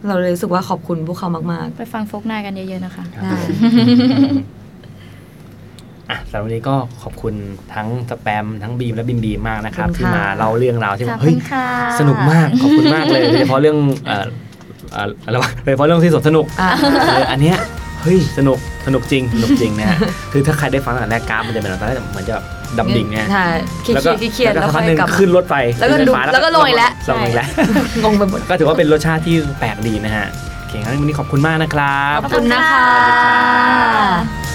[0.07, 3.31] เราเลยรู้สึกว่าขอบคุณพวกเขามากไปฟังโฟกนายกันเยอะๆนะคะๆได้
[6.09, 7.33] อะสำหรับวันนี้ก็ขอบคุณ
[7.75, 11.65] ทั้งสแปมทั้งบีมและบิมบีมมากนะครับขอบคุณที่ค่ะมาเล่าเรื่องราวที่ขแบอบบคุเฮ้ยณค่ะ
[11.99, 14.25] สนุกมากขอบคุณมากเลยโดยเฉพาะเรื่องเอ่อ
[14.95, 16.69] อ่าอะไรวะโดยเฉพาะเรื่องที่สวนสนุกอะ
[17.09, 17.57] เอออันเนี้ย
[18.01, 19.97] เฮ้ยสนุกสนุกจริงสนุกจริงนะฮะ
[20.31, 22.35] คือถ้าใครได้ฟังตั้งแต่แรกกราฟมันจะเป็นแบบตอนแรกเหมือนจะ
[22.77, 23.45] ดำดิ่งไงใช่
[23.83, 27.47] เครียแล้วก็ดๆเครียดๆแล้วแล้วก็สักค่พัอกยหนึ่งกลับมาขึ้นรถไฟแล้วก็รถดูไฟแล้วก็ลงอีกแล้วลงอีกแล้ว
[28.03, 30.27] งงไปหมดก็ถือว่าเป็นรสชาติที่แปลกดีนะฮะ
[30.59, 33.35] โอเคงั้นวันนี้ขอบคุณมากนะครับ ขอบคุณนะคะสวัสดีครั
[34.43, 34.46] บ